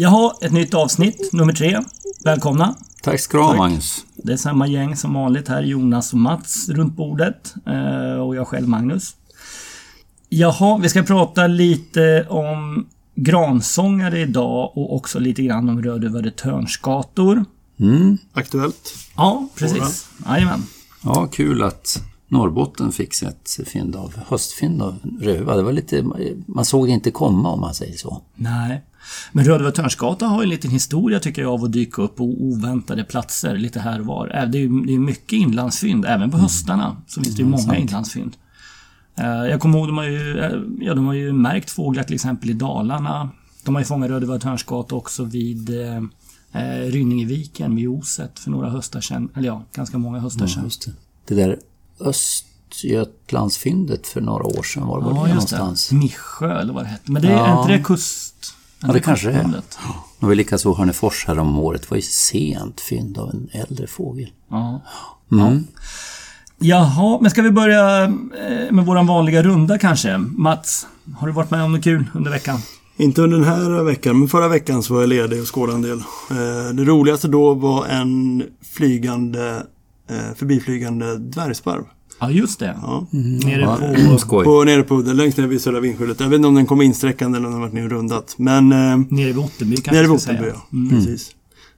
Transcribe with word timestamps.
Jaha, 0.00 0.32
ett 0.40 0.52
nytt 0.52 0.74
avsnitt, 0.74 1.32
nummer 1.32 1.52
tre. 1.52 1.80
Välkomna! 2.24 2.74
Tack 3.02 3.20
ska 3.20 3.36
du 3.38 3.42
ha 3.44 3.56
Magnus. 3.56 4.04
Det 4.16 4.32
är 4.32 4.36
samma 4.36 4.66
gäng 4.66 4.96
som 4.96 5.14
vanligt 5.14 5.48
här, 5.48 5.62
Jonas 5.62 6.12
och 6.12 6.18
Mats 6.18 6.68
runt 6.68 6.96
bordet. 6.96 7.54
eh, 7.66 8.20
Och 8.20 8.36
jag 8.36 8.48
själv 8.48 8.68
Magnus. 8.68 9.16
Jaha, 10.28 10.78
vi 10.78 10.88
ska 10.88 11.02
prata 11.02 11.46
lite 11.46 12.26
om 12.28 12.86
gransångare 13.14 14.20
idag 14.20 14.72
och 14.78 14.96
också 14.96 15.18
lite 15.18 15.42
grann 15.42 15.68
om 15.68 15.82
rödövade 15.82 16.30
törnsgator. 16.30 17.44
Mm. 17.80 18.18
Aktuellt. 18.32 18.94
Ja, 19.16 19.48
precis. 19.54 20.08
Jajamän. 20.26 20.62
Ja, 21.04 21.26
kul 21.32 21.62
att 21.62 22.02
Norrbotten 22.30 22.92
fick 22.92 23.22
ett 23.22 23.68
fynd 23.68 23.96
av, 23.96 24.14
höstfynd 24.28 24.82
av 24.82 24.96
röva. 25.20 25.56
Det 25.56 25.62
var 25.62 25.72
lite, 25.72 26.04
man 26.46 26.64
såg 26.64 26.86
det 26.86 26.90
inte 26.92 27.10
komma 27.10 27.48
om 27.52 27.60
man 27.60 27.74
säger 27.74 27.96
så. 27.96 28.22
Nej. 28.36 28.84
Men 29.32 29.44
Rödöva 29.44 29.70
Törnsgata 29.70 30.26
har 30.26 30.38
ju 30.40 30.44
en 30.44 30.48
liten 30.50 30.70
historia 30.70 31.20
tycker 31.20 31.42
jag 31.42 31.52
av 31.52 31.64
att 31.64 31.72
dyka 31.72 32.02
upp 32.02 32.16
på 32.16 32.24
oväntade 32.24 33.04
platser 33.04 33.56
lite 33.56 33.80
här 33.80 34.00
och 34.00 34.06
var. 34.06 34.36
Äh, 34.42 34.48
Det 34.50 34.58
är 34.58 34.60
ju 34.60 34.80
det 34.86 34.94
är 34.94 34.98
mycket 34.98 35.32
inlandsfynd, 35.32 36.04
även 36.04 36.30
på 36.30 36.38
höstarna 36.38 36.96
så 37.06 37.22
finns 37.22 37.36
det 37.36 37.42
ju 37.42 37.48
många 37.48 37.62
sant. 37.62 37.78
inlandsfynd. 37.78 38.36
Eh, 39.16 39.26
Jag 39.26 39.60
kommer 39.60 39.78
ihåg, 39.78 39.88
de 39.88 39.96
har 39.98 40.04
ju, 40.04 40.38
eh, 40.38 40.52
ja, 40.80 40.94
de 40.94 41.06
har 41.06 41.14
ju 41.14 41.32
märkt 41.32 41.70
fåglar 41.70 42.02
till 42.02 42.14
exempel 42.14 42.50
i 42.50 42.52
Dalarna. 42.52 43.30
De 43.64 43.74
har 43.74 43.82
ju 43.82 43.86
fångat 43.86 44.10
Rödöva 44.10 44.38
Törnsgata 44.38 44.94
också 44.94 45.24
vid 45.24 45.70
eh, 45.80 46.02
Rynningeviken 46.86 47.76
vid 47.76 47.88
Oset 47.88 48.38
för 48.38 48.50
några 48.50 48.70
höstar 48.70 49.00
sedan. 49.00 49.28
Eller 49.36 49.46
ja, 49.48 49.64
ganska 49.74 49.98
många 49.98 50.18
höstar 50.18 50.44
Ja, 50.44 50.48
sedan. 50.48 50.64
just 50.64 50.84
det. 50.86 50.92
det 51.28 51.34
där 51.34 51.58
Östgötlandsfyndet 52.00 54.06
för 54.06 54.20
några 54.20 54.44
år 54.44 54.62
sedan, 54.62 54.86
var 54.86 55.00
var 55.00 55.10
Ja, 55.16 55.22
det 55.22 55.28
någonstans? 55.28 55.88
det. 55.88 55.96
Missjö 55.96 56.60
eller 56.60 56.72
vad 56.72 56.84
det 56.84 56.88
hette. 56.88 57.12
Men 57.12 57.22
det 57.22 57.28
är 57.28 57.32
Ja. 57.32 57.60
inte 57.62 57.72
det 57.72 57.82
kust... 57.82 58.34
Ja, 58.82 58.92
det 58.92 59.00
kanske 59.00 59.26
det 59.26 59.32
är. 59.32 59.36
kustlandet? 59.42 59.78
Det 60.20 60.26
var 60.26 60.34
likaså 60.34 60.74
Hörnefors 60.74 61.24
här 61.26 61.38
om 61.38 61.58
året. 61.58 61.82
Det 61.82 61.90
var 61.90 61.96
ju 61.96 62.02
sent 62.02 62.80
fynd 62.80 63.18
av 63.18 63.30
en 63.30 63.48
äldre 63.52 63.86
fågel. 63.86 64.28
Ja. 64.50 64.80
Mm. 65.32 65.64
Jaha, 66.58 67.18
men 67.20 67.30
ska 67.30 67.42
vi 67.42 67.50
börja 67.50 68.04
eh, 68.04 68.10
med 68.70 68.86
våran 68.86 69.06
vanliga 69.06 69.42
runda 69.42 69.78
kanske? 69.78 70.18
Mats, 70.18 70.86
har 71.18 71.26
du 71.26 71.32
varit 71.32 71.50
med 71.50 71.64
om 71.64 71.72
något 71.72 71.84
kul 71.84 72.04
under 72.14 72.30
veckan? 72.30 72.58
Inte 72.96 73.22
under 73.22 73.36
den 73.38 73.46
här 73.46 73.82
veckan, 73.82 74.18
men 74.18 74.28
förra 74.28 74.48
veckan 74.48 74.82
så 74.82 74.94
var 74.94 75.00
jag 75.00 75.08
ledig 75.08 75.40
och 75.42 75.54
skådade 75.54 75.76
en 75.76 75.82
del. 75.82 75.98
Eh, 75.98 76.74
Det 76.74 76.84
roligaste 76.84 77.28
då 77.28 77.54
var 77.54 77.86
en 77.86 78.42
flygande, 78.74 79.62
eh, 80.10 80.34
förbiflygande 80.36 81.18
dvärgsparv. 81.18 81.84
Ja, 82.20 82.30
just 82.30 82.58
det. 82.58 82.78
Ja. 82.82 83.06
Nere 83.10 83.60
Ja, 83.60 83.76
på... 84.10 84.18
skoj. 84.18 84.44
På, 84.44 84.64
nere 84.64 84.82
på, 84.82 84.96
längst 84.96 85.38
ner 85.38 85.46
vid 85.46 85.60
Södra 85.60 85.80
Vindskjulet. 85.80 86.20
Jag 86.20 86.28
vet 86.28 86.36
inte 86.36 86.48
om 86.48 86.54
den 86.54 86.66
kom 86.66 86.82
insträckande 86.82 87.38
eller 87.38 87.46
om 87.46 87.52
den 87.52 87.60
varit 87.60 87.72
ner 87.72 87.88
rundat. 87.88 88.34
Men 88.38 88.72
eh, 88.72 88.98
Nere 89.08 89.26
vid 89.26 89.38
Ottenby 89.38 89.76
kanske 89.76 89.92
nere 89.92 90.02
vid 90.02 90.10
Ottenby, 90.10 90.48
ja. 90.54 90.90
Precis. 90.90 91.34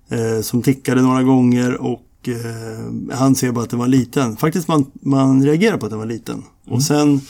Eh, 0.08 0.42
som 0.42 0.62
tickade 0.62 1.02
några 1.02 1.22
gånger 1.22 1.80
och 1.83 2.28
eh, 2.28 3.16
han 3.16 3.34
ser 3.34 3.52
bara 3.52 3.64
att 3.64 3.70
den 3.70 3.78
var 3.78 3.89
liten. 3.89 4.36
Faktiskt 4.36 4.69
man, 4.69 4.86
man 5.02 5.44
reagerar 5.44 5.77
på 5.77 5.86
att 5.86 5.91
den 5.91 5.98
var 5.98 6.06
liten. 6.06 6.42
Och 6.67 6.83
sen 6.83 7.20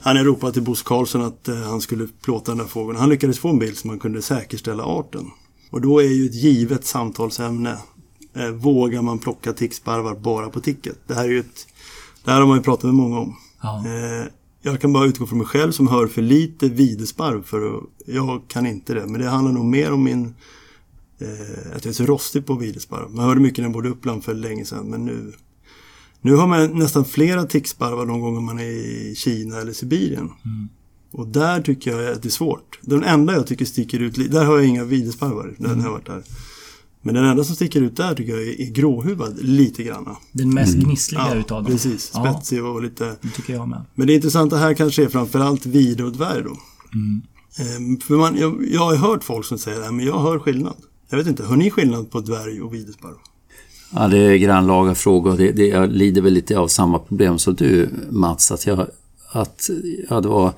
han 0.00 0.24
ropade 0.24 0.52
till 0.52 0.62
Bosse 0.62 0.84
Karlsson 0.84 1.22
att 1.22 1.48
eh, 1.48 1.56
han 1.56 1.80
skulle 1.80 2.08
plåta 2.24 2.50
den 2.50 2.58
där 2.58 2.64
fågeln. 2.64 2.98
Han 2.98 3.08
lyckades 3.08 3.38
få 3.38 3.48
en 3.48 3.58
bild 3.58 3.76
så 3.76 3.86
man 3.86 3.98
kunde 3.98 4.22
säkerställa 4.22 4.84
arten. 4.84 5.30
Och 5.70 5.80
då 5.80 6.00
är 6.00 6.08
ju 6.08 6.26
ett 6.26 6.34
givet 6.34 6.84
samtalsämne. 6.84 7.76
Eh, 8.34 8.48
vågar 8.48 9.02
man 9.02 9.18
plocka 9.18 9.52
ticksparvar 9.52 10.14
bara 10.14 10.50
på 10.50 10.60
ticket? 10.60 10.98
Det 11.06 11.14
här 11.14 11.28
är 11.28 11.38
ett... 11.38 11.66
Det 12.24 12.30
här 12.30 12.40
har 12.40 12.46
man 12.46 12.56
ju 12.56 12.62
pratat 12.62 12.84
med 12.84 12.94
många 12.94 13.18
om. 13.18 13.36
Ja. 13.62 13.84
Eh, 13.86 14.26
jag 14.62 14.80
kan 14.80 14.92
bara 14.92 15.06
utgå 15.06 15.26
från 15.26 15.38
mig 15.38 15.46
själv 15.46 15.72
som 15.72 15.88
hör 15.88 16.06
för 16.06 16.22
lite 16.22 16.68
videsparv 16.68 17.42
för 17.42 17.76
att, 17.76 17.82
jag 18.06 18.42
kan 18.48 18.66
inte 18.66 18.94
det. 18.94 19.06
Men 19.06 19.20
det 19.20 19.28
handlar 19.28 19.52
nog 19.52 19.64
mer 19.64 19.92
om 19.92 20.04
min, 20.04 20.34
eh, 21.18 21.76
att 21.76 21.84
jag 21.84 21.90
är 21.90 21.92
så 21.92 22.04
rostig 22.04 22.46
på 22.46 22.54
videsparv. 22.54 23.10
Man 23.10 23.24
hörde 23.24 23.40
mycket 23.40 23.58
när 23.58 23.64
jag 23.64 23.72
bodde 23.72 23.88
i 23.88 23.92
Uppland 23.92 24.24
för 24.24 24.34
länge 24.34 24.64
sedan 24.64 24.86
men 24.86 25.04
nu, 25.04 25.32
nu 26.20 26.34
har 26.34 26.46
man 26.46 26.78
nästan 26.78 27.04
flera 27.04 27.44
ticksparvar 27.44 28.06
de 28.06 28.20
gånger 28.20 28.40
man 28.40 28.58
är 28.58 28.64
i 29.10 29.14
Kina 29.16 29.60
eller 29.60 29.72
Sibirien. 29.72 30.30
Och 31.12 31.26
där 31.26 31.62
tycker 31.62 31.90
jag 31.98 32.12
att 32.12 32.22
det 32.22 32.28
är 32.28 32.30
svårt. 32.30 32.78
Den 32.82 33.04
enda 33.04 33.32
jag 33.32 33.46
tycker 33.46 33.64
sticker 33.64 34.00
ut, 34.00 34.30
där 34.30 34.44
har 34.44 34.56
jag 34.56 34.66
inga 34.66 34.84
videsparvar 34.84 35.54
när 35.58 35.68
jag 35.68 35.76
har 35.76 35.90
varit 35.90 36.06
där. 36.06 36.22
Men 37.02 37.14
den 37.14 37.24
enda 37.24 37.44
som 37.44 37.56
sticker 37.56 37.80
ut 37.80 37.96
där 37.96 38.14
tycker 38.14 38.32
jag 38.32 38.42
är, 38.42 38.60
är 38.60 38.70
gråhuvad 38.70 39.42
lite 39.42 39.82
granna. 39.82 40.16
Den 40.32 40.54
mest 40.54 40.74
gnissliga 40.74 41.34
utav 41.34 41.62
dem. 41.62 41.72
precis. 41.72 42.10
Ja, 42.14 42.32
Spetsig 42.32 42.64
och 42.64 42.82
lite... 42.82 43.16
det 43.20 43.28
tycker 43.28 43.52
jag 43.52 43.68
med. 43.68 43.82
Men 43.94 44.06
det 44.06 44.14
intressanta 44.14 44.56
här 44.56 44.74
kanske 44.74 45.04
är 45.04 45.08
framförallt 45.08 45.66
vide 45.66 46.04
och 46.04 46.12
dvärg 46.12 46.42
då. 46.42 46.56
Ehm, 47.62 48.00
för 48.00 48.14
man, 48.14 48.36
jag, 48.38 48.68
jag 48.70 48.80
har 48.80 48.96
hört 48.96 49.24
folk 49.24 49.46
som 49.46 49.58
säger 49.58 49.80
att 49.80 49.94
men 49.94 50.06
jag 50.06 50.18
hör 50.18 50.38
skillnad. 50.38 50.76
Jag 51.10 51.18
vet 51.18 51.26
inte, 51.26 51.44
hör 51.44 51.56
ni 51.56 51.70
skillnad 51.70 52.10
på 52.10 52.20
dvärg 52.20 52.62
och 52.62 52.74
videsparv? 52.74 53.14
Ja, 53.94 54.08
det 54.08 54.18
är 54.18 54.36
grannlaga 54.36 54.94
fråga 54.94 55.30
och 55.30 55.36
det, 55.36 55.52
det, 55.52 55.66
jag 55.66 55.92
lider 55.92 56.22
väl 56.22 56.32
lite 56.32 56.58
av 56.58 56.68
samma 56.68 56.98
problem 56.98 57.38
som 57.38 57.54
du 57.54 57.88
Mats. 58.10 58.52
Att 58.52 58.66
jag, 58.66 58.86
att, 59.32 59.70
ja, 60.08 60.20
det 60.20 60.28
var, 60.28 60.52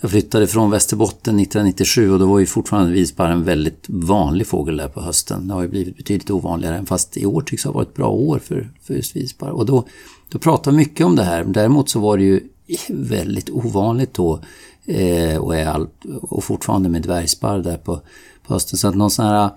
jag 0.00 0.10
flyttade 0.10 0.46
från 0.46 0.70
Västerbotten 0.70 1.40
1997 1.40 2.12
och 2.12 2.18
då 2.18 2.26
var 2.26 2.38
ju 2.38 2.46
fortfarande 2.46 2.92
visparr 2.92 3.30
en 3.30 3.44
väldigt 3.44 3.84
vanlig 3.88 4.46
fågel 4.46 4.76
där 4.76 4.88
på 4.88 5.00
hösten. 5.00 5.48
Det 5.48 5.54
har 5.54 5.62
ju 5.62 5.68
blivit 5.68 5.96
betydligt 5.96 6.30
ovanligare, 6.30 6.84
fast 6.86 7.16
i 7.16 7.26
år 7.26 7.40
tycks 7.40 7.64
ha 7.64 7.72
varit 7.72 7.88
ett 7.88 7.94
bra 7.94 8.08
år 8.08 8.38
för, 8.38 8.70
för 8.82 8.94
just 8.94 9.16
visparr. 9.16 9.50
Och 9.50 9.66
då, 9.66 9.84
då 10.28 10.38
pratade 10.38 10.76
vi 10.76 10.82
mycket 10.82 11.06
om 11.06 11.16
det 11.16 11.22
här. 11.22 11.44
Däremot 11.44 11.90
så 11.90 12.00
var 12.00 12.16
det 12.16 12.24
ju 12.24 12.40
väldigt 12.88 13.50
ovanligt 13.50 14.14
då 14.14 14.40
eh, 14.84 15.36
och, 15.36 15.56
är 15.56 15.66
all, 15.66 15.88
och 16.20 16.44
fortfarande 16.44 16.88
med 16.88 17.02
dvärgsparr 17.02 17.58
där 17.58 17.76
på, 17.76 18.00
på 18.46 18.54
hösten. 18.54 18.78
Så 18.78 18.88
att 18.88 18.94
någon 18.94 19.10
sån 19.10 19.24
här 19.24 19.44
eh, 19.44 19.50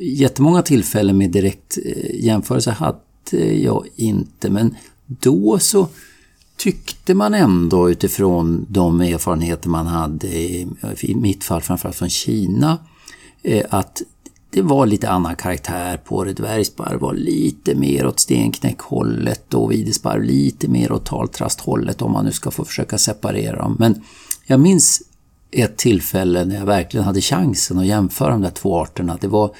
jättemånga 0.00 0.62
tillfällen 0.62 1.18
med 1.18 1.30
direkt 1.30 1.78
eh, 1.84 2.24
jämförelse 2.24 2.70
hade 2.70 2.98
jag 3.52 3.86
inte. 3.96 4.50
Men 4.50 4.76
då 5.06 5.58
så 5.58 5.88
tyckte 6.62 7.14
man 7.14 7.34
ändå 7.34 7.90
utifrån 7.90 8.66
de 8.68 9.00
erfarenheter 9.00 9.68
man 9.68 9.86
hade, 9.86 10.28
i, 10.28 10.68
mitt 11.14 11.44
fall 11.44 11.60
framförallt 11.60 11.96
från 11.96 12.10
Kina, 12.10 12.78
eh, 13.42 13.66
att 13.70 14.02
det 14.50 14.62
var 14.62 14.86
lite 14.86 15.10
annan 15.10 15.36
karaktär 15.36 15.96
på 15.96 16.24
det. 16.24 16.32
Dvärgsparv 16.32 17.00
var 17.00 17.14
lite 17.14 17.74
mer 17.74 18.06
åt 18.06 18.20
stenknäckhållet 18.20 19.54
och 19.54 19.72
videsparv 19.72 20.22
lite 20.22 20.68
mer 20.68 20.92
åt 20.92 21.06
taltrasthållet 21.06 22.02
om 22.02 22.12
man 22.12 22.24
nu 22.24 22.32
ska 22.32 22.50
få 22.50 22.64
försöka 22.64 22.98
separera 22.98 23.56
dem. 23.56 23.76
Men 23.78 24.02
jag 24.46 24.60
minns 24.60 25.02
ett 25.50 25.76
tillfälle 25.76 26.44
när 26.44 26.56
jag 26.56 26.66
verkligen 26.66 27.06
hade 27.06 27.20
chansen 27.20 27.78
att 27.78 27.86
jämföra 27.86 28.30
de 28.30 28.42
där 28.42 28.50
två 28.50 28.80
arterna. 28.80 29.18
Det 29.20 29.28
var 29.28 29.54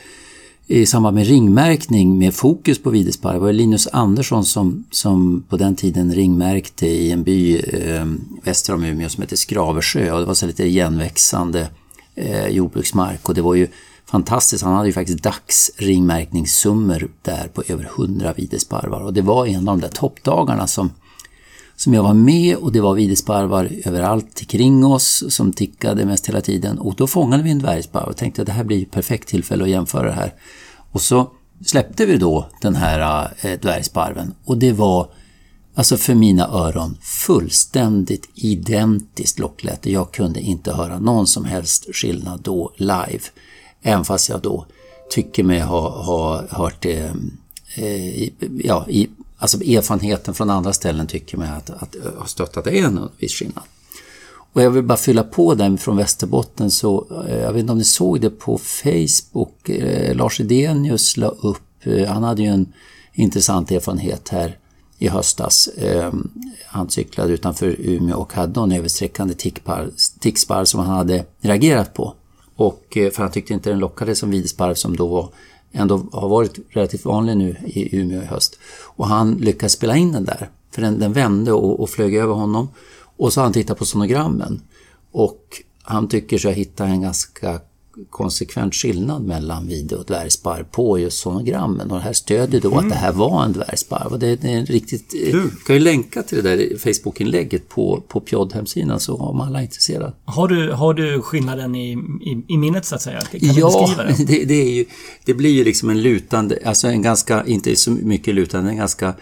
i 0.73 0.87
samband 0.87 1.15
med 1.15 1.27
ringmärkning 1.27 2.19
med 2.19 2.35
fokus 2.35 2.83
på 2.83 2.91
videsparv. 2.91 3.35
Det 3.35 3.41
var 3.41 3.53
Linus 3.53 3.89
Andersson 3.93 4.45
som, 4.45 4.85
som 4.91 5.45
på 5.49 5.57
den 5.57 5.77
tiden 5.77 6.15
ringmärkte 6.15 6.87
i 6.87 7.11
en 7.11 7.23
by 7.23 7.57
eh, 7.57 8.07
väster 8.43 8.75
om 8.75 8.85
Umeå 8.85 9.09
som 9.09 9.23
heter 9.23 9.37
Skraversjö 9.37 10.13
och 10.13 10.21
det 10.21 10.27
var 10.27 10.35
så 10.35 10.47
lite 10.47 10.65
igenväxande 10.65 11.69
eh, 12.15 12.49
jordbruksmark 12.49 13.29
och 13.29 13.35
det 13.35 13.43
var 13.43 13.55
ju 13.55 13.69
fantastiskt. 14.07 14.65
Han 14.65 14.75
hade 14.75 14.87
ju 14.87 14.93
faktiskt 14.93 15.23
dagsringmärkningssummor 15.23 17.09
där 17.23 17.49
på 17.55 17.63
över 17.69 17.85
100 17.85 18.33
videsparvar 18.37 19.01
och 19.01 19.13
det 19.13 19.23
var 19.23 19.47
en 19.47 19.69
av 19.69 19.79
de 19.79 19.81
där 19.81 19.95
toppdagarna 19.95 20.67
som 20.67 20.91
som 21.77 21.95
jag 21.95 22.03
var 22.03 22.15
med 22.15 22.57
och 22.57 22.73
det 22.73 22.81
var 22.81 22.95
videsparvar 22.95 23.71
överallt 23.85 24.47
kring 24.49 24.85
oss 24.85 25.25
som 25.29 25.53
tickade 25.53 26.05
mest 26.05 26.29
hela 26.29 26.41
tiden 26.41 26.79
och 26.79 26.95
då 26.95 27.07
fångade 27.07 27.43
vi 27.43 27.51
en 27.51 27.59
dvärgsparv 27.59 28.09
och 28.09 28.17
tänkte 28.17 28.43
att 28.43 28.47
det 28.47 28.53
här 28.53 28.65
blir 28.65 28.83
ett 28.83 28.91
perfekt 28.91 29.29
tillfälle 29.29 29.65
att 29.65 29.71
jämföra 29.71 30.07
det 30.07 30.13
här. 30.13 30.35
Och 30.93 31.01
så 31.01 31.31
släppte 31.65 32.07
vi 32.07 32.17
då 32.17 32.49
den 32.61 32.77
här 32.77 33.31
eh, 33.41 33.61
dvärgsparven 33.61 34.35
och 34.45 34.59
det 34.59 34.73
var 34.73 35.09
alltså 35.75 35.97
för 35.97 36.15
mina 36.15 36.49
öron 36.49 36.99
fullständigt 37.01 38.31
identiskt 38.35 39.39
lockläte. 39.39 39.93
Jag 39.93 40.13
kunde 40.13 40.41
inte 40.41 40.73
höra 40.73 40.99
någon 40.99 41.27
som 41.27 41.45
helst 41.45 41.87
skillnad 41.95 42.41
då 42.41 42.73
live. 42.77 43.23
Även 43.83 44.05
fast 44.05 44.29
jag 44.29 44.41
då 44.41 44.67
tycker 45.11 45.45
mig 45.45 45.61
ha, 45.61 46.03
ha 46.03 46.45
hört 46.51 46.83
det 46.83 47.13
eh, 47.77 48.29
ja, 48.65 48.87
i, 48.89 49.09
alltså 49.43 49.63
erfarenheten 49.63 50.35
från 50.35 50.51
andra 50.51 50.73
ställen 50.73 51.07
tycker 51.07 51.39
mig 51.39 51.49
att, 51.49 51.71
att 51.71 51.97
ha 52.39 52.45
att 52.45 52.65
det 52.65 52.79
är 52.79 52.85
en 52.85 53.09
viss 53.19 53.33
skillnad. 53.33 53.65
Och 54.53 54.63
jag 54.63 54.71
vill 54.71 54.85
bara 54.85 54.99
fylla 54.99 55.23
på 55.23 55.55
den 55.55 55.79
från 55.79 55.97
Västerbotten 55.97 56.71
så, 56.71 57.07
jag 57.29 57.53
vet 57.53 57.61
inte 57.61 57.73
om 57.73 57.79
ni 57.79 57.85
såg 57.85 58.21
det 58.21 58.31
på 58.31 58.59
Facebook, 58.59 59.69
eh, 59.69 60.17
Lars 60.17 60.41
Edenius 60.41 61.17
la 61.17 61.29
upp, 61.29 61.63
eh, 61.83 62.09
han 62.09 62.23
hade 62.23 62.43
ju 62.43 62.49
en 62.49 62.73
intressant 63.15 63.71
erfarenhet 63.71 64.29
här 64.29 64.59
i 64.99 65.09
höstas. 65.09 65.69
Eh, 65.69 66.13
han 66.67 66.91
cyklade 66.91 67.33
utanför 67.33 67.77
Umeå 67.79 68.17
och 68.17 68.33
hade 68.33 68.61
någon 68.61 68.73
översträckande 68.73 69.35
ticksparv 70.21 70.65
som 70.65 70.81
han 70.81 70.97
hade 70.97 71.25
reagerat 71.41 71.95
på. 71.95 72.15
Och 72.57 72.97
eh, 72.97 73.11
för 73.11 73.23
han 73.23 73.33
tyckte 73.33 73.53
inte 73.53 73.71
den 73.71 73.79
lockade 73.79 74.15
som 74.15 74.31
videsparv 74.31 74.75
som 74.75 74.97
då 74.97 75.07
var 75.07 75.29
ändå 75.73 76.07
har 76.13 76.29
varit 76.29 76.59
relativt 76.69 77.05
vanlig 77.05 77.37
nu 77.37 77.57
i 77.65 77.97
Umeå 77.97 78.23
i 78.23 78.25
höst. 78.25 78.59
Och 78.85 79.07
han 79.07 79.35
lyckades 79.35 79.73
spela 79.73 79.97
in 79.97 80.13
den 80.13 80.25
där, 80.25 80.51
för 80.71 80.83
den, 80.83 80.99
den 80.99 81.13
vände 81.13 81.53
och, 81.53 81.81
och 81.81 81.91
flög 81.91 82.15
över 82.15 82.35
honom. 82.35 82.69
Och 83.17 83.33
så 83.33 83.41
har 83.41 83.45
han 83.45 83.53
tittat 83.53 83.79
på 83.79 83.85
sonogrammen 83.85 84.63
och 85.13 85.63
han 85.83 86.09
tycker 86.09 86.39
sig 86.39 86.51
ha 86.51 86.57
hittat 86.57 86.89
en 86.89 87.03
ganska 87.03 87.61
konsekvent 88.11 88.75
skillnad 88.75 89.25
mellan 89.25 89.67
vide 89.67 89.97
och 89.97 90.05
dvärgsparv 90.05 90.65
på 90.65 90.99
just 90.99 91.19
sonogrammen 91.19 91.91
och 91.91 91.97
det 91.97 92.03
här 92.03 92.13
stödjer 92.13 92.61
då 92.61 92.79
att 92.79 92.89
det 92.89 92.95
här 92.95 93.13
var 93.13 93.45
en 93.45 93.53
dvärgsparv. 93.53 94.13
Och 94.13 94.19
det, 94.19 94.45
är 94.45 94.67
riktigt... 94.67 95.15
Mm. 95.15 95.31
Kul. 95.33 95.51
Jag 95.53 95.67
kan 95.67 95.77
ju 95.77 95.83
länka 95.83 96.23
till 96.23 96.43
det 96.43 96.57
där 96.57 96.79
Facebook-inlägget 96.79 97.69
på, 97.69 98.03
på 98.09 98.21
Pjod-hemsidan 98.21 99.01
så 99.01 99.17
om 99.17 99.41
alla 99.41 99.59
är 99.59 99.63
intresserade. 99.63 100.13
Har 100.25 100.49
du, 100.49 100.73
har 100.73 100.95
du 100.95 101.23
skillnaden 101.23 101.75
i, 101.75 101.93
i, 102.21 102.45
i 102.49 102.59
minnet 102.59 102.85
så 102.85 102.95
att 102.95 103.03
säga? 103.03 103.21
Kan 103.21 103.41
du 103.41 103.61
Ja, 103.61 103.95
det? 103.97 104.25
det, 104.27 104.45
det, 104.45 104.55
är 104.55 104.73
ju, 104.73 104.85
det 105.25 105.35
blir 105.35 105.51
ju 105.51 105.65
liksom 105.65 105.91
en 105.91 106.03
lutande, 106.03 106.59
alltså 106.65 106.89
en 106.89 107.03
ganska, 107.03 107.47
inte 107.47 107.77
så 107.77 107.91
mycket 107.91 108.35
lutande, 108.35 108.71
en 108.71 108.77
ganska, 108.77 109.15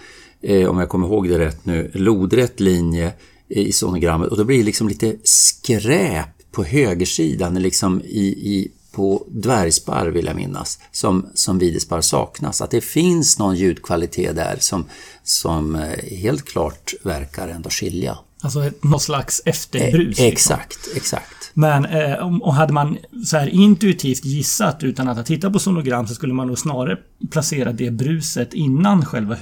eh, 0.43 0.69
om 0.69 0.79
jag 0.79 0.89
kommer 0.89 1.07
ihåg 1.07 1.29
det 1.29 1.39
rätt 1.39 1.67
nu, 1.67 1.91
lodrätt 1.95 2.61
linje 2.61 3.13
i 3.49 3.73
sonogrammet 3.73 4.29
och 4.29 4.37
då 4.37 4.45
blir 4.45 4.59
det 4.59 4.65
liksom 4.65 4.89
lite 4.89 5.17
skräp 5.25 6.40
på 6.51 6.65
högersidan, 6.65 7.55
liksom 7.55 8.01
i, 8.01 8.27
i 8.27 8.71
på 8.93 9.27
dvärgsparv 9.29 10.13
vill 10.13 10.27
jag 10.27 10.37
minnas, 10.37 10.79
som, 10.93 11.27
som 11.35 11.59
videsparv 11.59 12.01
saknas. 12.01 12.61
Att 12.61 12.71
det 12.71 12.81
finns 12.81 13.39
någon 13.39 13.57
ljudkvalitet 13.57 14.37
där 14.37 14.57
som, 14.61 14.85
som 15.23 15.75
eh, 15.75 16.17
helt 16.17 16.45
klart 16.45 16.95
verkar 17.03 17.49
ändå 17.49 17.71
skilja. 17.71 18.19
Alltså 18.43 18.71
något 18.81 19.03
slags 19.03 19.43
efterbrus. 19.45 20.07
liksom. 20.07 20.27
Exakt, 20.27 20.79
exakt. 20.97 21.51
Men 21.55 21.85
eh, 21.85 22.41
och 22.43 22.55
hade 22.55 22.73
man 22.73 22.99
så 23.27 23.37
här 23.37 23.49
intuitivt 23.49 24.25
gissat 24.25 24.83
utan 24.83 25.09
att 25.09 25.17
ha 25.17 25.25
tittat 25.25 25.53
på 25.53 25.59
sonogram 25.59 26.07
så 26.07 26.15
skulle 26.15 26.35
man 26.35 26.47
nog 26.47 26.59
snarare 26.59 26.99
placera 27.31 27.73
det 27.73 27.91
bruset 27.91 28.55
innan 28.55 29.05
själva 29.05 29.35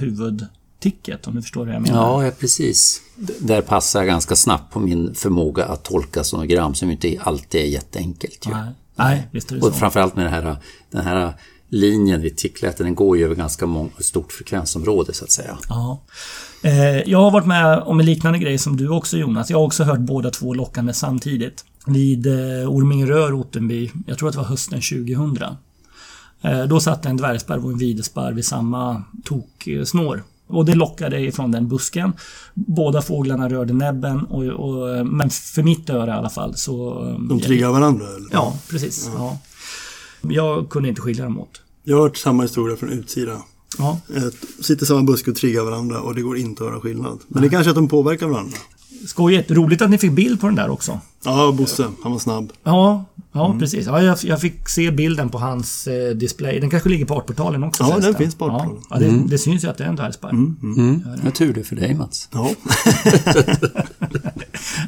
huvudticket. 0.83 1.27
Om 1.27 1.35
du 1.35 1.41
förstår 1.41 1.65
vad 1.65 1.75
jag 1.75 1.81
menar. 1.81 1.97
Ja, 2.03 2.25
ja, 2.25 2.31
precis. 2.39 3.01
D- 3.15 3.33
Där 3.39 3.61
passar 3.61 3.99
jag 3.99 4.07
ganska 4.07 4.35
snabbt 4.35 4.73
på 4.73 4.79
min 4.79 5.15
förmåga 5.15 5.65
att 5.65 5.83
tolka 5.83 6.23
sonogram 6.23 6.75
som 6.75 6.91
inte 6.91 7.17
alltid 7.21 7.61
är 7.61 7.65
jätteenkelt. 7.65 8.45
Ju. 8.47 8.51
Nej, 8.51 8.71
Nej 8.95 9.27
visst 9.31 9.51
är 9.51 9.55
det 9.55 9.61
så. 9.61 9.67
Och 9.67 9.75
framförallt 9.75 10.15
med 10.15 10.25
det 10.25 10.29
här, 10.29 10.57
den 10.91 11.01
här 11.05 11.33
linjen 11.69 12.21
vid 12.21 12.37
tickläten, 12.37 12.85
den 12.85 12.95
går 12.95 13.17
ju 13.17 13.25
över 13.25 13.35
ganska 13.35 13.65
mång, 13.65 13.91
stort 13.99 14.31
frekvensområde 14.31 15.13
så 15.13 15.23
att 15.23 15.31
säga. 15.31 15.57
Ja. 15.69 16.01
Eh, 16.63 17.09
jag 17.09 17.19
har 17.21 17.31
varit 17.31 17.47
med 17.47 17.79
om 17.79 17.99
en 17.99 18.05
liknande 18.05 18.39
grej 18.39 18.57
som 18.57 18.77
du 18.77 18.89
också 18.89 19.17
Jonas. 19.17 19.49
Jag 19.49 19.57
har 19.57 19.65
också 19.65 19.83
hört 19.83 19.99
båda 19.99 20.29
två 20.31 20.53
lockande 20.53 20.93
samtidigt. 20.93 21.65
Vid 21.87 22.27
eh, 22.27 22.69
Ormingerör, 22.71 23.33
Ottenby, 23.33 23.91
jag 24.07 24.17
tror 24.17 24.29
att 24.29 24.33
det 24.33 24.39
var 24.41 24.45
hösten 24.47 24.81
2000. 24.81 25.37
Eh, 26.41 26.63
då 26.63 26.79
satt 26.79 27.05
en 27.05 27.17
dvärgsparv 27.17 27.65
och 27.65 27.71
en 27.71 27.77
videsparv 27.77 28.35
vid 28.35 28.45
samma 28.45 29.03
toksnår. 29.25 30.23
Och 30.49 30.65
det 30.65 30.75
lockade 30.75 31.19
ifrån 31.19 31.51
den 31.51 31.67
busken. 31.67 32.13
Båda 32.53 33.01
fåglarna 33.01 33.49
rörde 33.49 33.73
näbben, 33.73 34.19
och, 34.25 34.43
och, 34.45 35.07
men 35.07 35.29
för 35.29 35.63
mitt 35.63 35.89
öra 35.89 36.15
i 36.15 36.17
alla 36.17 36.29
fall 36.29 36.55
så... 36.57 37.05
eh, 37.09 37.19
De 37.19 37.39
triggar 37.39 37.71
varandra 37.71 38.05
eller? 38.07 38.29
Ja, 38.31 38.57
precis. 38.69 39.09
Ja. 39.17 39.37
Jag 40.21 40.69
kunde 40.69 40.89
inte 40.89 41.01
skilja 41.01 41.23
dem 41.23 41.39
åt. 41.39 41.61
Jag 41.83 41.95
har 41.95 42.03
hört 42.03 42.17
samma 42.17 42.43
historia 42.43 42.77
från 42.77 42.89
utsidan. 42.89 43.41
Ja, 43.77 43.99
sitter 44.61 44.85
samma 44.85 45.03
buske 45.03 45.31
och 45.31 45.37
triggar 45.37 45.63
varandra 45.63 46.01
och 46.01 46.15
det 46.15 46.21
går 46.21 46.37
inte 46.37 46.63
att 46.63 46.69
höra 46.69 46.81
skillnad. 46.81 47.19
Men 47.27 47.41
det 47.41 47.47
är 47.47 47.49
kanske 47.49 47.69
att 47.69 47.75
de 47.75 47.87
påverkar 47.87 48.27
varandra. 48.27 48.57
Skojigt. 49.07 49.51
Roligt 49.51 49.81
att 49.81 49.89
ni 49.89 49.97
fick 49.97 50.11
bild 50.11 50.41
på 50.41 50.47
den 50.47 50.55
där 50.55 50.69
också. 50.69 50.99
Ja, 51.23 51.51
Bosse, 51.51 51.91
han 52.03 52.11
var 52.11 52.19
snabb. 52.19 52.53
Ja, 52.63 53.05
ja 53.31 53.55
precis. 53.59 53.85
Ja, 53.85 54.01
jag, 54.01 54.17
jag 54.23 54.41
fick 54.41 54.69
se 54.69 54.91
bilden 54.91 55.29
på 55.29 55.37
hans 55.37 55.87
eh, 55.87 56.15
display. 56.15 56.59
Den 56.59 56.69
kanske 56.69 56.89
ligger 56.89 57.05
på 57.05 57.15
Artportalen 57.15 57.63
också 57.63 57.83
Ja, 57.83 57.99
den 57.99 58.15
finns 58.15 58.35
på 58.35 58.45
Artportalen. 58.45 58.77
Ja, 58.89 59.01
ja 59.01 59.07
det, 59.07 59.23
det 59.27 59.37
syns 59.37 59.63
ju 59.63 59.67
att 59.67 59.77
det 59.77 59.83
är 59.83 59.87
en 59.87 59.95
dvärgsparv. 59.95 60.33
Mm. 60.33 61.01
Jag 61.23 61.35
tur 61.35 61.53
det 61.53 61.63
för 61.63 61.75
dig 61.75 61.93
Mats. 61.93 62.29
Ja. 62.31 62.51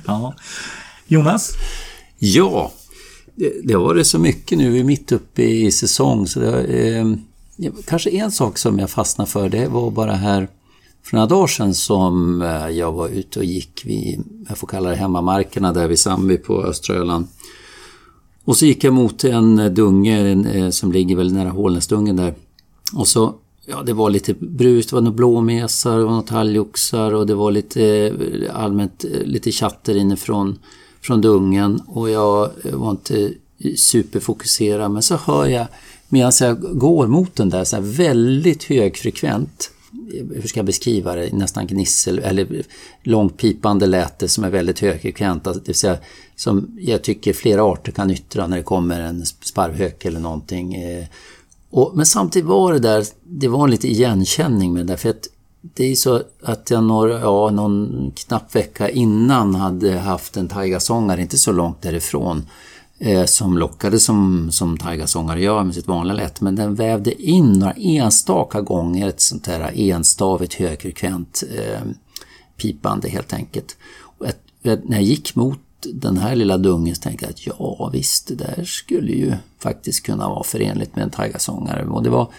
Ja. 0.05 0.33
Jonas? 1.07 1.53
Ja, 2.19 2.71
det, 3.35 3.53
det 3.63 3.73
har 3.73 3.81
varit 3.81 4.07
så 4.07 4.19
mycket 4.19 4.57
nu, 4.57 4.69
vi 4.69 4.79
är 4.79 4.83
mitt 4.83 5.11
uppe 5.11 5.43
i 5.43 5.71
säsong 5.71 6.27
så 6.27 6.39
det, 6.39 6.63
eh, 6.63 7.05
ja, 7.55 7.71
Kanske 7.85 8.09
en 8.09 8.31
sak 8.31 8.57
som 8.57 8.79
jag 8.79 8.89
fastnade 8.89 9.29
för 9.29 9.49
det 9.49 9.67
var 9.67 9.91
bara 9.91 10.13
här 10.15 10.47
för 11.03 11.15
några 11.15 11.27
dagar 11.27 11.47
sedan 11.47 11.73
som 11.73 12.41
eh, 12.41 12.69
jag 12.69 12.91
var 12.91 13.07
ute 13.07 13.39
och 13.39 13.45
gick 13.45 13.85
vid, 13.85 14.23
jag 14.49 14.57
får 14.57 14.67
kalla 14.67 14.89
det 14.89 14.95
hemmamarkerna 14.95 15.73
där 15.73 15.87
vid 15.87 15.99
Sandby 15.99 16.37
på 16.37 16.63
östra 16.63 16.95
Öland. 16.95 17.27
Och 18.45 18.57
så 18.57 18.65
gick 18.65 18.83
jag 18.83 18.93
mot 18.93 19.23
en 19.23 19.73
dunge 19.73 20.31
en, 20.31 20.45
eh, 20.45 20.69
som 20.69 20.91
ligger 20.91 21.15
väl 21.15 21.33
nära 21.33 21.49
Hålnäsdungen 21.49 22.15
där. 22.15 22.33
Och 22.93 23.07
så, 23.07 23.35
ja 23.65 23.83
det 23.85 23.93
var 23.93 24.09
lite 24.09 24.33
brus, 24.33 24.87
det 24.87 24.95
var 24.95 25.01
några 25.01 25.15
blåmesar, 25.15 25.97
det 25.97 26.03
var 26.03 26.11
några 26.11 26.27
talgoxar 26.27 27.13
och 27.13 27.27
det 27.27 27.35
var 27.35 27.51
lite 27.51 28.07
eh, 28.07 28.63
allmänt 28.63 29.05
lite 29.23 29.51
chatter 29.51 29.95
inifrån 29.97 30.59
från 31.01 31.21
dungen 31.21 31.81
och 31.87 32.09
jag 32.09 32.49
var 32.73 32.91
inte 32.91 33.33
superfokuserad 33.75 34.91
men 34.91 35.01
så 35.01 35.15
hör 35.15 35.45
jag 35.47 35.67
medan 36.09 36.31
jag 36.41 36.61
går 36.79 37.07
mot 37.07 37.35
den 37.35 37.49
där 37.49 37.63
så 37.63 37.75
här 37.75 37.83
väldigt 37.83 38.63
högfrekvent 38.63 39.71
hur 40.13 40.47
ska 40.47 40.59
jag 40.59 40.65
beskriva 40.65 41.15
det, 41.15 41.33
nästan 41.33 41.67
gnissel 41.67 42.19
eller 42.19 42.63
långpipande 43.03 43.85
läte 43.85 44.27
som 44.27 44.43
är 44.43 44.49
väldigt 44.49 44.79
högfrekvent. 44.79 45.47
Alltså, 45.47 45.61
det 45.61 45.67
vill 45.67 45.75
säga 45.75 45.97
som 46.35 46.77
jag 46.79 47.01
tycker 47.01 47.33
flera 47.33 47.63
arter 47.63 47.91
kan 47.91 48.11
yttra 48.11 48.47
när 48.47 48.57
det 48.57 48.63
kommer 48.63 49.01
en 49.01 49.25
sparvhök 49.25 50.05
eller 50.05 50.19
någonting. 50.19 50.75
Eh. 50.75 51.05
Och, 51.69 51.91
men 51.95 52.05
samtidigt 52.05 52.47
var 52.47 52.73
det 52.73 52.79
där, 52.79 53.05
det 53.23 53.47
var 53.47 53.63
en 53.63 53.71
lite 53.71 53.87
igenkänning 53.87 54.73
med 54.73 54.85
det 54.85 54.93
där, 54.93 54.97
för 54.97 55.09
att 55.09 55.27
det 55.61 55.91
är 55.91 55.95
så 55.95 56.21
att 56.43 56.69
jag 56.69 56.83
några, 56.83 57.19
ja, 57.19 57.49
någon 57.49 58.11
knapp 58.15 58.55
vecka 58.55 58.89
innan 58.89 59.55
hade 59.55 59.91
haft 59.91 60.37
en 60.37 60.47
taigasångare, 60.47 61.21
inte 61.21 61.37
så 61.37 61.51
långt 61.51 61.81
därifrån, 61.81 62.45
eh, 63.01 63.25
som 63.25 63.57
lockade 63.57 63.99
som, 63.99 64.51
som 64.51 64.77
taigasångare 64.77 65.41
gör 65.41 65.63
med 65.63 65.75
sitt 65.75 65.87
vanliga 65.87 66.15
lätt, 66.15 66.41
men 66.41 66.55
den 66.55 66.75
vävde 66.75 67.21
in 67.23 67.51
några 67.51 67.73
enstaka 67.73 68.61
gånger 68.61 69.07
ett 69.07 69.21
sånt 69.21 69.47
här 69.47 69.71
enstavigt 69.75 70.53
högfrekvent 70.53 71.43
eh, 71.55 71.81
pipande 72.57 73.09
helt 73.09 73.33
enkelt. 73.33 73.77
Och 74.17 74.27
ett, 74.27 74.39
när 74.61 74.97
jag 74.97 75.03
gick 75.03 75.35
mot 75.35 75.59
den 75.93 76.17
här 76.17 76.35
lilla 76.35 76.57
dungen 76.57 76.95
så 76.95 77.01
tänkte 77.01 77.25
jag 77.25 77.31
att 77.31 77.47
ja 77.47 77.89
visst, 77.93 78.27
det 78.27 78.35
där 78.35 78.63
skulle 78.63 79.11
ju 79.11 79.33
faktiskt 79.59 80.05
kunna 80.05 80.29
vara 80.29 80.43
förenligt 80.43 80.95
med 80.95 81.03
en 81.03 81.09
taigasångare. 81.09 81.85
Och 81.85 82.03
det 82.03 82.09
var 82.09 82.31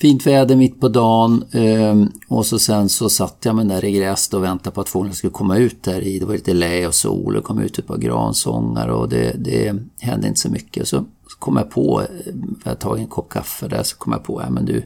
fint 0.00 0.26
väder 0.26 0.56
mitt 0.56 0.80
på 0.80 0.88
dagen 0.88 1.44
ehm, 1.52 2.10
och 2.28 2.46
så 2.46 2.58
sen 2.58 2.88
så 2.88 3.08
satt 3.08 3.38
jag 3.44 3.56
mig 3.56 3.64
där 3.64 3.84
i 3.84 3.92
gräset 3.92 4.34
och 4.34 4.44
väntade 4.44 4.74
på 4.74 4.80
att 4.80 4.88
fåglarna 4.88 5.14
skulle 5.14 5.30
komma 5.30 5.56
ut 5.56 5.82
där 5.82 6.00
i. 6.00 6.18
Det 6.18 6.26
var 6.26 6.34
lite 6.34 6.54
lä 6.54 6.86
och 6.86 6.94
sol 6.94 7.36
och 7.36 7.44
kom 7.44 7.58
ut 7.58 7.78
ett 7.78 7.86
par 7.86 7.98
gransångar 7.98 8.88
och 8.88 9.08
det, 9.08 9.36
det 9.38 9.74
hände 10.00 10.28
inte 10.28 10.40
så 10.40 10.48
mycket. 10.48 10.88
Så 10.88 11.04
kom 11.38 11.56
jag 11.56 11.70
på, 11.70 12.00
eh, 12.02 12.06
jag 12.26 12.72
jag 12.72 12.78
tagit 12.78 13.02
en 13.02 13.08
kopp 13.08 13.28
kaffe 13.28 13.68
där, 13.68 13.82
så 13.82 13.96
kom 13.96 14.12
jag 14.12 14.24
på, 14.24 14.42
ja 14.42 14.50
men 14.50 14.64
du, 14.64 14.82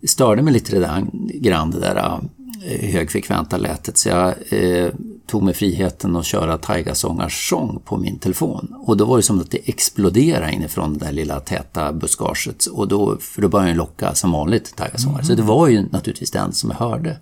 det 0.00 0.08
störde 0.08 0.42
mig 0.42 0.52
lite 0.52 0.76
redan 0.76 1.10
grann, 1.34 1.70
det 1.70 1.80
där 1.80 2.20
högfrekventa 2.66 3.56
lätet. 3.56 3.98
Så 3.98 4.08
jag 4.08 4.34
eh, 4.48 4.90
tog 5.26 5.42
mig 5.42 5.54
friheten 5.54 6.16
att 6.16 6.24
köra 6.24 6.58
Taigasångarsång 6.58 7.80
på 7.84 7.96
min 7.96 8.18
telefon. 8.18 8.74
Och 8.78 8.96
då 8.96 9.04
var 9.04 9.16
det 9.16 9.22
som 9.22 9.40
att 9.40 9.50
det 9.50 9.68
exploderade 9.68 10.52
inifrån 10.52 10.98
det 10.98 11.04
där 11.04 11.12
lilla 11.12 11.40
täta 11.40 11.92
buskaget. 11.92 12.66
Och 12.66 12.88
då, 12.88 13.16
för 13.20 13.42
då 13.42 13.48
började 13.48 13.70
den 13.70 13.76
locka 13.76 14.14
som 14.14 14.32
vanligt 14.32 14.76
Taigasångare. 14.76 15.24
Så 15.24 15.34
det 15.34 15.42
var 15.42 15.68
ju 15.68 15.86
naturligtvis 15.90 16.30
den 16.30 16.52
som 16.52 16.70
jag 16.70 16.76
hörde. 16.76 17.18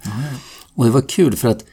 Och 0.75 0.85
det 0.85 0.90
var 0.90 1.09
kul 1.09 1.37
för 1.37 1.49
att 1.49 1.64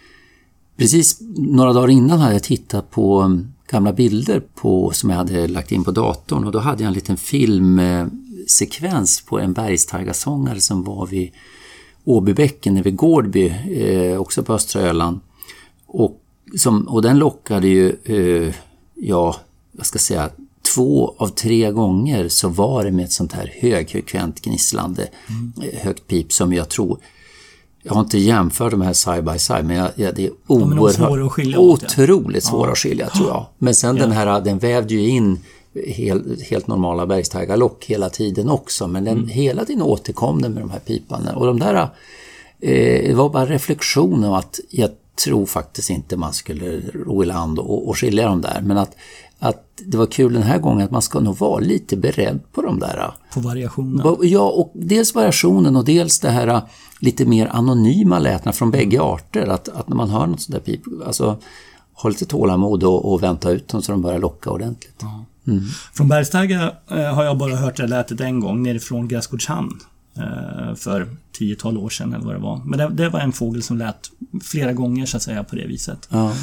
precis 0.77 1.17
några 1.37 1.73
dagar 1.73 1.89
innan 1.89 2.19
hade 2.19 2.33
jag 2.33 2.43
tittat 2.43 2.91
på 2.91 3.21
um, 3.21 3.53
gamla 3.67 3.93
bilder 3.93 4.43
på, 4.55 4.91
som 4.91 5.09
jag 5.09 5.17
hade 5.17 5.47
lagt 5.47 5.71
in 5.71 5.83
på 5.83 5.91
datorn 5.91 6.45
och 6.45 6.51
då 6.51 6.59
hade 6.59 6.83
jag 6.83 6.87
en 6.87 6.93
liten 6.93 7.17
filmsekvens 7.17 9.21
på 9.21 9.39
en 9.39 9.53
bergstaigasångare 9.53 10.59
som 10.59 10.83
var 10.83 11.05
vid 11.05 11.31
Åbybäcken 12.05 12.81
vid 12.81 12.95
Gårdby, 12.95 13.53
eh, 13.69 14.21
också 14.21 14.43
på 14.43 14.53
östra 14.53 14.81
Öland. 14.81 15.19
Och, 15.85 16.21
som, 16.57 16.87
och 16.87 17.01
den 17.01 17.19
lockade 17.19 17.67
ju, 17.67 17.95
eh, 18.03 18.53
ja, 18.95 19.35
jag 19.71 19.85
ska 19.85 19.99
säga, 19.99 20.29
två 20.75 21.15
av 21.17 21.27
tre 21.27 21.71
gånger 21.71 22.29
så 22.29 22.49
var 22.49 22.83
det 22.83 22.91
med 22.91 23.05
ett 23.05 23.11
sånt 23.11 23.33
här 23.33 23.53
högfrekvent 23.55 24.41
gnisslande 24.41 25.07
eh, 25.61 25.79
högt 25.79 26.07
pip 26.07 26.33
som 26.33 26.53
jag 26.53 26.69
tror 26.69 26.99
jag 27.83 27.93
har 27.93 28.01
inte 28.01 28.17
jämfört 28.17 28.71
de 28.71 28.81
här 28.81 28.93
side 28.93 29.23
by 29.23 29.39
side, 29.39 29.65
men 29.65 29.77
jag, 29.77 29.89
jag, 29.95 30.15
det 30.15 30.25
är 30.25 30.31
oerhört, 30.47 30.95
svåra 30.95 31.25
att 31.25 31.31
skilja 31.31 31.59
åt, 31.59 31.81
ja. 31.81 31.87
otroligt 32.03 32.43
svåra 32.43 32.71
att 32.71 32.77
skilja 32.77 33.09
tror 33.09 33.27
jag. 33.27 33.45
Men 33.57 33.75
sen 33.75 33.95
den 33.95 34.11
här, 34.11 34.41
den 34.41 34.59
vävde 34.59 34.93
ju 34.93 35.07
in 35.07 35.39
helt, 35.87 36.41
helt 36.41 36.67
normala 36.67 37.05
bergstaigarlock 37.05 37.85
hela 37.85 38.09
tiden 38.09 38.49
också, 38.49 38.87
men 38.87 39.03
den 39.03 39.27
hela 39.27 39.65
tiden 39.65 39.81
återkom 39.83 40.41
den 40.41 40.53
med 40.53 40.63
de 40.63 40.69
här 40.69 40.79
piparna. 40.79 41.35
Och 41.35 41.45
de 41.45 41.59
där, 41.59 41.73
eh, 42.59 43.07
det 43.07 43.13
var 43.15 43.29
bara 43.29 43.45
reflektion 43.45 44.23
av 44.23 44.33
att 44.33 44.59
jag 44.69 44.89
tror 45.23 45.45
faktiskt 45.45 45.89
inte 45.89 46.17
man 46.17 46.33
skulle 46.33 46.79
ro 46.79 47.23
i 47.23 47.25
land 47.25 47.59
och, 47.59 47.87
och 47.89 47.97
skilja 47.97 48.27
dem 48.27 48.41
där, 48.41 48.61
men 48.63 48.77
att, 48.77 48.95
att 49.39 49.67
det 49.85 49.97
var 49.97 50.05
kul 50.05 50.33
den 50.33 50.43
här 50.43 50.57
gången 50.59 50.85
att 50.85 50.91
man 50.91 51.01
ska 51.01 51.19
nog 51.19 51.37
vara 51.37 51.59
lite 51.59 51.97
beredd 51.97 52.39
på 52.51 52.61
de 52.61 52.79
där 52.79 53.11
På 53.33 53.39
variationen. 53.39 54.03
Va- 54.03 54.17
Ja, 54.21 54.49
och 54.49 54.71
dels 54.75 55.15
variationen 55.15 55.75
och 55.75 55.85
dels 55.85 56.19
det 56.19 56.29
här 56.29 56.61
lite 56.99 57.25
mer 57.25 57.47
anonyma 57.47 58.19
lätena 58.19 58.51
från 58.53 58.71
bägge 58.71 59.01
arter. 59.01 59.47
Att, 59.47 59.69
att 59.69 59.87
när 59.89 59.95
man 59.95 60.09
hör 60.09 60.27
något 60.27 60.41
sånt 60.41 60.53
där 60.55 60.59
pip, 60.73 60.81
alltså 61.05 61.37
ha 61.93 62.09
lite 62.09 62.25
tålamod 62.25 62.83
och, 62.83 63.13
och 63.13 63.23
vänta 63.23 63.51
ut 63.51 63.67
dem 63.67 63.81
så 63.81 63.91
de 63.91 64.01
börjar 64.01 64.19
locka 64.19 64.51
ordentligt. 64.51 65.01
Från 65.93 66.07
bergstagga 66.07 66.71
eh, 66.91 67.13
har 67.13 67.23
jag 67.23 67.37
bara 67.37 67.55
hört 67.55 67.77
det 67.77 67.87
lätet 67.87 68.21
en 68.21 68.39
gång 68.39 68.63
nerifrån 68.63 69.07
Gräsgårdshamn. 69.07 69.79
Eh, 70.17 70.75
för 70.75 71.07
10-12 71.39 71.77
år 71.77 71.89
sedan 71.89 72.13
eller 72.13 72.25
vad 72.25 72.35
det 72.35 72.39
var. 72.39 72.61
Men 72.65 72.79
det, 72.79 72.89
det 72.89 73.09
var 73.09 73.19
en 73.19 73.31
fågel 73.31 73.63
som 73.63 73.77
lät 73.77 74.11
flera 74.43 74.73
gånger 74.73 75.05
så 75.05 75.17
att 75.17 75.23
säga 75.23 75.43
på 75.43 75.55
det 75.55 75.67
viset. 75.67 76.07
Ja. 76.09 76.33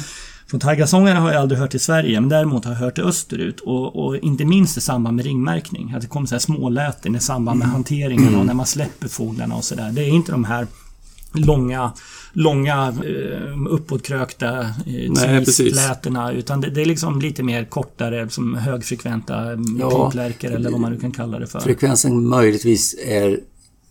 Från 0.47 0.59
taigasångare 0.59 1.17
har 1.17 1.31
jag 1.31 1.41
aldrig 1.41 1.59
hört 1.59 1.75
i 1.75 1.79
Sverige, 1.79 2.21
men 2.21 2.29
däremot 2.29 2.65
har 2.65 2.71
jag 2.71 2.79
hört 2.79 2.95
det 2.95 3.03
österut. 3.03 3.59
Och, 3.59 4.05
och 4.05 4.17
inte 4.17 4.45
minst 4.45 4.77
i 4.77 4.81
samband 4.81 5.15
med 5.15 5.25
ringmärkning. 5.25 5.93
Att 5.93 6.01
det 6.01 6.07
kommer 6.07 6.27
så 6.27 6.35
här 6.35 6.39
småläten 6.39 7.15
i 7.15 7.19
samband 7.19 7.59
med 7.59 7.67
hanteringen 7.67 8.35
och 8.35 8.45
när 8.45 8.53
man 8.53 8.65
släpper 8.65 9.07
fåglarna 9.07 9.55
och 9.55 9.63
sådär. 9.63 9.91
Det 9.91 10.01
är 10.01 10.09
inte 10.09 10.31
de 10.31 10.43
här 10.43 10.67
långa, 11.33 11.93
långa 12.33 12.87
eh, 12.87 13.69
uppåtkrökta 13.69 14.59
eh, 14.59 15.73
lätena 15.73 16.31
utan 16.31 16.61
det, 16.61 16.69
det, 16.69 16.81
är 16.81 16.85
liksom 16.85 17.21
lite 17.21 17.43
mer 17.43 17.65
kortare, 17.65 18.29
som 18.29 18.55
högfrekventa 18.55 19.45
ja, 19.79 20.09
piplärkor 20.09 20.51
eller 20.51 20.71
vad 20.71 20.79
man 20.79 20.91
nu 20.91 20.99
kan 20.99 21.11
kalla 21.11 21.39
det 21.39 21.47
för. 21.47 21.59
Frekvensen 21.59 22.27
möjligtvis 22.27 22.95
är 23.05 23.39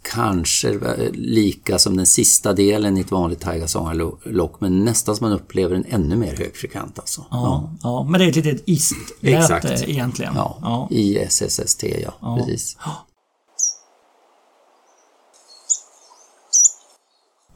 kanske 0.02 0.78
lika 1.12 1.78
som 1.78 1.96
den 1.96 2.06
sista 2.06 2.52
delen 2.52 2.96
i 2.96 3.00
ett 3.00 3.10
vanligt 3.10 3.40
taigasångarlock 3.40 4.60
men 4.60 4.84
nästan 4.84 5.16
som 5.16 5.28
man 5.28 5.32
upplever 5.32 5.76
en 5.76 5.84
ännu 5.88 6.16
mer 6.16 6.36
högfrekvent 6.36 6.98
alltså. 6.98 7.24
Ja, 7.30 7.70
ja. 7.72 7.76
ja 7.82 8.06
men 8.10 8.20
det 8.20 8.26
är 8.26 8.28
ett 8.28 8.36
litet 8.36 8.62
ist-läte 8.66 9.90
egentligen. 9.90 10.32
Ja, 10.36 10.58
ja, 10.62 10.88
i 10.90 11.26
SSST 11.28 11.82
ja, 11.82 12.12
ja. 12.20 12.36
precis. 12.36 12.76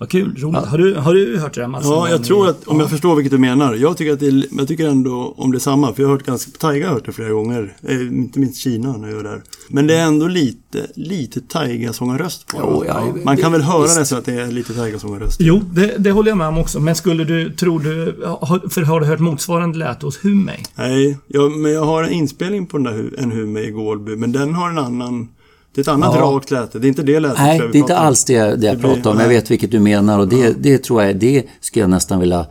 Vad 0.04 0.11
kul, 0.11 0.37
roligt. 0.37 0.61
Ja. 0.62 0.68
Har, 0.68 0.78
du, 0.78 0.94
har 0.94 1.14
du 1.14 1.38
hört 1.38 1.54
det 1.54 1.61
där 1.61 1.68
Mats? 1.68 1.84
Ja, 1.84 2.08
jag 2.08 2.25
tror 2.25 2.49
att, 2.49 2.68
om 2.68 2.80
jag 2.80 2.90
förstår 2.90 3.14
vilket 3.14 3.30
du 3.30 3.38
menar. 3.38 3.75
Jag 3.75 3.96
tycker, 3.96 4.12
att 4.12 4.20
det 4.20 4.46
jag 4.58 4.68
tycker 4.68 4.88
ändå 4.88 5.34
om 5.37 5.50
det 5.52 5.58
är 5.58 5.61
samma, 5.61 5.94
för 5.94 6.02
jag 6.02 6.08
har 6.08 6.16
hört 6.16 6.26
ganska, 6.26 6.50
Taiga 6.58 6.87
har 6.87 6.94
hört 6.94 7.06
det 7.06 7.12
flera 7.12 7.30
gånger. 7.30 7.76
Eh, 7.82 8.00
inte 8.00 8.38
minst 8.38 8.61
Kina 8.61 8.96
när 8.96 9.08
jag 9.08 9.18
är 9.18 9.23
där. 9.23 9.42
Men 9.68 9.87
det 9.87 9.94
är 9.94 10.06
ändå 10.06 10.28
lite, 10.28 10.87
lite 10.94 11.40
Taiga-sångarröst 11.40 12.46
på 12.46 12.58
jo, 12.61 12.84
ja, 12.87 13.14
Man 13.25 13.37
kan 13.37 13.52
väl 13.52 13.62
höra 13.62 13.99
nästan 13.99 14.18
att 14.18 14.25
det 14.25 14.40
är 14.40 14.46
lite 14.46 14.75
Taiga-sångarröst. 14.75 15.37
Jo, 15.40 15.61
det, 15.73 15.94
det, 15.99 16.11
håller 16.11 16.30
jag 16.30 16.38
med 16.38 16.49
om 16.49 16.58
också. 16.58 16.80
Men 16.80 16.94
skulle 16.94 17.25
du, 17.25 17.52
tror 17.52 17.80
du, 17.80 18.16
för 18.70 18.82
har 18.82 19.00
du 19.00 19.06
hört 19.06 19.20
motsvarande 19.20 19.78
läte 19.78 20.06
hos 20.06 20.25
Humei? 20.25 20.62
Nej, 20.75 21.18
jag, 21.26 21.52
men 21.52 21.73
jag 21.73 21.84
har 21.84 22.02
en 22.02 22.12
inspelning 22.12 22.66
på 22.66 22.78
den 22.78 22.84
där, 22.84 23.11
en 23.18 23.32
Humei 23.32 23.66
i 23.66 23.70
Gålby, 23.70 24.16
men 24.16 24.32
den 24.32 24.54
har 24.54 24.70
en 24.70 24.78
annan 24.78 25.28
det 25.75 25.81
är 25.81 25.83
ett 25.83 25.88
annat 25.88 26.14
ja. 26.14 26.21
rakt 26.21 26.50
läte. 26.50 26.78
Det 26.78 26.87
är 26.87 26.88
inte 26.88 27.02
det 27.02 27.21
lätet 27.21 27.38
Nej, 27.38 27.59
det 27.59 27.78
är 27.78 27.81
inte 27.81 27.97
alls 27.97 28.25
det, 28.25 28.57
det 28.57 28.66
jag 28.66 28.81
pratar 28.81 29.11
om. 29.11 29.21
Jag 29.21 29.28
vet 29.28 29.50
vilket 29.50 29.71
du 29.71 29.81
menar 29.81 30.19
och 30.19 30.28
det, 30.28 30.37
ja. 30.37 30.52
det 30.59 30.78
tror 30.78 31.02
jag, 31.02 31.16
det 31.16 31.43
skulle 31.61 31.83
jag 31.83 31.90
nästan 31.90 32.21
vilja 32.21 32.47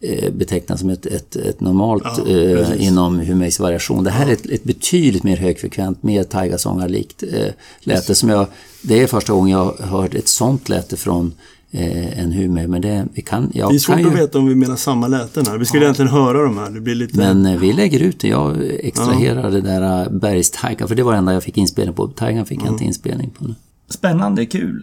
eh, 0.00 0.32
beteckna 0.32 0.76
som 0.76 0.90
ett, 0.90 1.06
ett, 1.06 1.36
ett 1.36 1.60
normalt 1.60 2.04
ja, 2.26 2.32
eh, 2.32 2.86
inom 2.86 3.18
Humeis 3.18 3.60
variation. 3.60 4.04
Det 4.04 4.10
här 4.10 4.26
är 4.26 4.32
ett, 4.32 4.46
ett, 4.46 4.64
betydligt 4.64 5.22
mer 5.22 5.36
högfrekvent, 5.36 6.02
mer 6.02 6.22
taigasångarlikt 6.22 7.22
eh, 7.22 7.52
läte 7.80 8.14
som 8.14 8.28
jag... 8.28 8.46
Det 8.82 9.02
är 9.02 9.06
första 9.06 9.32
gången 9.32 9.58
jag 9.58 9.64
har 9.64 9.86
hört 9.86 10.14
ett 10.14 10.28
sånt 10.28 10.68
läte 10.68 10.96
från 10.96 11.34
eh, 11.70 12.18
än 12.20 12.32
humor. 12.32 12.66
Men 12.66 12.82
det, 12.82 13.06
vi 13.14 13.22
kan, 13.22 13.50
jag 13.54 13.70
det 13.70 13.76
är 13.76 13.78
svårt 13.78 14.00
ju... 14.00 14.08
att 14.08 14.14
veta 14.14 14.38
om 14.38 14.46
vi 14.46 14.54
menar 14.54 14.76
samma 14.76 15.08
läten 15.08 15.46
här. 15.46 15.58
Vi 15.58 15.64
skulle 15.64 15.82
ja. 15.82 15.86
egentligen 15.86 16.12
höra 16.12 16.42
de 16.42 16.58
här. 16.58 16.70
Det 16.70 16.80
blir 16.80 16.94
lite... 16.94 17.16
Men 17.16 17.46
eh, 17.46 17.60
vi 17.60 17.72
lägger 17.72 18.00
ut 18.00 18.20
det. 18.20 18.28
Jag 18.28 18.56
extraherar 18.80 19.44
ja. 19.44 19.50
det 19.50 19.60
där 19.60 20.06
uh, 20.06 20.18
bergstaigan. 20.18 20.88
För 20.88 20.94
det 20.94 21.02
var 21.02 21.12
det 21.12 21.18
enda 21.18 21.32
jag 21.32 21.42
fick 21.42 21.58
inspelning 21.58 21.94
på. 21.94 22.08
Taigan 22.08 22.46
fick 22.46 22.60
jag 22.60 22.68
inte 22.68 22.84
inspelning 22.84 23.30
på 23.30 23.44
nu. 23.44 23.54
Spännande, 23.88 24.46
kul. 24.46 24.82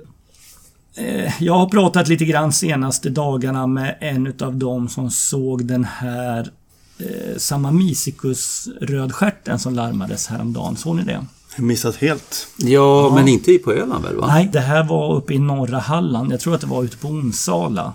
Eh, 0.98 1.44
jag 1.44 1.54
har 1.54 1.70
pratat 1.70 2.08
lite 2.08 2.26
grann 2.26 2.52
senaste 2.52 3.10
dagarna 3.10 3.68
med 3.68 3.98
en 4.00 4.34
av 4.42 4.56
dem 4.56 4.90
som 4.90 5.12
såg 5.12 5.66
den 5.66 5.84
här 5.84 6.52
eh, 7.00 7.38
Samamicicus 7.38 8.68
rödstjärten 8.82 9.60
som 9.60 9.76
larmades 9.76 10.28
häromdagen. 10.28 10.78
Såg 10.78 10.96
ni 10.96 11.04
det? 11.04 11.26
Missat 11.58 11.96
helt. 11.96 12.48
Ja, 12.58 12.68
ja, 12.68 13.16
men 13.16 13.28
inte 13.28 13.58
på 13.58 13.72
Öland 13.72 14.04
väl? 14.04 14.16
Va? 14.16 14.28
Nej, 14.28 14.50
det 14.54 14.60
här 14.60 14.84
var 14.84 15.16
uppe 15.16 15.34
i 15.34 15.40
norra 15.40 15.80
Halland. 15.80 16.34
Jag 16.34 16.40
tror 16.40 16.56
att 16.56 16.62
det 16.62 16.68
var 16.68 16.84
ute 16.84 16.98
på 16.98 17.08
Onsala. 17.08 17.94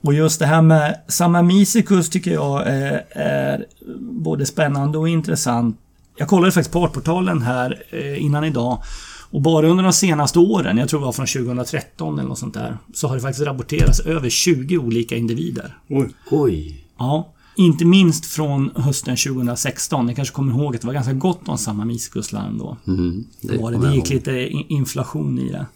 Och 0.00 0.14
just 0.14 0.38
det 0.38 0.46
här 0.46 0.62
med 0.62 1.00
Samamicicus 1.08 2.10
tycker 2.10 2.30
jag 2.30 2.66
är, 2.66 3.04
är, 3.10 3.66
både 4.00 4.46
spännande 4.46 4.98
och 4.98 5.08
intressant. 5.08 5.76
Jag 6.16 6.28
kollade 6.28 6.52
faktiskt 6.52 6.72
på 6.72 6.84
Artportalen 6.84 7.42
här 7.42 7.82
eh, 7.90 8.24
innan 8.24 8.44
idag. 8.44 8.82
Och 9.30 9.42
bara 9.42 9.68
under 9.68 9.84
de 9.84 9.92
senaste 9.92 10.38
åren, 10.38 10.78
jag 10.78 10.88
tror 10.88 11.00
det 11.00 11.06
var 11.06 11.12
från 11.12 11.26
2013 11.26 12.18
eller 12.18 12.28
något 12.28 12.38
sånt 12.38 12.54
där, 12.54 12.78
så 12.94 13.08
har 13.08 13.14
det 13.14 13.20
faktiskt 13.20 13.46
rapporterats 13.46 14.00
över 14.00 14.30
20 14.30 14.78
olika 14.78 15.16
individer. 15.16 15.76
Oj. 15.88 16.08
Oj. 16.30 16.84
Ja. 16.98 17.32
Inte 17.58 17.84
minst 17.84 18.26
från 18.26 18.70
hösten 18.74 19.16
2016. 19.16 20.06
Ni 20.06 20.14
kanske 20.14 20.34
kommer 20.34 20.52
ihåg 20.52 20.74
att 20.74 20.80
det 20.80 20.86
var 20.86 20.94
ganska 20.94 21.12
gott 21.12 21.48
om 21.48 21.58
samma 21.58 21.84
miskuslarm 21.84 22.58
då. 22.58 22.76
Mm, 22.86 23.24
det, 23.40 23.52
det, 23.52 23.58
var 23.58 23.72
det, 23.72 23.78
det 23.78 23.94
gick 23.94 24.10
lite 24.10 24.48
inflation 24.48 25.38
i 25.38 25.52
det. 25.52 25.66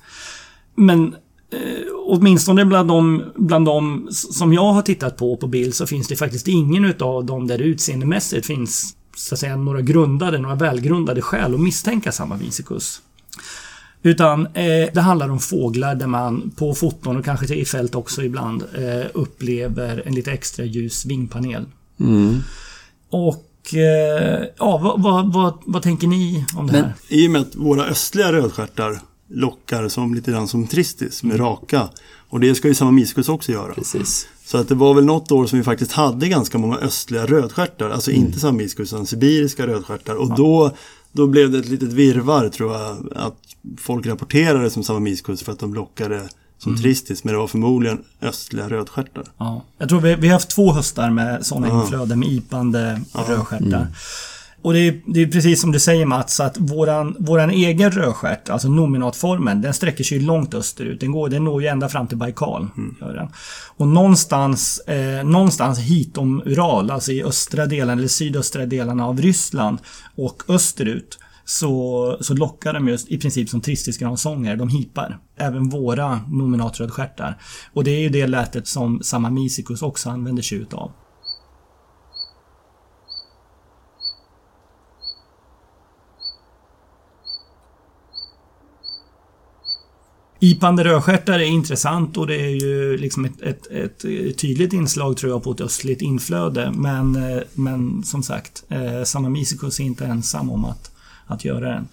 Men 0.74 1.14
eh, 1.50 1.58
åtminstone 2.06 2.64
bland 2.64 2.88
de, 2.88 3.22
bland 3.36 3.66
de 3.66 4.08
som 4.10 4.52
jag 4.52 4.72
har 4.72 4.82
tittat 4.82 5.16
på 5.16 5.36
på 5.36 5.46
bild 5.46 5.74
så 5.74 5.86
finns 5.86 6.08
det 6.08 6.16
faktiskt 6.16 6.48
ingen 6.48 6.84
utav 6.84 7.24
dem 7.24 7.46
där 7.46 7.58
utseendemässigt 7.58 8.46
finns 8.46 8.96
så 9.16 9.34
att 9.34 9.38
säga 9.38 9.56
några 9.56 9.80
grundade, 9.80 10.38
några 10.38 10.54
välgrundade 10.54 11.22
skäl 11.22 11.54
att 11.54 11.60
misstänka 11.60 12.12
samma 12.12 12.36
visikus. 12.36 13.02
Utan 14.02 14.46
eh, 14.46 14.88
det 14.94 15.00
handlar 15.00 15.28
om 15.28 15.38
fåglar 15.38 15.94
där 15.94 16.06
man 16.06 16.52
på 16.56 16.74
foton 16.74 17.16
och 17.16 17.24
kanske 17.24 17.54
i 17.54 17.64
fält 17.64 17.94
också 17.94 18.22
ibland 18.22 18.62
eh, 18.62 19.06
upplever 19.14 20.02
en 20.06 20.14
lite 20.14 20.32
extra 20.32 20.64
ljus 20.64 21.06
vingpanel. 21.06 21.64
Mm. 22.00 22.40
Och 23.10 23.74
eh, 23.74 24.44
ja, 24.58 24.78
vad, 24.78 25.02
vad, 25.02 25.32
vad, 25.32 25.58
vad, 25.64 25.82
tänker 25.82 26.06
ni 26.06 26.44
om 26.56 26.66
det 26.66 26.72
Men, 26.72 26.84
här? 26.84 26.94
I 27.08 27.26
och 27.26 27.30
med 27.30 27.40
att 27.40 27.56
våra 27.56 27.84
östliga 27.84 28.32
rödstjärtar 28.32 29.00
lockar 29.28 29.88
som 29.88 30.14
lite 30.14 30.30
grann 30.30 30.48
som 30.48 30.66
tristis 30.66 31.22
med 31.22 31.34
mm. 31.34 31.46
raka. 31.46 31.88
Och 32.28 32.40
det 32.40 32.54
ska 32.54 32.68
ju 32.68 32.74
samma 32.74 32.90
miskus 32.90 33.28
också 33.28 33.52
göra. 33.52 33.74
Precis. 33.74 34.28
Så 34.44 34.58
att 34.58 34.68
det 34.68 34.74
var 34.74 34.94
väl 34.94 35.04
något 35.04 35.32
år 35.32 35.46
som 35.46 35.58
vi 35.58 35.64
faktiskt 35.64 35.92
hade 35.92 36.28
ganska 36.28 36.58
många 36.58 36.76
östliga 36.76 37.26
rödstjärtar. 37.26 37.90
Alltså 37.90 38.10
mm. 38.10 38.26
inte 38.26 38.40
sammiskus 38.40 38.92
utan 38.92 39.06
sibiriska 39.06 39.66
rödstjärtar. 39.66 40.14
Och 40.14 40.30
ja. 40.30 40.34
då, 40.36 40.70
då 41.12 41.26
blev 41.26 41.50
det 41.50 41.58
ett 41.58 41.68
litet 41.68 41.92
virvar 41.92 42.48
tror 42.48 42.72
jag. 42.72 43.08
Att 43.16 43.51
folk 43.78 44.06
rapporterade 44.06 44.70
som 44.70 44.84
samma 44.84 45.00
miskus 45.00 45.42
för 45.42 45.52
att 45.52 45.58
de 45.58 45.74
lockade 45.74 46.28
som 46.58 46.72
mm. 46.72 46.82
tristis. 46.82 47.24
Men 47.24 47.34
det 47.34 47.38
var 47.38 47.46
förmodligen 47.46 48.04
östliga 48.22 48.68
rödstjärtar. 48.68 49.24
Ja. 49.38 49.64
Jag 49.78 49.88
tror 49.88 50.00
vi, 50.00 50.14
vi 50.14 50.28
har 50.28 50.32
haft 50.32 50.50
två 50.50 50.72
höstar 50.72 51.10
med 51.10 51.46
sådana 51.46 51.68
ja. 51.68 51.82
inflöden 51.82 52.18
med 52.18 52.28
ipande 52.28 53.00
ja. 53.14 53.24
rödstjärtar. 53.28 53.80
Mm. 53.80 53.92
Och 54.62 54.72
det 54.72 54.78
är, 54.78 55.00
det 55.06 55.22
är, 55.22 55.26
precis 55.26 55.60
som 55.60 55.72
du 55.72 55.80
säger 55.80 56.06
Mats, 56.06 56.40
att 56.40 56.58
våran, 56.58 57.16
våran 57.18 57.50
egen 57.50 57.90
rödstjärt, 57.90 58.48
alltså 58.48 58.68
nominatformen, 58.68 59.62
den 59.62 59.74
sträcker 59.74 60.04
sig 60.04 60.20
långt 60.20 60.54
österut. 60.54 61.00
Den, 61.00 61.12
går, 61.12 61.28
den 61.28 61.44
når 61.44 61.62
ju 61.62 61.68
ända 61.68 61.88
fram 61.88 62.06
till 62.06 62.16
Baikal. 62.16 62.68
Mm. 62.76 62.96
Gör 63.00 63.14
den. 63.14 63.28
Och 63.76 63.88
någonstans, 63.88 64.78
eh, 64.78 65.24
någonstans 65.24 65.78
hitom 65.78 66.42
Ural, 66.44 66.90
alltså 66.90 67.12
i 67.12 67.22
östra 67.24 67.66
delen 67.66 67.98
eller 67.98 68.08
sydöstra 68.08 68.66
delarna 68.66 69.06
av 69.06 69.20
Ryssland 69.20 69.78
och 70.16 70.42
österut 70.48 71.18
så, 71.44 72.16
så 72.20 72.34
lockar 72.34 72.72
de 72.72 72.88
just 72.88 73.08
i 73.08 73.18
princip 73.18 73.48
som 73.48 73.60
tristisgransånger. 73.60 74.56
De 74.56 74.68
hipar. 74.68 75.18
Även 75.36 75.68
våra 75.68 76.20
nominatrödstjärtar. 76.28 77.38
Och 77.72 77.84
det 77.84 77.90
är 77.90 78.00
ju 78.00 78.08
det 78.08 78.26
lätet 78.26 78.66
som 78.66 79.02
samma 79.02 79.30
Misicus 79.30 79.82
också 79.82 80.10
använder 80.10 80.42
sig 80.42 80.58
utav. 80.58 80.92
Ipande 90.44 90.84
rödstjärtar 90.84 91.38
är 91.38 91.44
intressant 91.44 92.16
och 92.16 92.26
det 92.26 92.40
är 92.40 92.48
ju 92.48 92.96
liksom 92.96 93.24
ett, 93.24 93.42
ett, 93.42 93.70
ett, 93.70 93.98
tydligt 94.38 94.72
inslag 94.72 95.16
tror 95.16 95.32
jag 95.32 95.42
på 95.42 95.52
ett 95.52 95.60
östligt 95.60 96.02
inflöde. 96.02 96.72
Men, 96.76 97.16
eh, 97.16 97.42
men 97.54 98.02
som 98.04 98.22
sagt, 98.22 98.64
eh, 98.68 99.04
Samamisicus 99.04 99.80
är 99.80 99.84
inte 99.84 100.04
ensam 100.04 100.50
om 100.50 100.64
att 100.64 100.91
att 101.26 101.44
göra 101.44 101.68
den. 101.68 101.88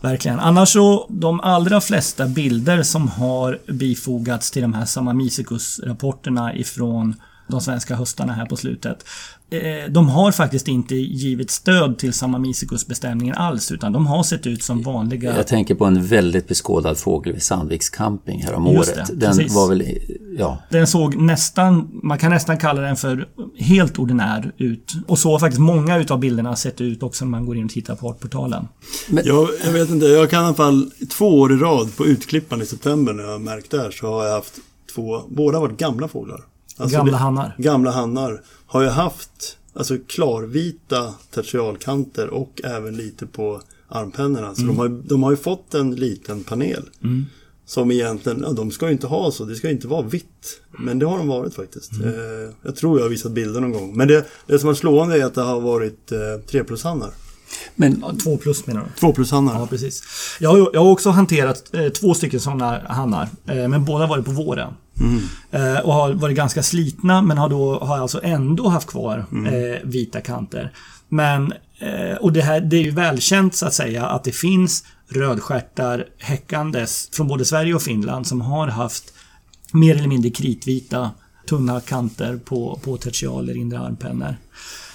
Verkligen. 0.00 0.40
Annars 0.40 0.68
så, 0.68 1.06
de 1.10 1.40
allra 1.40 1.80
flesta 1.80 2.26
bilder 2.26 2.82
som 2.82 3.08
har 3.08 3.58
bifogats 3.72 4.50
till 4.50 4.62
de 4.62 4.74
här 4.74 4.84
Samamisikus-rapporterna 4.84 6.54
ifrån 6.54 7.14
de 7.48 7.60
svenska 7.60 7.96
höstarna 7.96 8.32
här 8.32 8.46
på 8.46 8.56
slutet. 8.56 9.04
Eh, 9.54 9.90
de 9.90 10.08
har 10.08 10.32
faktiskt 10.32 10.68
inte 10.68 10.94
givit 10.94 11.50
stöd 11.50 11.98
till 11.98 12.12
Samamisicus-bestämningen 12.12 13.34
alls 13.34 13.72
utan 13.72 13.92
de 13.92 14.06
har 14.06 14.22
sett 14.22 14.46
ut 14.46 14.62
som 14.62 14.82
vanliga... 14.82 15.36
Jag 15.36 15.46
tänker 15.46 15.74
på 15.74 15.84
en 15.84 16.06
väldigt 16.06 16.48
beskådad 16.48 16.98
fågel 16.98 17.32
vid 17.32 17.42
Sandviks 17.42 17.90
camping 17.90 18.42
här 18.42 18.54
om 18.54 18.66
året. 18.66 18.94
Det, 18.94 19.14
den 19.14 19.36
precis. 19.36 19.54
var 19.54 19.68
väl... 19.68 19.98
Ja. 20.38 20.58
Den 20.70 20.86
såg 20.86 21.16
nästan... 21.16 21.90
Man 22.02 22.18
kan 22.18 22.30
nästan 22.30 22.58
kalla 22.58 22.80
den 22.80 22.96
för 22.96 23.28
helt 23.58 23.98
ordinär 23.98 24.52
ut. 24.58 24.92
Och 25.06 25.18
så 25.18 25.30
har 25.30 25.38
faktiskt 25.38 25.60
många 25.60 25.98
utav 25.98 26.18
bilderna 26.18 26.56
sett 26.56 26.80
ut 26.80 27.02
också 27.02 27.24
när 27.24 27.30
man 27.30 27.46
går 27.46 27.56
in 27.56 27.64
och 27.64 27.70
tittar 27.70 27.96
på 27.96 28.08
Artportalen. 28.08 28.68
Men... 29.08 29.26
Jag, 29.26 29.48
jag 29.64 29.72
vet 29.72 29.90
inte, 29.90 30.06
jag 30.06 30.30
kan 30.30 30.42
i 30.42 30.46
alla 30.46 30.54
fall 30.54 30.90
två 31.18 31.40
år 31.40 31.52
i 31.52 31.56
rad 31.56 31.96
på 31.96 32.06
Utklippan 32.06 32.62
i 32.62 32.66
september 32.66 33.12
när 33.12 33.24
jag 33.24 33.30
har 33.30 33.38
märkt 33.38 33.70
där 33.70 33.90
så 33.90 34.06
har 34.06 34.24
jag 34.24 34.34
haft 34.34 34.54
två, 34.94 35.20
båda 35.28 35.60
varit 35.60 35.78
gamla 35.78 36.08
fåglar. 36.08 36.40
Alltså 36.76 36.96
gamla 36.96 37.16
hannar. 37.16 37.54
Gamla 37.58 37.90
hannar 37.90 38.42
har 38.66 38.82
ju 38.82 38.88
haft 38.88 39.58
alltså 39.74 39.96
klarvita 40.06 41.14
tertialkanter 41.30 42.28
och 42.28 42.60
även 42.64 42.96
lite 42.96 43.26
på 43.26 43.60
armpennorna. 43.88 44.54
Så 44.54 44.62
de, 44.62 44.78
har, 44.78 44.88
de 44.88 45.22
har 45.22 45.30
ju 45.30 45.36
fått 45.36 45.74
en 45.74 45.94
liten 45.94 46.44
panel. 46.44 46.82
Som 47.66 47.90
egentligen, 47.90 48.40
ja, 48.46 48.52
de 48.52 48.70
ska 48.70 48.86
ju 48.86 48.92
inte 48.92 49.06
ha 49.06 49.30
så, 49.30 49.44
det 49.44 49.54
ska 49.54 49.66
ju 49.66 49.74
inte 49.74 49.88
vara 49.88 50.02
vitt. 50.02 50.60
Men 50.78 50.98
det 50.98 51.06
har 51.06 51.18
de 51.18 51.28
varit 51.28 51.54
faktiskt. 51.54 51.92
Eh, 51.92 52.54
jag 52.62 52.76
tror 52.76 52.98
jag 52.98 53.04
har 53.04 53.10
visat 53.10 53.32
bilder 53.32 53.60
någon 53.60 53.72
gång. 53.72 53.96
Men 53.96 54.08
det, 54.08 54.26
det 54.46 54.58
som 54.58 54.68
är 54.70 54.74
slående 54.74 55.20
är 55.20 55.24
att 55.24 55.34
det 55.34 55.42
har 55.42 55.60
varit 55.60 56.12
eh, 56.12 56.18
3 56.50 56.64
plus-hannar. 56.64 57.10
Men 57.74 57.98
Ja, 58.02 58.12
två 58.22 58.36
plus 58.36 58.66
menar 58.66 58.80
du? 58.80 59.00
2 59.00 59.12
plus-hannar. 59.12 59.54
Ja, 59.58 59.66
precis. 59.66 60.02
Jag 60.40 60.50
har, 60.50 60.70
jag 60.72 60.84
har 60.84 60.90
också 60.90 61.10
hanterat 61.10 61.74
eh, 61.74 61.88
två 61.88 62.14
stycken 62.14 62.40
sådana 62.40 62.80
hannar, 62.88 63.28
eh, 63.48 63.68
men 63.68 63.84
båda 63.84 64.06
var 64.06 64.16
det 64.16 64.22
på 64.22 64.30
våren. 64.30 64.72
Eh, 65.50 65.78
och 65.78 65.94
har 65.94 66.12
varit 66.12 66.36
ganska 66.36 66.62
slitna, 66.62 67.22
men 67.22 67.38
har 67.38 67.48
då 67.48 67.78
har 67.78 67.98
alltså 67.98 68.20
ändå 68.22 68.68
haft 68.68 68.88
kvar 68.88 69.26
eh, 69.32 69.80
vita 69.88 70.20
kanter. 70.20 70.72
Men, 71.08 71.52
eh, 71.78 72.16
och 72.20 72.32
det 72.32 72.42
här 72.42 72.60
det 72.60 72.76
är 72.76 72.82
ju 72.82 72.90
välkänt 72.90 73.54
så 73.54 73.66
att 73.66 73.74
säga 73.74 74.06
att 74.06 74.24
det 74.24 74.32
finns 74.32 74.84
rödstjärtar 75.08 76.06
häckandes 76.18 77.08
från 77.12 77.28
både 77.28 77.44
Sverige 77.44 77.74
och 77.74 77.82
Finland 77.82 78.26
som 78.26 78.40
har 78.40 78.68
haft 78.68 79.04
mer 79.72 79.96
eller 79.96 80.08
mindre 80.08 80.30
kritvita 80.30 81.10
tunna 81.48 81.80
kanter 81.80 82.36
på, 82.44 82.80
på 82.84 82.96
tertialer, 82.96 83.56
inre 83.56 83.78
armpennor. 83.78 84.36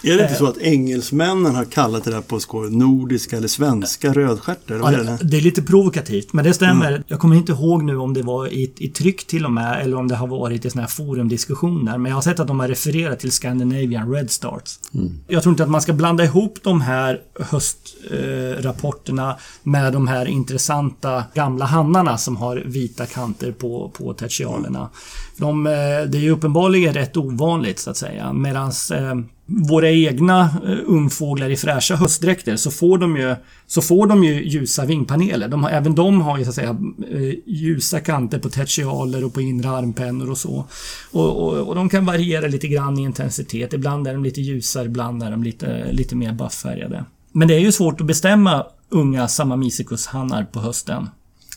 Är 0.04 0.08
det 0.18 0.22
inte 0.22 0.34
Eh. 0.34 0.38
så 0.40 0.48
att 0.48 0.58
engelsmännen 0.58 1.56
har 1.56 1.66
kallat 1.66 2.04
det 2.04 2.12
där 2.12 2.22
på 2.22 2.40
skoj 2.40 2.72
nordiska 2.72 3.38
eller 3.38 3.48
svenska 3.48 4.14
rödstjärtar? 4.14 4.76
Vad 4.76 4.94
är 4.94 4.98
Ja, 4.98 5.04
det? 5.04 5.18
det 5.22 5.38
är 5.38 5.42
lite 5.42 5.62
provokativt, 5.62 6.34
men 6.34 6.46
det 6.46 6.54
stämmer. 6.54 7.04
Jag 7.08 7.20
kommer 7.20 7.36
inte 7.36 7.52
ihåg 7.52 7.84
nu 7.84 7.98
om 7.98 8.14
det 8.14 8.22
var 8.22 8.48
i, 8.48 8.72
i 8.78 8.88
tryck 8.88 9.28
till 9.28 9.46
och 9.46 9.52
med, 9.52 9.82
eller 9.82 9.98
om 9.98 10.08
det 10.08 10.16
har 10.16 10.28
varit 10.28 10.66
i 10.66 10.70
såna 10.70 10.82
här 10.82 10.90
forumdiskussioner. 10.90 11.98
Men 11.98 12.10
jag 12.10 12.18
har 12.18 12.22
sett 12.22 12.40
att 12.40 12.48
de 12.48 12.60
har 12.60 12.68
refererat 12.68 13.20
till 13.20 13.32
Scandinavian 13.32 14.12
Red 14.14 14.32
Stars. 14.32 14.80
Jag 15.28 15.44
tror 15.44 15.54
inte 15.54 15.64
att 15.64 15.70
man 15.70 15.82
ska 15.82 15.94
blanda 15.94 16.24
ihop 16.24 16.58
de 16.64 16.82
här 16.82 17.20
höstrapporterna 17.40 19.30
eh, 19.30 19.36
med 19.64 19.94
de 19.94 20.08
här 20.08 20.26
intressanta 20.26 21.24
gamla 21.34 21.66
hannarna 21.66 22.18
som 22.18 22.38
har 22.38 22.64
vita 22.66 23.06
kanter 23.06 23.52
på, 23.52 23.92
på 23.98 24.14
tertialerna. 24.14 24.90
De, 25.38 25.68
eh, 25.68 25.72
det 26.08 26.18
är 26.18 26.22
ju 26.22 26.32
uppenbarligen 26.32 26.94
rätt 26.94 27.18
ovanligt 27.18 27.80
så 27.80 27.90
att 27.90 27.98
säga. 27.98 28.34
Medan 28.34 28.68
eh, 28.94 29.16
våra 29.50 29.90
egna 29.90 30.42
eh, 30.42 30.78
ungfåglar 30.86 31.50
i 31.50 31.56
fräscha 31.56 31.96
höstdräkter 31.96 32.56
så 32.56 32.72
får 32.72 32.98
de 32.98 33.18
ju, 33.18 33.36
så 33.68 33.82
får 33.82 34.08
de 34.08 34.24
ju 34.24 34.44
ljusa 34.44 34.86
vingpaneler. 34.86 35.48
De 35.48 35.64
har, 35.64 35.72
även 35.72 35.96
de 35.96 36.22
har 36.22 36.38
ju 36.38 36.44
så 36.44 36.50
att 36.50 36.56
säga 36.56 36.78
eh, 37.12 37.34
ljusa 37.46 38.00
kanter 38.00 38.40
på 38.40 38.50
tertialer 38.50 39.24
och 39.24 39.34
på 39.34 39.42
inre 39.42 39.70
armpennor 39.70 40.30
och 40.30 40.38
så. 40.38 40.68
Och, 41.12 41.44
och, 41.44 41.68
och 41.68 41.76
de 41.76 41.90
kan 41.90 42.06
variera 42.06 42.48
lite 42.48 42.68
grann 42.68 43.00
i 43.00 43.02
intensitet. 43.02 43.74
Ibland 43.74 44.08
är 44.08 44.14
de 44.14 44.24
lite 44.24 44.42
ljusare, 44.42 44.86
ibland 44.86 45.24
är 45.24 45.32
de 45.32 45.44
lite, 45.44 45.92
lite 45.92 46.16
mer 46.16 46.34
bufffärgade. 46.34 47.06
Men 47.32 47.48
det 47.48 47.54
är 47.56 47.60
ju 47.60 47.72
svårt 47.72 48.02
att 48.02 48.08
bestämma 48.08 48.66
unga 48.90 49.28
Samamicicus-hannar 49.28 50.44
på 50.44 50.60
hösten. 50.60 51.10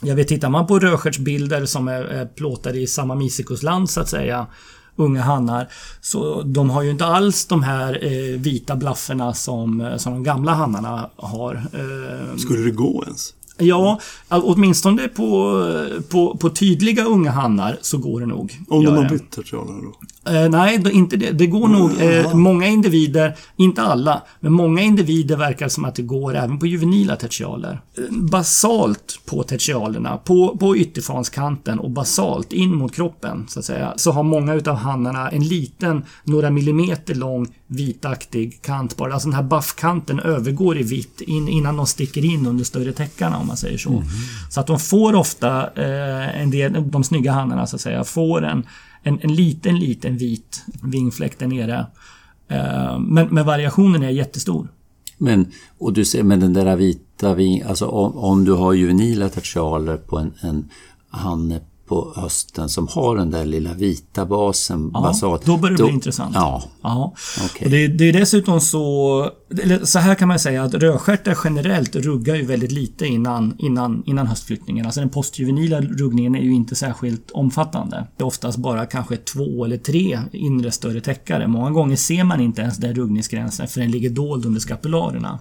Jag 0.03 0.17
vet, 0.17 0.29
tittar 0.29 0.49
man 0.49 0.67
på 0.67 0.79
rödstjärtsbilder 0.79 1.67
som 1.67 1.89
är, 1.89 2.05
är 2.05 2.27
plåtade 2.27 2.81
i 2.81 2.87
Samamicicus-land 2.87 3.91
så 3.91 4.01
att 4.01 4.09
säga, 4.09 4.47
unga 4.97 5.23
hannar, 5.23 5.69
så 6.01 6.43
de 6.43 6.71
har 6.71 6.83
ju 6.83 6.91
inte 6.91 7.05
alls 7.07 7.47
de 7.47 7.63
här 7.63 7.99
eh, 8.05 8.41
vita 8.41 8.77
blafferna 8.77 9.35
som, 9.35 9.81
eh, 9.81 9.97
som 9.97 10.13
de 10.13 10.23
gamla 10.23 10.55
hannarna 10.55 11.11
har. 11.17 11.55
Eh, 11.55 12.37
Skulle 12.37 12.63
det 12.63 12.71
gå 12.71 13.05
ens? 13.07 13.35
ja, 13.59 13.99
åtminstone 14.29 15.09
på, 15.09 15.63
på, 16.09 16.37
på 16.37 16.51
tydliga 16.51 17.05
unga 17.05 17.31
hannar 17.31 17.79
så 17.81 17.99
går 17.99 18.21
det 18.21 18.27
nog. 18.27 18.59
Om 18.69 18.85
de 18.85 18.97
har 18.97 19.09
bytt 19.09 19.31
tertialerna 19.31 19.81
då? 19.83 19.95
Eh, 20.27 20.49
nej, 20.49 20.83
inte 20.93 21.17
det. 21.17 21.31
Det 21.31 21.47
går 21.47 21.69
nog. 21.69 22.03
Eh, 22.03 22.35
många 22.35 22.67
individer, 22.67 23.37
inte 23.57 23.83
alla, 23.83 24.23
men 24.41 24.53
många 24.53 24.83
individer 24.83 25.37
verkar 25.37 25.69
som 25.69 25.85
att 25.85 25.95
det 25.95 26.03
går 26.03 26.35
även 26.35 26.59
på 26.59 26.67
juvenila 26.67 27.17
tertialer. 27.17 27.81
Basalt 28.11 29.21
på 29.27 29.43
tertialerna, 29.43 30.17
på, 30.17 30.57
på 30.57 30.77
ytterfanskanten 30.77 31.79
och 31.79 31.91
basalt 31.91 32.53
in 32.53 32.75
mot 32.75 32.95
kroppen, 32.95 33.45
så 33.49 33.59
att 33.59 33.65
säga, 33.65 33.93
så 33.97 34.13
har 34.13 34.23
många 34.23 34.55
utav 34.55 34.77
hannarna 34.77 35.31
en 35.31 35.49
liten, 35.49 36.05
några 36.25 36.51
millimeter 36.51 37.15
lång 37.15 37.55
vitaktig 37.67 38.63
kant 38.63 38.97
bara. 38.97 39.13
Alltså 39.13 39.29
den 39.29 39.37
här 39.37 39.43
buffkanten 39.43 40.21
övergår 40.21 40.79
i 40.79 40.83
vitt 40.83 41.21
in, 41.21 41.49
innan 41.49 41.77
de 41.77 41.87
sticker 41.87 42.25
in 42.25 42.47
under 42.47 42.65
större 42.65 42.93
täckarna 42.93 43.39
om 43.39 43.47
man 43.47 43.57
säger 43.57 43.79
så. 43.79 44.03
Så 44.51 44.61
att 44.61 44.67
de 44.67 44.79
får 44.79 45.15
ofta, 45.15 45.63
eh, 45.63 46.41
en 46.43 46.51
del, 46.51 46.91
de 46.91 47.05
snygga 47.05 47.33
hannarna 47.33 47.67
så 47.67 47.77
att 47.77 47.83
säga, 47.83 48.05
får 48.05 48.45
en 48.45 48.67
en, 49.03 49.19
en 49.23 49.35
liten, 49.35 49.79
liten 49.79 50.17
vit 50.17 50.65
vingfläck 50.83 51.39
där 51.39 51.47
nere. 51.47 51.87
Eh, 52.49 52.99
men, 52.99 53.29
men 53.31 53.47
variationen 53.47 54.03
är 54.03 54.11
jättestor. 54.11 54.69
Men, 55.19 55.53
och 55.79 55.93
du 55.93 56.05
ser 56.05 56.23
men 56.23 56.41
den 56.41 56.53
där 56.53 56.77
vita 56.77 57.35
vingen, 57.35 57.69
alltså 57.69 57.87
om, 57.87 58.17
om 58.17 58.45
du 58.45 58.53
har 58.53 58.73
juvenila 58.73 59.29
tertialer 59.29 59.97
på 59.97 60.19
en, 60.19 60.33
en 60.41 60.69
hanne 61.11 61.61
på 61.93 62.13
hösten 62.17 62.69
som 62.69 62.89
har 62.89 63.17
den 63.17 63.31
där 63.31 63.45
lilla 63.45 63.75
vita 63.75 64.27
basen, 64.27 64.91
Ja, 64.95 65.01
basalt. 65.01 65.45
då 65.47 65.57
börjar 65.57 65.77
det 65.77 65.85
bli 65.85 65.93
intressant. 65.93 66.35
Ja, 66.35 66.63
Ja. 66.83 67.15
Okej. 67.45 67.65
Och 67.65 67.71
det, 67.71 67.87
det 67.89 68.09
är 68.09 68.13
dessutom 68.13 68.61
så... 68.61 69.31
Så 69.83 69.99
här 69.99 70.15
kan 70.15 70.29
man 70.29 70.39
säga 70.39 70.63
att 70.63 70.75
rödstjärtar 70.75 71.39
generellt 71.45 71.97
ruggar 71.97 72.35
ju 72.35 72.45
väldigt 72.47 72.73
lite 72.73 73.07
innan, 73.07 73.55
innan, 73.59 74.03
innan 74.07 74.27
höstflyttningen. 74.27 74.87
Alltså 74.87 75.01
den 75.01 75.09
postjuvenila 75.09 75.81
ruggningen 75.81 76.35
är 76.35 76.41
ju 76.41 76.55
inte 76.55 76.75
särskilt 76.75 77.31
omfattande. 77.31 78.07
Det 78.17 78.23
är 78.23 78.27
oftast 78.27 78.59
bara 78.59 78.87
kanske 78.87 79.17
två 79.17 79.65
eller 79.65 79.77
tre 79.77 80.19
inre 80.33 80.71
större 80.71 81.01
täckare. 81.01 81.49
Många 81.49 81.71
gånger 81.71 81.97
ser 81.97 82.25
man 82.25 82.41
inte 82.41 82.63
ens 82.63 82.77
den 82.77 82.95
ruggningsgränsen 82.95 83.69
för 83.69 83.81
den 83.81 83.91
ligger 83.91 84.11
dold 84.11 84.47
under 84.47 84.61
skapularerna. 84.61 85.39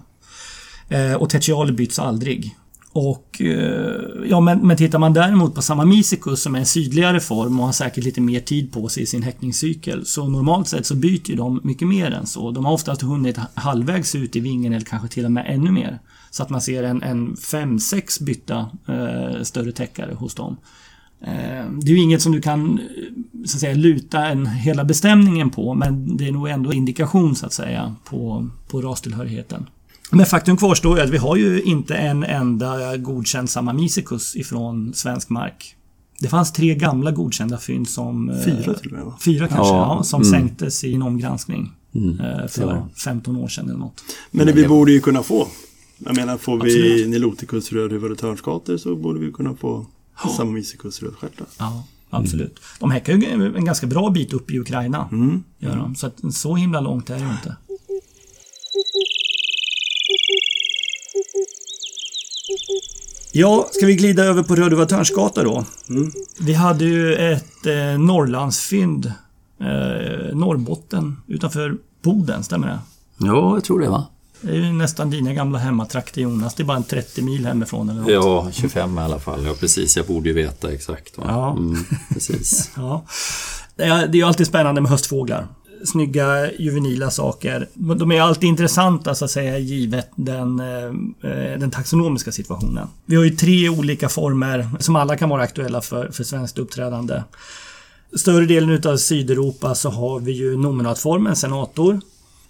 Eh, 0.88 1.14
och 1.14 1.30
tertialer 1.30 1.72
byts 1.72 1.98
aldrig. 1.98 2.56
Och 2.94 3.40
eh, 3.40 4.00
ja, 4.26 4.40
men, 4.40 4.66
men 4.66 4.76
tittar 4.76 4.98
man 4.98 5.12
däremot 5.12 5.54
på 5.54 5.62
Samamicicus 5.62 6.42
som 6.42 6.54
är 6.54 6.58
en 6.58 6.66
sydligare 6.66 7.20
form 7.20 7.60
och 7.60 7.66
har 7.66 7.72
säkert 7.72 8.04
lite 8.04 8.20
mer 8.20 8.40
tid 8.40 8.72
på 8.72 8.88
sig 8.88 9.02
i 9.02 9.06
sin 9.06 9.22
häckningscykel. 9.22 10.06
Så 10.06 10.28
normalt 10.28 10.68
sett 10.68 10.86
så 10.86 10.94
byter 10.94 11.36
de 11.36 11.60
mycket 11.64 11.88
mer 11.88 12.10
än 12.10 12.26
så. 12.26 12.50
De 12.50 12.64
har 12.64 12.72
oftast 12.72 13.02
hunnit 13.02 13.38
halvvägs 13.54 14.14
ut 14.14 14.36
i 14.36 14.40
vingen 14.40 14.72
eller 14.72 14.86
kanske 14.86 15.08
till 15.08 15.24
och 15.24 15.32
med 15.32 15.46
ännu 15.48 15.70
mer. 15.70 15.98
Så 16.30 16.42
att 16.42 16.50
man 16.50 16.60
ser 16.60 16.82
en, 16.82 17.02
en 17.02 17.36
fem, 17.36 17.78
sex 17.78 18.20
bytta 18.20 18.70
eh, 18.88 19.42
större 19.42 19.72
täckare 19.72 20.14
hos 20.14 20.34
dem. 20.34 20.56
Eh, 21.20 21.70
det 21.80 21.92
är 21.92 21.94
ju 21.94 21.98
inget 21.98 22.22
som 22.22 22.32
du 22.32 22.40
kan 22.40 22.78
eh, 22.78 23.44
så 23.44 23.56
att 23.56 23.60
säga, 23.60 23.74
luta 23.74 24.26
en, 24.26 24.46
hela 24.46 24.84
bestämningen 24.84 25.50
på 25.50 25.74
men 25.74 26.16
det 26.16 26.28
är 26.28 26.32
nog 26.32 26.48
ändå 26.48 26.72
indikation 26.72 27.36
så 27.36 27.46
att 27.46 27.52
säga 27.52 27.94
på, 28.04 28.48
på 28.68 28.80
rastillhörigheten. 28.80 29.66
Men 30.16 30.26
faktum 30.26 30.56
kvarstår 30.56 30.96
ju 30.98 31.04
att 31.04 31.10
vi 31.10 31.16
har 31.18 31.36
ju 31.36 31.62
inte 31.62 31.94
en 31.94 32.24
enda 32.24 32.96
godkänd 32.96 33.50
Samamicicus 33.50 34.36
ifrån 34.36 34.92
svensk 34.94 35.30
mark. 35.30 35.76
Det 36.20 36.28
fanns 36.28 36.52
tre 36.52 36.74
gamla 36.74 37.10
godkända 37.10 37.58
fynd 37.58 37.88
som... 37.88 38.28
eh, 38.30 38.44
Fyra 38.44 38.74
till 38.74 38.86
och 38.86 38.92
med 38.92 39.04
va? 39.04 39.14
Fyra 39.24 39.48
kanske, 39.48 39.74
Ja, 39.74 39.96
ja, 39.98 40.02
som 40.02 40.22
mm. 40.22 40.30
sänktes 40.32 40.84
i 40.84 40.94
en 40.94 41.02
omgranskning. 41.02 41.72
eh, 41.94 42.48
för 42.48 42.62
Ja. 42.62 42.88
15 43.04 43.36
år 43.36 43.48
sedan 43.48 43.68
eller 43.68 43.78
något. 43.78 44.02
Men 44.30 44.46
det 44.46 44.52
vi 44.52 44.68
borde 44.68 44.92
ju 44.92 45.00
kunna 45.00 45.22
få. 45.22 45.48
Jag 45.98 46.16
menar, 46.16 46.36
får 46.38 46.60
vi. 46.64 47.06
Niloticus 47.08 47.72
rödhuvud 47.72 48.12
och 48.12 48.18
törnskator 48.18 48.76
så 48.76 48.96
borde 48.96 49.20
vi 49.20 49.32
kunna 49.32 49.54
få 49.56 49.86
Samamicicus 50.36 51.02
rödstjärtar. 51.02 51.46
Ja, 51.58 51.84
absolut. 52.10 52.60
De 52.80 52.90
häckar 52.90 53.12
ju 53.12 53.54
en 53.56 53.64
ganska 53.64 53.86
bra 53.86 54.10
bit 54.10 54.32
upp 54.32 54.50
i 54.50 54.58
Ukraina. 54.58 55.08
Mm. 55.12 55.42
Gör 55.58 55.76
de. 55.76 55.94
Så 55.94 56.06
att 56.06 56.34
så 56.34 56.56
himla 56.56 56.80
långt 56.80 57.10
är 57.10 57.14
det 57.18 57.30
inte. 57.40 57.56
Ja, 63.34 63.68
ska 63.72 63.86
vi 63.86 63.94
glida 63.96 64.24
över 64.24 64.42
på 64.42 64.54
Rödhuva 64.56 64.86
Törnsgata 64.86 65.44
då? 65.44 65.64
Vi 66.40 66.52
hade 66.54 66.84
ju 66.84 67.14
ett 67.14 67.66
eh, 67.66 67.98
Norrlandsfynd. 67.98 69.12
Eh, 69.60 70.36
Norrbotten 70.36 71.16
utanför 71.26 71.76
Boden, 72.02 72.44
stämmer 72.44 72.66
det? 72.66 72.78
ja, 73.18 73.54
jag 73.54 73.64
tror 73.64 73.80
det 73.80 73.88
va? 73.88 74.06
Det 74.40 74.50
är 74.50 74.54
ju 74.56 74.72
nästan 74.72 75.10
dina 75.10 75.34
gamla 75.34 75.58
hemmatrakter 75.58 76.20
Jonas. 76.20 76.54
Det 76.54 76.62
är 76.62 76.64
bara 76.64 76.76
en 76.76 76.82
30 76.82 77.22
mil 77.22 77.46
hemifrån 77.46 77.88
eller 77.90 78.00
något. 78.00 78.10
Ja, 78.10 78.48
25 78.52 78.98
i 78.98 79.00
alla 79.00 79.18
fall. 79.18 79.44
Ja, 79.44 79.54
precis. 79.60 79.96
Jag 79.96 80.06
borde 80.06 80.28
ju 80.28 80.34
veta 80.34 80.72
exakt. 80.72 81.18
Va? 81.18 81.24
Ja. 81.28 81.50
Mm, 81.52 81.84
precis. 82.08 82.70
Ja. 82.76 83.04
Det 83.76 83.82
är 83.82 84.06
det 84.06 84.16
är 84.16 84.20
ju 84.20 84.22
alltid 84.22 84.46
spännande 84.46 84.80
med 84.80 84.90
höstfåglar. 84.90 85.46
Snygga 85.84 86.52
juvenila 86.52 87.10
saker. 87.10 87.68
De 87.74 88.12
är 88.12 88.20
alltid 88.20 88.48
intressanta 88.48 89.14
så 89.14 89.24
att 89.24 89.30
säga 89.30 89.58
givet 89.58 90.10
den, 90.16 90.60
eh, 90.60 91.58
den 91.58 91.70
taxonomiska 91.70 92.32
situationen. 92.32 92.88
Vi 93.06 93.16
har 93.16 93.24
ju 93.24 93.30
tre 93.30 93.68
olika 93.68 94.08
former 94.08 94.68
som 94.78 94.96
alla 94.96 95.16
kan 95.16 95.28
vara 95.28 95.42
aktuella 95.42 95.80
för, 95.80 96.08
för 96.08 96.24
svenskt 96.24 96.58
uppträdande. 96.58 97.22
Större 98.16 98.46
delen 98.46 98.70
utav 98.70 98.96
Sydeuropa 98.96 99.74
så 99.74 99.90
har 99.90 100.20
vi 100.20 100.32
ju 100.32 100.56
nominatformen 100.56 101.36
senator. 101.36 102.00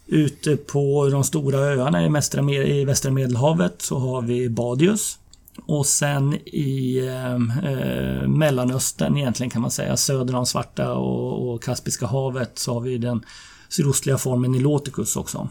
Ute 0.06 0.56
på 0.56 1.08
de 1.08 1.24
stora 1.24 1.58
öarna 1.58 2.06
i, 2.06 2.08
västra, 2.08 2.52
i 2.52 2.84
västra 2.84 3.10
Medelhavet 3.10 3.74
så 3.82 3.98
har 3.98 4.22
vi 4.22 4.48
Badius. 4.48 5.18
Och 5.66 5.86
sen 5.86 6.34
i 6.46 6.98
eh, 7.06 7.32
eh, 7.72 8.28
Mellanöstern 8.28 9.16
egentligen 9.16 9.50
kan 9.50 9.62
man 9.62 9.70
säga, 9.70 9.96
söder 9.96 10.34
om 10.34 10.46
Svarta 10.46 10.92
och, 10.94 11.54
och 11.54 11.62
Kaspiska 11.62 12.06
havet 12.06 12.58
så 12.58 12.74
har 12.74 12.80
vi 12.80 12.98
den 12.98 13.24
sydostliga 13.68 14.18
formen 14.18 14.52
Niloticus 14.52 15.16
också. 15.16 15.48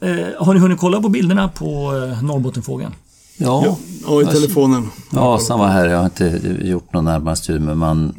Eh, 0.00 0.26
har 0.38 0.54
ni 0.54 0.60
hunnit 0.60 0.78
kolla 0.80 1.00
på 1.00 1.08
bilderna 1.08 1.48
på 1.48 1.96
eh, 1.96 2.22
Norrbottenfågeln? 2.22 2.94
Ja, 3.36 3.62
Ja, 3.66 3.78
ja 4.06 4.22
i 4.22 4.34
telefonen. 4.34 4.90
ja, 5.12 5.38
samma 5.38 5.68
här. 5.68 5.86
Jag 5.86 5.98
har 5.98 6.04
inte 6.04 6.40
gjort 6.62 6.92
någon 6.92 7.04
närmare 7.04 7.36
studie, 7.36 7.60
men 7.60 7.78
man 7.78 8.14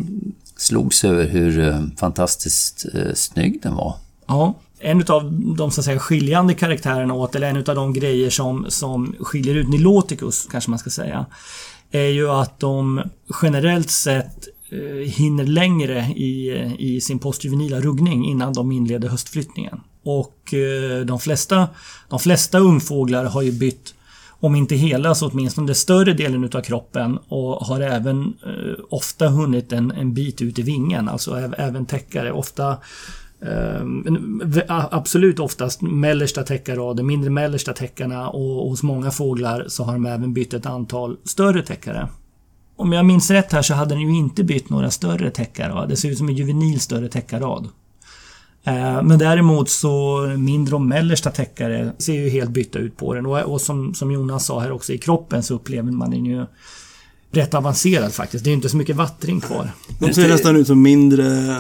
slogs 0.58 1.04
över 1.04 1.28
hur 1.28 1.68
eh, 1.68 1.82
fantastiskt 1.98 2.86
eh, 2.94 3.14
snygg 3.16 3.60
den 3.64 3.76
var. 3.76 3.96
Ja. 4.28 4.54
En 4.86 5.04
av 5.08 5.32
de 5.58 5.72
så 5.72 5.82
att 5.82 5.86
säga, 5.86 6.00
skiljande 6.00 6.54
karaktärerna 6.54 7.14
åt, 7.14 7.36
eller 7.36 7.50
en 7.50 7.58
av 7.58 7.64
de 7.64 7.94
grejer 7.94 8.30
som, 8.30 8.66
som 8.70 9.16
skiljer 9.20 9.56
ut 9.56 9.70
Niloticus, 9.70 10.48
kanske 10.52 10.70
man 10.70 10.80
ska 10.80 10.90
säga, 10.90 11.26
är 11.92 12.08
ju 12.08 12.30
att 12.30 12.60
de 12.60 13.02
generellt 13.42 13.90
sett 13.90 14.48
eh, 14.70 15.12
hinner 15.12 15.44
längre 15.44 16.00
i, 16.00 16.52
i 16.80 17.02
sin 17.02 17.20
postjuvenila 17.20 17.80
ruggning 17.80 18.26
innan 18.26 18.54
de 18.54 18.72
inleder 18.72 19.10
höstflyttningen. 19.10 19.80
Och 20.04 20.54
eh, 20.54 21.06
de 21.06 21.20
flesta, 21.20 21.68
de 22.10 22.20
flesta 22.20 22.60
ungfåglar 22.60 23.26
har 23.26 23.42
ju 23.42 23.52
bytt 23.52 23.94
om 24.40 24.56
inte 24.56 24.76
hela 24.76 25.16
så 25.16 25.30
åtminstone 25.30 25.76
större 25.76 26.14
delen 26.14 26.44
utav 26.44 26.62
kroppen 26.62 27.18
och 27.28 27.56
har 27.56 27.82
även 27.82 28.34
eh, 28.46 28.84
ofta 28.90 29.28
hunnit 29.28 29.72
en, 29.72 29.92
en 29.92 30.14
bit 30.14 30.42
ut 30.42 30.60
i 30.60 30.62
vingen, 30.62 31.10
alltså 31.10 31.32
äv- 31.32 31.56
även 31.58 31.86
täckare. 31.86 32.32
Ofta 32.32 32.78
Ehm, 33.46 34.42
absolut 34.68 35.40
oftast 35.40 35.82
mellersta 35.82 36.44
täckarraden, 36.44 37.06
mindre 37.06 37.30
mellersta 37.30 37.74
täckarna 37.74 38.30
och 38.30 38.70
hos 38.70 38.84
många 38.84 39.12
fåglar 39.12 39.66
så 39.68 39.84
har 39.84 39.94
de 39.94 40.06
även 40.06 40.34
bytt 40.34 40.54
ett 40.54 40.66
antal 40.66 41.18
större 41.24 41.62
täckare. 41.62 42.08
Om 42.76 42.94
jag 42.94 43.06
minns 43.06 43.32
rätt 43.32 43.52
här 43.52 43.62
så 43.62 43.74
hade 43.74 43.96
den 43.96 44.02
ju 44.02 44.16
inte 44.16 44.44
bytt 44.44 44.70
några 44.70 44.92
större 44.92 45.32
täckare. 45.32 45.88
Det 45.88 45.96
ser 45.96 46.10
ut 46.10 46.18
som 46.18 46.30
en 46.30 46.36
juvenil 46.36 46.80
större 46.80 47.10
täckarrad. 47.10 47.68
Ehm, 48.64 49.08
men 49.08 49.20
däremot 49.20 49.70
så 49.70 50.22
mindre 50.38 50.76
och 50.76 50.82
mellersta 50.82 51.32
täckare 51.32 51.92
ser 51.98 52.14
ju 52.14 52.30
helt 52.30 52.50
bytta 52.50 52.80
ut 52.80 52.98
på 52.98 53.14
den. 53.14 53.26
Och, 53.26 53.62
som, 53.62 53.94
som 53.94 54.12
Jonas 54.12 54.46
sa 54.46 54.60
här 54.60 54.72
också, 54.72 54.94
i 54.94 54.98
kroppen 54.98 55.44
så 55.44 55.56
upplever 55.56 55.92
man 55.92 56.10
den 56.10 56.26
ju 56.26 56.46
rätt 57.32 57.54
avancerad 57.54 58.14
faktiskt. 58.14 58.44
Det 58.44 58.50
är 58.50 58.54
inte 58.54 58.70
så 58.70 58.78
mycket 58.78 58.96
vattring 58.96 59.42
kvar. 59.42 59.72
De 60.00 60.14
ser 60.14 60.28
nästan 60.28 60.56
ut 60.56 60.68
som 60.68 60.82
mindre 60.82 61.58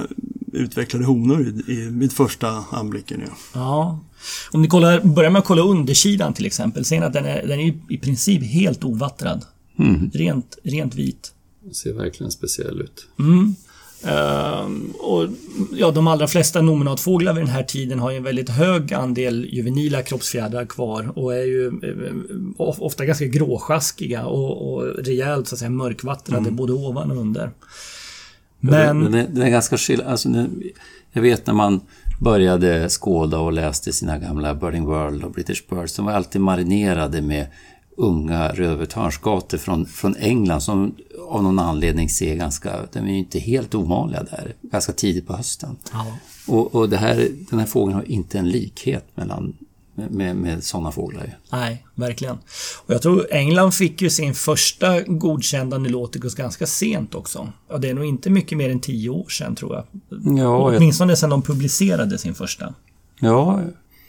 utvecklade 0.54 1.06
honor 1.06 1.42
i, 1.42 1.72
i 1.72 1.76
vid 1.89 2.12
första 2.12 2.63
anblicken. 2.72 3.22
Ja. 3.26 3.32
Ja. 3.54 4.00
Om 4.52 4.62
ni 4.62 4.68
kollar, 4.68 5.00
börjar 5.02 5.30
med 5.32 5.39
att 5.39 5.46
kolla 5.46 5.62
undersidan 5.62 6.34
till 6.34 6.46
exempel. 6.46 6.86
Ser 6.86 7.00
ni 7.00 7.06
att 7.06 7.13
den 7.13 7.26
är, 7.26 7.48
den 7.48 7.60
är 7.60 7.74
i 7.89 7.98
princip 7.98 8.44
helt 8.44 8.84
ovattrad. 8.84 9.46
Rent, 10.13 10.58
rent 10.63 10.96
vit. 10.96 11.34
Den 11.63 11.74
ser 11.74 11.94
verkligen 11.94 12.32
speciell 12.32 12.82
ut. 12.82 13.08
Ehm, 14.04 14.92
och 15.00 15.28
ja, 15.78 15.92
de 15.92 16.08
allra 16.08 16.28
flesta 16.28 16.62
nominatfåglar 16.62 17.34
vid 17.34 17.44
den 17.44 17.50
här 17.52 17.63
tiden 17.63 18.00
har 18.00 18.12
ju 18.12 18.18
en 18.18 18.24
väldigt 18.24 18.50
hög 18.50 18.94
andel 18.94 19.48
juvenila 19.52 20.02
kroppsfjädrar 20.02 20.66
kvar 20.66 21.12
och 21.20 21.34
är 21.36 21.44
ju 21.44 21.72
of- 22.58 22.80
ofta 22.82 23.06
ganska 23.06 23.26
gråsjaskiga 23.26 24.26
och, 24.26 24.74
och 24.74 24.84
rejält 25.06 25.48
så 25.48 25.56
att 25.56 25.60
säga 25.60 25.70
mörkvattrade 25.70 26.52
både 26.52 26.74
ovan 26.74 27.12
och 27.12 27.18
under. 27.18 27.52
Men... 28.65 29.04
Den, 29.04 29.13
är, 29.13 29.28
den 29.28 29.41
är 29.41 29.49
ganska 29.49 29.78
skill... 29.78 30.02
Alltså, 30.02 30.30
jag 31.12 31.21
vet 31.21 31.47
när 31.47 31.54
man 31.54 31.82
började 32.19 32.89
skåda 32.89 33.39
och 33.39 33.54
läste 33.54 33.93
sina 33.93 34.17
gamla 34.17 34.56
Birding 34.56 34.86
World 34.86 35.23
och 35.23 35.32
British 35.32 35.67
Birds. 35.69 35.95
De 35.95 36.06
var 36.06 36.13
alltid 36.13 36.41
marinerade 36.41 37.21
med 37.21 37.47
unga 37.97 38.49
rödvetörnsgator 38.49 39.58
från, 39.58 39.86
från 39.86 40.15
England 40.15 40.62
som 40.62 40.95
av 41.30 41.43
någon 41.43 41.60
anledning 41.60 42.10
ser 42.10 42.36
ganska... 42.36 42.71
De 42.93 42.99
är 42.99 43.12
ju 43.12 43.17
inte 43.17 43.39
helt 43.39 43.76
ovanliga 43.76 44.23
där, 44.23 44.54
ganska 44.62 44.93
tidigt 44.93 45.28
på 45.28 45.34
hösten. 45.34 45.76
Ja. 45.91 46.17
Och, 46.47 46.76
och 46.76 46.91
här, 46.91 47.28
den 47.49 47.60
här 47.60 47.65
fågeln 47.65 47.95
har 47.95 48.12
inte 48.12 48.39
en 48.39 48.49
likhet 48.49 49.06
mellan, 49.15 49.58
med, 49.95 50.36
med, 50.36 50.63
sådana 50.63 50.91
fåglar. 50.91 51.38
Nej, 51.51 51.86
verkligen. 51.95 52.38
Och 52.86 52.93
jag 52.93 53.01
tror 53.01 53.27
England 53.32 53.71
fick 53.71 54.01
ju 54.01 54.10
sin 54.10 54.34
första 54.34 55.01
godkända 55.01 55.77
Niloticus 55.77 56.36
ganska 56.36 56.67
sent 56.67 57.15
också. 57.15 57.51
Ja, 57.69 57.77
det 57.77 57.89
är 57.89 57.93
nog 57.93 58.06
inte 58.06 58.29
mycket 58.29 58.58
mer 58.58 58.69
än 58.69 58.79
tio 58.79 59.10
år 59.10 59.29
sedan 59.29 59.56
tror 59.56 59.75
jag. 59.75 59.86
Ja, 60.10 60.41
jag, 60.41 60.77
Åtminstone 60.77 61.15
sedan 61.15 61.29
de 61.29 61.41
publicerade 61.41 62.17
sin 62.17 62.36
första. 62.36 62.73
ja, 63.19 63.62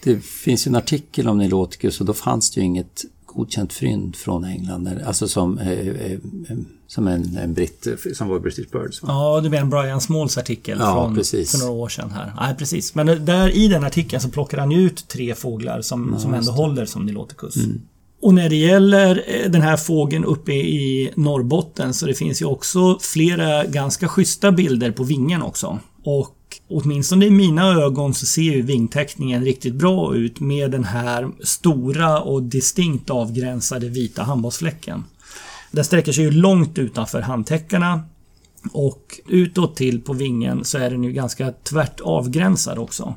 det 0.04 0.24
finns 0.24 0.66
ju 0.66 0.68
en 0.68 0.76
artikel 0.76 1.28
om 1.28 1.38
Niloticus 1.38 2.00
och 2.00 2.06
då 2.06 2.14
fanns 2.14 2.50
det 2.50 2.60
ju 2.60 2.66
inget 2.66 3.04
godkänt 3.34 3.72
fynd 3.72 4.16
från 4.16 4.44
England. 4.44 4.88
Alltså 5.06 5.28
som, 5.28 5.58
eh, 5.58 5.70
eh, 5.88 6.18
som 6.86 7.08
en, 7.08 7.36
en 7.36 7.54
britt, 7.54 7.86
som 8.14 8.28
var 8.28 8.38
British 8.38 8.70
Birds. 8.72 9.02
va? 9.02 9.08
Ja, 9.10 9.40
du 9.40 9.50
menar 9.50 9.66
Brian 9.66 10.00
Smalls 10.00 10.38
artikel 10.38 10.78
Ja, 10.80 10.92
från 10.92 11.14
precis. 11.14 11.50
för 11.50 11.58
några 11.58 11.72
år 11.72 11.88
sedan 11.88 12.10
här. 12.10 12.32
Nej, 12.40 12.54
precis. 12.54 12.94
Men 12.94 13.24
där 13.24 13.48
i 13.56 13.68
den 13.68 13.84
artikeln 13.84 14.22
så 14.22 14.28
plockar 14.28 14.58
han 14.58 14.72
ut 14.72 15.08
tre 15.08 15.34
fåglar 15.34 15.80
som, 15.82 16.18
som 16.18 16.34
ändå 16.34 16.52
håller 16.52 16.86
som 16.86 17.06
Niloticus. 17.06 17.56
Mm. 17.56 17.80
Och 18.22 18.34
när 18.34 18.48
det 18.48 18.56
gäller 18.56 19.24
eh, 19.26 19.50
den 19.50 19.62
här 19.62 19.76
fågeln 19.76 20.24
uppe 20.24 20.52
i 20.52 21.10
Norrbotten 21.16 21.94
så 21.94 22.06
det 22.06 22.14
finns 22.14 22.42
ju 22.42 22.46
också 22.46 22.98
flera 23.00 23.64
ganska 23.64 24.08
schyssta 24.08 24.52
bilder 24.52 24.90
på 24.90 25.04
vingen 25.04 25.42
också. 25.42 25.78
Och 26.04 26.36
åtminstone 26.68 27.26
i 27.26 27.30
mina 27.30 27.72
ögon 27.72 28.14
så 28.14 28.26
ser 28.26 28.42
ju 28.42 28.62
vingteckningen 28.62 29.44
riktigt 29.44 29.74
bra 29.74 30.16
ut 30.16 30.40
med 30.40 30.70
den 30.70 30.84
här 30.84 31.30
stora 31.40 32.20
och 32.20 32.42
distinkt 32.42 33.10
avgränsade 33.10 33.88
vita 33.88 34.22
handbollsfläcken. 34.22 35.04
Den 35.70 35.84
sträcker 35.84 36.12
sig 36.12 36.24
ju 36.24 36.30
långt 36.30 36.78
utanför 36.78 37.20
handtäckarna 37.20 38.02
och 38.72 39.20
utåt 39.28 39.76
till 39.76 40.00
på 40.00 40.12
vingen 40.12 40.64
så 40.64 40.78
är 40.78 40.90
den 40.90 41.04
ju 41.04 41.12
ganska 41.12 41.52
tvärt 41.52 42.00
avgränsad 42.00 42.78
också. 42.78 43.14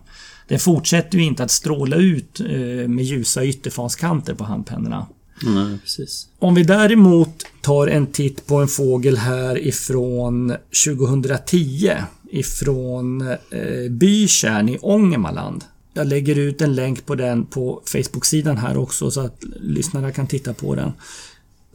Den 0.48 0.60
fortsätter 0.60 1.18
ju 1.18 1.24
inte 1.24 1.44
att 1.44 1.52
stråla 1.52 1.96
ut 1.96 2.40
eh, 2.40 2.88
med 2.88 3.06
ljusa 3.06 3.46
ytterfanskanter 3.46 4.34
på 4.34 4.44
handpennorna. 4.44 5.08
Nej, 5.44 5.78
precis. 5.84 6.28
Om 6.40 6.56
vi 6.56 6.64
däremot 6.64 7.44
tar 7.62 7.88
en 7.88 8.08
titt 8.08 8.46
på 8.48 8.56
en 8.58 8.68
fågel 8.68 9.18
här 9.18 9.68
ifrån 9.68 10.56
2010 10.86 11.92
ifrån 12.32 13.22
eh, 13.22 13.92
Bykärn 13.92 14.70
i 14.70 14.78
Ångermanland. 14.82 15.64
Jag 15.94 16.08
lägger 16.08 16.36
ut 16.38 16.62
en 16.62 16.76
länk 16.76 17.06
på 17.06 17.16
den 17.16 17.46
på 17.46 17.82
Facebook-sidan 17.86 18.58
här 18.58 18.78
också 18.78 19.12
så 19.12 19.22
att 19.22 19.44
lyssnarna 19.60 20.12
kan 20.12 20.28
titta 20.28 20.54
på 20.54 20.76
den. 20.76 20.92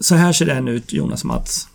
Så 0.00 0.14
här 0.14 0.32
ser 0.32 0.46
den 0.46 0.68
ut, 0.68 0.92
Jonas 0.92 1.20
och 1.20 1.26
Mats. 1.26 1.68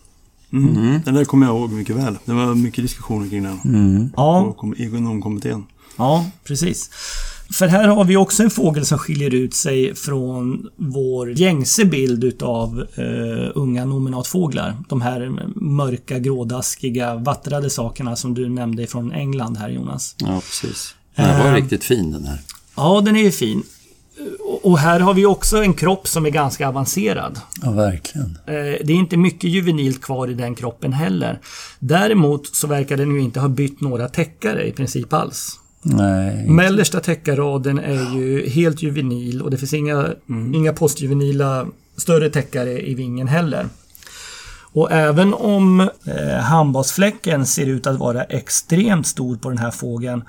Mm. 0.53 1.01
Den 1.05 1.13
där 1.13 1.25
kommer 1.25 1.45
jag 1.45 1.55
ihåg 1.55 1.71
mycket 1.71 1.95
väl. 1.95 2.17
Det 2.25 2.33
var 2.33 2.55
mycket 2.55 2.83
diskussioner 2.83 3.29
kring 3.29 3.43
den. 3.43 4.11
Ja, 4.15 4.43
På 4.43 4.53
kom- 4.53 4.75
ekonomkommittén. 4.77 5.63
Ja, 5.97 6.25
precis. 6.43 6.89
För 7.53 7.67
här 7.67 7.87
har 7.87 8.03
vi 8.03 8.17
också 8.17 8.43
en 8.43 8.49
fågel 8.49 8.85
som 8.85 8.97
skiljer 8.97 9.33
ut 9.33 9.53
sig 9.53 9.95
från 9.95 10.67
vår 10.75 11.31
gängse 11.31 11.85
bild 11.85 12.23
utav 12.23 12.79
eh, 12.95 13.51
unga 13.55 13.85
nominatfåglar. 13.85 14.77
De 14.89 15.01
här 15.01 15.31
mörka, 15.55 16.19
grådaskiga, 16.19 17.15
vattrade 17.15 17.69
sakerna 17.69 18.15
som 18.15 18.33
du 18.33 18.49
nämnde 18.49 18.87
från 18.87 19.11
England 19.11 19.57
här 19.57 19.69
Jonas. 19.69 20.15
Ja, 20.17 20.41
precis. 20.41 20.95
Den 21.15 21.39
var 21.39 21.47
Eh. 21.47 21.53
riktigt 21.53 21.83
fin 21.83 22.11
den 22.11 22.25
här. 22.25 22.39
Ja, 22.75 23.01
den 23.05 23.15
är 23.15 23.21
ju 23.23 23.31
fin. 23.31 23.63
Och- 24.39 24.65
Och 24.65 24.79
här 24.79 24.99
har 24.99 25.13
vi 25.13 25.25
också 25.25 25.63
en 25.63 25.73
kropp 25.73 26.07
som 26.07 26.25
är 26.25 26.29
ganska 26.29 26.67
avancerad. 26.67 27.39
Ja, 27.61 27.71
verkligen. 27.71 28.37
Eh, 28.47 28.53
Det 28.53 28.89
är 28.89 28.91
inte 28.91 29.17
mycket 29.17 29.49
juvenilt 29.49 30.01
kvar 30.01 30.27
i 30.27 30.33
den 30.33 30.55
kroppen 30.55 30.93
heller. 30.93 31.39
Däremot 31.79 32.55
så 32.55 32.67
verkar 32.67 32.97
den 32.97 33.11
ju 33.15 33.21
inte 33.21 33.39
ha 33.39 33.47
bytt 33.47 33.81
några 33.81 34.07
täckare 34.09 34.67
i 34.67 34.71
princip 34.71 35.13
alls. 35.13 35.59
Nej. 35.95 36.49
Mellersta 36.49 36.99
täckarraden 36.99 37.79
är 37.79 38.15
ju 38.17 38.49
helt 38.49 38.83
juvenil 38.83 39.41
och 39.41 39.51
det 39.51 39.57
finns 39.57 39.73
inga, 39.73 40.07
inga 40.53 40.73
postjuvenila 40.73 41.65
större 41.97 42.29
täckare 42.29 42.87
i 42.87 42.93
vingen 42.93 43.27
heller. 43.27 43.65
Och 44.73 44.91
även 44.91 45.33
om 45.33 45.79
eh, 45.79 46.39
handbollsfläcken 46.41 47.45
ser 47.45 47.65
ut 47.65 47.87
att 47.87 47.99
vara 47.99 48.23
extremt 48.23 49.07
stor 49.07 49.37
på 49.37 49.49
den 49.49 49.57
här 49.57 49.71
fågeln 49.71 50.23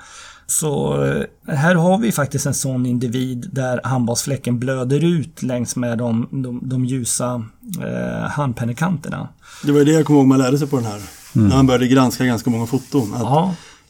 så 0.47 1.03
eh, 1.05 1.55
här 1.55 1.75
har 1.75 1.97
vi 1.97 2.11
faktiskt 2.11 2.45
en 2.45 2.53
sån 2.53 2.85
individ 2.85 3.49
där 3.51 3.81
handbollsfläcken 3.83 4.59
blöder 4.59 5.03
ut 5.03 5.43
längs 5.43 5.75
med 5.75 5.97
de, 5.97 6.27
de, 6.31 6.59
de 6.69 6.85
ljusa 6.85 7.43
eh, 7.81 8.29
handpennekanterna. 8.29 9.27
Det 9.63 9.71
var 9.71 9.79
det 9.79 9.91
jag 9.91 10.05
kommer 10.05 10.19
ihåg 10.19 10.27
man 10.27 10.39
lärde 10.39 10.57
sig 10.57 10.67
på 10.67 10.75
den 10.75 10.85
här. 10.85 11.01
När 11.33 11.55
han 11.55 11.67
började 11.67 11.87
granska 11.87 12.25
ganska 12.25 12.49
många 12.49 12.65
foton. 12.65 13.13
Att 13.13 13.21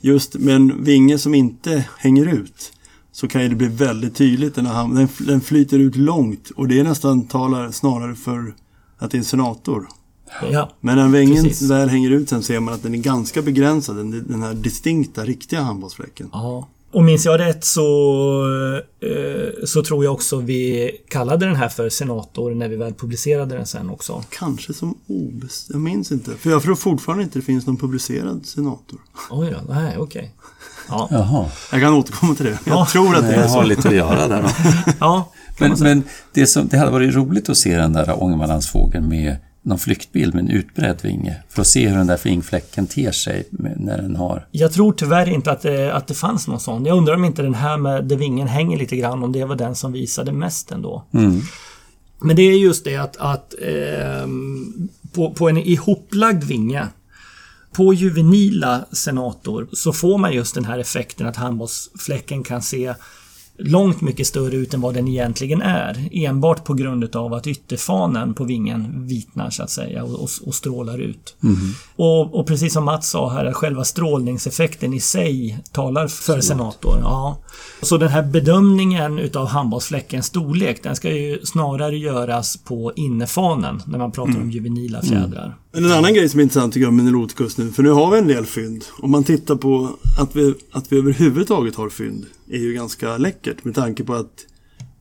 Just 0.02 0.36
med 0.36 0.56
en 0.56 0.84
vinge 0.84 1.18
som 1.18 1.34
inte 1.34 1.86
hänger 1.98 2.26
ut 2.26 2.74
så 3.12 3.28
kan 3.28 3.42
det 3.42 3.56
bli 3.56 3.68
väldigt 3.68 4.16
tydligt 4.16 4.56
när 4.56 4.64
han, 4.64 4.96
den, 4.96 5.08
den 5.20 5.42
flyter 5.42 5.80
ut 5.80 5.96
långt 5.96 6.50
och 6.50 6.68
det 6.68 6.80
är 6.80 6.84
nästan 6.84 7.26
talar 7.26 7.72
snarare 7.72 8.16
för 8.16 8.56
att 8.98 9.12
det 9.12 9.18
är 9.18 9.20
en 9.20 9.26
senator. 9.26 9.88
ja. 10.52 10.70
Men 10.80 10.96
när 10.96 11.08
vingen 11.08 11.44
Precis. 11.44 11.70
väl 11.70 11.90
hänger 11.90 12.10
ut 12.12 12.30
sen 12.30 12.44
ser 12.44 12.60
man 12.60 12.74
att 12.74 12.84
den 12.84 12.94
är 12.94 12.98
ganska 12.98 13.42
begränsad, 13.42 13.96
den, 13.96 14.28
den 14.28 14.44
här 14.44 14.54
distinkta, 14.54 15.26
riktiga 15.26 15.62
handbollsfläcken. 15.62 16.30
Ja, 16.32 16.68
Och 16.92 17.04
minns 17.04 17.26
jag 17.26 17.40
rätt 17.40 17.64
så, 17.66 17.82
eh, 19.02 19.66
så 19.66 19.84
tror 19.84 20.04
jag 20.04 20.14
också 20.14 20.38
vi 20.38 20.92
kallade 21.10 21.46
den 21.46 21.56
här 21.56 21.70
för 21.70 21.90
Senator 21.90 22.56
när 22.56 22.68
vi 22.70 22.76
väl 22.76 22.94
publicerade 22.94 23.56
den 23.56 23.66
sen 23.66 23.90
också. 23.90 24.24
Kanske 24.30 24.74
som 24.74 24.98
obestämd. 25.08 25.76
Jag 25.76 25.82
minns 25.82 26.12
inte. 26.12 26.32
För 26.32 26.50
jag 26.50 26.62
tror 26.64 26.76
fortfarande 26.76 27.24
inte 27.24 27.40
det 27.40 27.44
finns 27.46 27.68
någon 27.68 27.78
publicerad 27.78 28.46
senator. 28.46 29.00
Oj 29.32 29.56
då, 29.68 29.74
nej 29.74 29.98
okej. 29.98 30.36
Ja. 30.90 31.08
Jaha. 31.12 31.46
Jag 31.72 31.82
kan 31.82 31.94
återkomma 31.94 32.36
till 32.36 32.46
det. 32.46 32.60
Jag 32.66 32.76
Ja. 32.78 32.88
tror 32.92 33.16
att 33.16 33.22
det 33.28 33.34
är 33.36 33.42
Jag 33.42 33.50
så. 33.50 33.58
har 33.58 33.66
lite 33.66 33.88
att 33.88 33.96
göra 33.96 34.28
där 34.28 34.42
då. 34.44 34.50
ja. 35.00 35.32
Men, 35.60 35.76
men 35.80 36.04
det, 36.34 36.48
som, 36.48 36.68
det 36.68 36.78
hade 36.78 36.92
varit 36.92 37.16
roligt 37.16 37.50
att 37.50 37.58
se 37.58 37.78
den 37.78 37.94
där 37.94 38.24
Ångermanlandsfågeln 38.24 39.08
med 39.10 39.36
någon 39.70 39.80
flyktbild 39.80 40.36
med 40.36 40.44
en 40.44 40.50
utbredd 40.50 41.00
vinge. 41.02 41.36
För 41.50 41.62
att 41.62 41.68
se 41.68 41.88
hur 41.88 41.98
den 41.98 42.08
där 42.08 42.20
vingfläcken 42.24 42.88
ter 42.88 43.12
sig 43.12 43.48
när 43.52 43.98
den 43.98 44.16
har... 44.16 44.48
Jag 44.52 44.72
tror 44.72 44.94
tyvärr 44.94 45.30
inte 45.30 45.52
att 45.52 45.62
det, 45.62 45.94
att 45.94 46.08
det 46.08 46.14
fanns 46.14 46.48
någon 46.48 46.60
sån. 46.60 46.86
Jag 46.86 46.98
undrar 46.98 47.14
om 47.14 47.26
inte 47.26 47.42
den 47.42 47.54
här 47.54 47.78
med 47.78 48.06
där 48.06 48.16
vingen 48.16 48.48
hänger 48.48 48.78
lite 48.78 48.96
grann, 48.96 49.24
om 49.24 49.32
det 49.32 49.46
var 49.46 49.56
den 49.56 49.76
som 49.76 49.92
visade 49.92 50.32
mest 50.32 50.72
ändå. 50.72 51.04
Mm. 51.14 51.42
Men 52.22 52.36
det 52.36 52.42
är 52.42 52.58
just 52.58 52.84
det 52.84 52.98
att, 52.98 53.18
att 53.18 53.54
ehm, 53.62 54.90
på, 55.14 55.34
på 55.34 55.50
en 55.50 55.58
ihoplagd 55.58 56.44
vinge 56.44 56.88
på 57.72 57.94
juvenila 57.94 58.86
senator 58.92 59.68
så 59.74 59.94
får 59.94 60.18
man 60.18 60.34
just 60.34 60.56
den 60.56 60.66
här 60.66 60.80
effekten 60.80 61.28
att 61.28 61.36
handbollsfläcken 61.36 62.44
kan 62.44 62.62
se 62.62 62.94
långt 63.60 64.02
mycket 64.02 64.28
större 64.28 64.56
ut 64.56 64.74
än 64.74 64.82
vad 64.82 64.94
den 64.94 65.08
egentligen 65.08 65.62
är. 65.62 66.10
Enbart 66.12 66.64
på 66.64 66.74
grund 66.74 67.16
av 67.16 67.34
att 67.34 67.48
ytterfanen 67.48 68.34
på 68.34 68.44
vingen 68.44 69.08
vitnar 69.08 69.50
så 69.50 69.64
att 69.64 69.70
säga 69.70 70.04
och, 70.04 70.24
och, 70.24 70.30
och 70.46 70.56
strålar 70.56 70.98
ut. 70.98 71.36
Och, 71.96 72.40
och 72.40 72.48
precis 72.48 72.74
som 72.74 72.86
Mats 72.86 73.10
sa 73.10 73.30
här, 73.30 73.54
själva 73.54 73.84
strålningseffekten 73.84 74.94
i 74.94 75.00
sig 75.00 75.60
talar 75.72 76.08
för 76.08 76.42
senator. 76.42 76.98
Ja. 77.02 77.38
Så 77.82 77.98
den 77.98 78.10
här 78.10 78.24
bedömningen 78.24 79.20
utav 79.20 79.48
handbollsfläckens 79.48 80.26
storlek, 80.26 80.84
den 80.84 80.96
ska 80.96 81.10
ju 81.10 81.40
snarare 81.44 81.98
göras 81.98 82.58
på 82.58 82.94
innerfanen 82.96 83.82
när 83.86 83.98
man 83.98 84.12
pratar 84.12 84.42
om 84.42 84.52
juvenila 84.52 85.02
fjädrar. 85.02 85.58
Men 85.72 85.86
en 85.86 85.92
annan 85.92 86.14
grej 86.14 86.30
som 86.30 86.40
är 86.40 86.44
intressant 86.44 86.74
tycker 86.74 86.86
jag 86.86 86.94
med 86.94 87.06
Niloticus 87.06 87.58
nu, 87.58 87.72
för 87.72 87.84
nu 87.84 87.90
har 87.90 88.12
vi 88.12 88.18
en 88.18 88.28
del 88.28 88.46
fynd. 88.46 88.86
Om 89.00 89.12
man 89.12 89.24
tittar 89.24 89.56
på 89.56 89.90
att 90.20 90.36
vi, 90.36 90.54
att 90.72 90.92
vi 90.92 90.98
överhuvudtaget 90.98 91.76
har 91.76 91.90
fynd 91.90 92.26
är 92.50 92.58
ju 92.58 92.74
ganska 92.74 93.18
läckert 93.18 93.64
med 93.64 93.76
tanke 93.76 94.04
på 94.04 94.14
att 94.14 94.46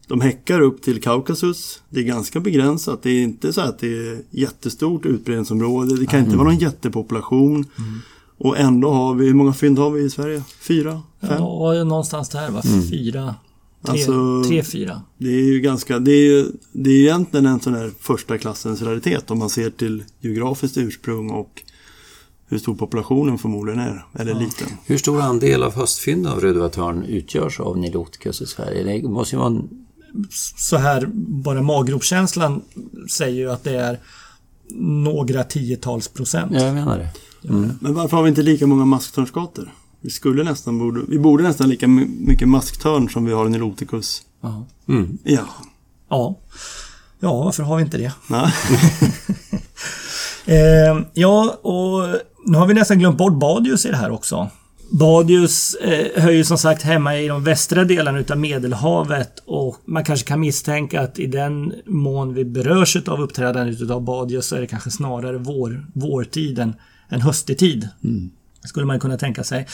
de 0.06 0.20
häckar 0.20 0.60
upp 0.60 0.82
till 0.82 1.02
Kaukasus. 1.02 1.82
Det 1.90 2.00
är 2.00 2.04
ganska 2.04 2.40
begränsat. 2.40 3.02
Det 3.02 3.10
är 3.10 3.22
inte 3.22 3.52
så 3.52 3.60
att 3.60 3.78
det 3.78 3.86
är 3.86 4.18
jättestort 4.30 5.06
utbredningsområde. 5.06 5.96
Det 5.96 6.06
kan 6.06 6.20
inte 6.20 6.36
vara 6.36 6.48
någon 6.48 6.58
jättepopulation. 6.58 7.64
Och 8.38 8.58
ändå 8.58 8.90
har 8.90 9.14
vi, 9.14 9.26
hur 9.26 9.34
många 9.34 9.52
fynd 9.52 9.78
har 9.78 9.90
vi 9.90 10.04
i 10.04 10.10
Sverige? 10.10 10.42
Fyra? 10.60 11.02
Fem? 11.20 11.30
Ja, 11.38 11.84
någonstans 11.84 12.28
där 12.28 12.50
va? 12.50 12.62
Fyra, 12.90 13.22
tre, 13.22 13.47
Alltså- 13.82 14.44
tre, 14.48 14.62
fyra. 14.62 15.02
Det 15.18 15.28
är 15.28 15.44
ju 15.44 15.60
ganska, 15.60 15.98
det 15.98 16.12
är, 16.12 16.46
det 16.72 16.90
är 16.90 17.00
egentligen 17.00 17.46
en 17.46 17.60
sån 17.60 17.74
här 17.74 17.90
första 18.00 18.38
klassens 18.38 18.82
raritet 18.82 19.30
om 19.30 19.38
man 19.38 19.50
ser 19.50 19.70
till 19.70 20.04
geografiskt 20.20 20.76
ursprung 20.76 21.30
och 21.30 21.62
hur 22.46 22.58
stor 22.58 22.74
populationen 22.74 23.38
förmodligen 23.38 23.80
är, 23.80 24.06
eller 24.14 24.34
liten. 24.34 24.68
Hur 24.86 24.98
stor 24.98 25.20
andel 25.20 25.62
av 25.62 25.74
höstfynd 25.74 26.26
av 26.26 26.40
rödvatörn 26.40 27.04
utgörs 27.04 27.60
av 27.60 27.78
Niloticus 27.78 28.40
i 28.42 28.46
Sverige? 28.46 29.00
Det 29.02 29.08
måste 29.08 29.34
ju 29.34 29.38
vara 29.38 29.48
en... 29.48 29.68
Så 30.56 30.76
här, 30.76 31.10
bara 31.14 31.62
maggropskänslan 31.62 32.62
säger 33.10 33.36
ju 33.36 33.50
att 33.50 33.64
det 33.64 33.76
är 33.76 34.00
några 34.80 35.44
tiotals 35.44 36.08
procent. 36.08 36.52
Ja, 36.54 36.60
jag 36.60 36.74
menar 36.74 36.98
det. 36.98 37.10
Men 37.80 37.94
varför 37.94 38.16
har 38.16 38.24
vi 38.24 38.28
inte 38.28 38.42
lika 38.42 38.66
många 38.66 38.84
masktörnskator? 38.84 39.72
Vi 40.00 40.10
skulle 40.10 40.44
nästan 40.44 40.78
borde, 40.78 41.00
vi 41.08 41.18
borde 41.18 41.42
nästan 41.42 41.68
lika 41.68 41.88
my- 41.88 42.06
mycket 42.20 42.48
masktörn 42.48 43.08
som 43.08 43.24
vi 43.24 43.32
har 43.32 43.48
Niloticus. 43.48 44.22
Ja. 44.40 44.66
Mm. 44.88 45.18
Ja. 45.24 45.44
ja. 46.08 46.38
Ja, 47.20 47.42
varför 47.44 47.62
har 47.62 47.76
vi 47.76 47.82
inte 47.82 47.98
det? 47.98 48.12
Nej. 48.30 48.52
Eh, 50.46 51.00
ja, 51.14 51.58
och 51.62 52.20
nu 52.46 52.58
har 52.58 52.66
vi 52.66 52.74
nästan 52.74 52.98
glömt 52.98 53.18
bort 53.18 53.38
Badius 53.38 53.86
i 53.86 53.90
det 53.90 53.96
här 53.96 54.10
också. 54.10 54.50
Badius 54.90 55.74
eh, 55.74 56.22
hör 56.22 56.30
ju 56.30 56.44
som 56.44 56.58
sagt 56.58 56.82
hemma 56.82 57.16
i 57.18 57.28
de 57.28 57.44
västra 57.44 57.84
delarna 57.84 58.18
utav 58.18 58.38
Medelhavet 58.38 59.32
och 59.46 59.76
man 59.84 60.04
kanske 60.04 60.26
kan 60.26 60.40
misstänka 60.40 61.00
att 61.00 61.18
i 61.18 61.26
den 61.26 61.72
mån 61.86 62.34
vi 62.34 62.44
berörs 62.44 62.96
av 62.96 63.20
uppträdandet 63.20 63.80
utav 63.80 64.02
Badius 64.02 64.46
så 64.46 64.56
är 64.56 64.60
det 64.60 64.66
kanske 64.66 64.90
snarare 64.90 65.38
vår, 65.38 65.86
vårtiden 65.94 66.74
än 67.08 67.20
höstetid. 67.20 67.88
Skulle 68.68 68.86
man 68.86 69.00
kunna 69.00 69.16
tänka 69.16 69.44
sig. 69.44 69.66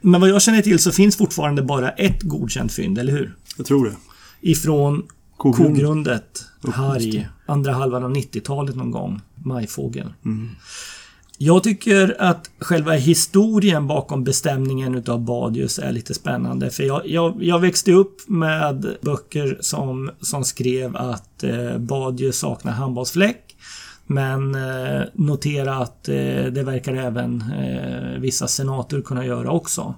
Men 0.00 0.20
vad 0.20 0.30
jag 0.30 0.42
känner 0.42 0.62
till 0.62 0.78
så 0.78 0.92
finns 0.92 1.16
fortfarande 1.16 1.62
bara 1.62 1.90
ett 1.90 2.22
godkänt 2.22 2.72
fynd, 2.72 2.98
eller 2.98 3.12
hur? 3.12 3.36
Jag 3.56 3.66
tror 3.66 3.84
det. 3.84 3.96
Ifrån 4.40 5.02
Kogrund. 5.36 5.76
Kogrundet, 5.76 6.44
Harg, 6.74 7.28
andra 7.46 7.72
halvan 7.72 8.04
av 8.04 8.14
90-talet 8.14 8.76
någon 8.76 8.90
gång. 8.90 9.20
Majfågel. 9.34 10.12
Jag 11.38 11.62
tycker 11.62 12.16
att 12.18 12.50
själva 12.58 12.92
historien 12.92 13.86
bakom 13.86 14.24
bestämningen 14.24 14.94
utav 14.94 15.20
Badius 15.20 15.78
är 15.78 15.92
lite 15.92 16.14
spännande. 16.14 16.70
För 16.70 16.82
jag, 16.82 17.08
jag, 17.08 17.42
jag 17.42 17.58
växte 17.58 17.92
upp 17.92 18.28
med 18.28 18.96
böcker 19.02 19.58
som, 19.60 20.10
som 20.20 20.44
skrev 20.44 20.96
att 20.96 21.44
eh, 21.44 21.78
Badius 21.78 22.38
saknar 22.38 22.72
handbollsfläck. 22.72 23.56
Men 24.06 24.54
eh, 24.54 25.02
notera 25.14 25.74
att 25.74 26.08
eh, 26.08 26.14
det 26.44 26.62
verkar 26.62 26.94
även 26.94 27.44
eh, 27.52 28.20
vissa 28.20 28.48
senator 28.48 29.02
kunna 29.02 29.26
göra 29.26 29.50
också. 29.50 29.94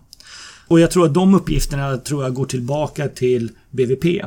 Och 0.69 0.81
jag 0.81 0.91
tror 0.91 1.07
att 1.07 1.15
de 1.15 1.35
uppgifterna 1.35 1.97
tror 1.97 2.25
jag 2.25 2.35
går 2.35 2.47
tillbaka 2.47 3.09
till 3.09 3.51
BVP. 3.71 4.25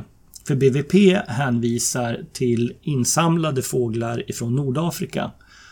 För 0.47 0.55
BVP 0.55 0.93
hänvisar 1.27 2.19
till 2.33 2.73
insamlade 2.81 3.61
fåglar 3.61 4.29
ifrån 4.29 4.55
Nordafrika 4.55 5.31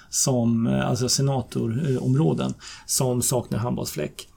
som, 0.10 0.68
eh, 0.68 0.90
alltså 0.90 1.10
senatorområden, 1.10 2.54
som 2.86 3.22
saknar 3.22 3.60
handbollsfläck. 3.60 4.29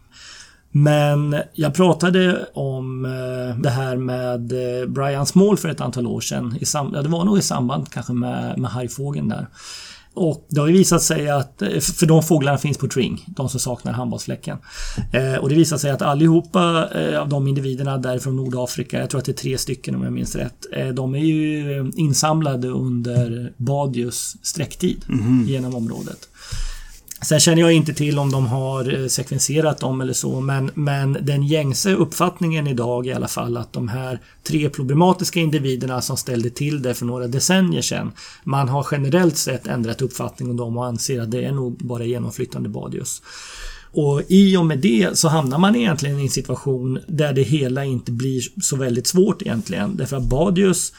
Men 0.73 1.37
jag 1.53 1.75
pratade 1.75 2.47
om 2.55 3.05
eh, 3.05 3.61
det 3.63 3.71
här 3.71 3.97
med 3.97 4.53
eh, 4.53 4.89
Brian 4.89 5.27
Small 5.27 5.57
för 5.57 5.69
ett 5.69 5.81
antal 5.81 6.07
år 6.07 6.21
sedan. 6.21 6.57
I 6.61 6.65
sam- 6.65 6.93
ja, 6.95 7.03
det 7.03 7.09
var 7.09 7.25
nog 7.25 7.39
i 7.39 7.43
samband 7.43 7.91
kanske 7.91 8.13
med, 8.13 8.59
med 8.59 8.71
hargfågeln 8.71 9.29
där. 9.29 9.47
Och 10.15 10.47
det 10.49 10.61
har 10.61 10.67
ju 10.67 10.73
visat 10.73 11.03
sig 11.03 11.31
att, 11.31 11.63
eh, 11.63 11.81
för 11.81 12.07
de 12.07 12.23
fåglarna 12.23 12.59
finns 12.59 12.79
på 12.79 12.89
Tring, 12.89 13.25
de 13.27 13.49
som 13.49 13.61
saknar 13.61 13.93
handbollsfläcken. 13.93 14.59
Eh, 15.13 15.35
och 15.35 15.49
det 15.49 15.55
visar 15.55 15.77
sig 15.77 15.91
att 15.91 16.03
allihopa 16.03 16.89
eh, 16.95 17.21
av 17.21 17.29
de 17.29 17.49
individerna 17.49 17.99
därifrån 17.99 18.37
Nordafrika, 18.37 19.01
jag 19.01 19.11
tror 19.11 19.19
att 19.19 19.25
det 19.25 19.33
är 19.33 19.37
tre 19.37 19.59
stycken 19.59 19.95
om 19.95 20.03
jag 20.03 20.13
minns 20.13 20.37
rätt, 20.37 20.67
eh, 20.73 20.89
de 20.89 21.15
är 21.15 21.19
ju 21.25 21.91
insamlade 21.97 22.69
under 22.69 23.53
Badius 23.57 24.37
sträcktid 24.43 25.05
genom 25.47 25.75
området. 25.75 26.29
Sen 27.25 27.41
känner 27.41 27.63
jag 27.63 27.73
inte 27.73 27.95
till 27.95 28.19
om 28.19 28.31
de 28.31 28.47
har 28.47 29.01
eh, 29.01 29.07
sekvenserat 29.07 29.79
dem 29.79 30.01
eller 30.01 30.13
så, 30.13 30.41
men, 30.41 30.71
men 30.75 31.19
den 31.21 31.43
gängse 31.43 31.95
uppfattningen 31.95 32.67
idag 32.67 33.07
i 33.07 33.13
alla 33.13 33.29
fall 33.29 33.57
att 33.57 33.73
de 33.73 33.89
här 33.89 34.21
tre 34.43 34.69
problematiska 34.69 35.41
individerna 35.41 36.01
som 36.01 36.17
ställde 36.17 36.51
till 36.51 36.83
det 36.83 36.95
för 36.95 37.07
några 37.07 37.27
decennier 37.27 37.83
sedan, 37.83 38.13
man 38.45 38.69
har 38.69 38.87
generellt 38.91 39.37
sett 39.37 39.67
ändrat 39.67 40.03
uppfattning 40.03 40.51
om 40.51 40.57
dem 40.57 40.77
och 40.77 40.87
anser 40.87 41.21
att 41.21 41.31
det 41.31 41.45
är 41.45 41.53
nog 41.53 41.77
bara 41.77 42.05
genomflyttande 42.05 42.69
Badius. 42.69 43.23
Och 43.95 44.23
i 44.29 44.57
och 44.57 44.67
med 44.67 44.79
det 44.79 45.19
så 45.19 45.29
hamnar 45.29 45.59
man 45.59 45.77
egentligen 45.77 46.19
i 46.19 46.23
en 46.23 46.31
situation 46.31 46.99
där 47.09 47.33
det 47.33 47.43
hela 47.43 47.85
inte 47.85 48.13
blir 48.13 48.43
så 48.63 48.77
väldigt 48.77 49.07
svårt 49.07 49.43
egentligen. 49.43 49.97
Därför 49.97 50.17
att 50.17 50.23
Badius 50.23 50.93